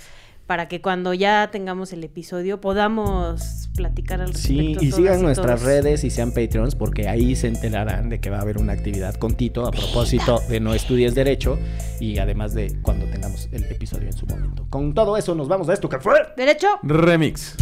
para 0.52 0.68
que 0.68 0.82
cuando 0.82 1.14
ya 1.14 1.47
tengamos 1.49 1.93
el 1.93 2.04
episodio 2.04 2.60
podamos 2.60 3.70
platicar 3.74 4.20
al 4.20 4.34
respecto. 4.34 4.82
Sí, 4.82 4.86
y 4.86 4.91
sigan 4.91 5.22
nuestras 5.22 5.62
todos. 5.62 5.64
redes 5.64 6.04
y 6.04 6.10
sean 6.10 6.34
Patreons 6.34 6.76
porque 6.76 7.08
ahí 7.08 7.38
se 7.38 7.47
enterarán 7.47 8.10
de 8.10 8.20
que 8.20 8.30
va 8.30 8.39
a 8.39 8.41
haber 8.41 8.58
una 8.58 8.74
actividad 8.74 9.16
con 9.16 9.36
Tito 9.36 9.66
a 9.66 9.72
propósito 9.72 10.41
de 10.49 10.60
No 10.60 10.74
Estudies 10.74 11.16
Derecho 11.16 11.58
y 12.02 12.18
además 12.18 12.54
de 12.54 12.78
cuando 12.82 13.06
tengamos 13.06 13.47
el 13.54 13.64
episodio 13.64 14.08
en 14.08 14.12
su 14.12 14.26
momento. 14.26 14.68
Con 14.70 14.93
todo 14.93 15.16
eso 15.16 15.34
nos 15.36 15.47
vamos 15.47 15.70
a 15.70 15.74
esto 15.74 15.88
que 15.88 15.99
fue... 15.99 16.16
Derecho. 16.36 16.68
Remix. 16.84 17.56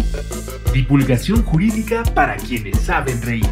Divulgación 0.73 1.43
jurídica 1.43 2.01
para 2.15 2.37
quienes 2.37 2.79
saben 2.79 3.21
reír. 3.21 3.45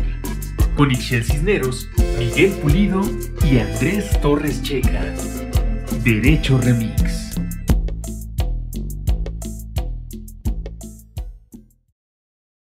Con 0.76 0.90
Ixel 0.90 1.24
Cisneros, 1.24 1.88
Miguel 2.18 2.54
Pulido 2.54 3.02
y 3.46 3.60
Andrés 3.60 4.20
Torres 4.20 4.64
Checa. 4.64 5.14
Derecho 6.04 6.58
Remix. 6.58 7.27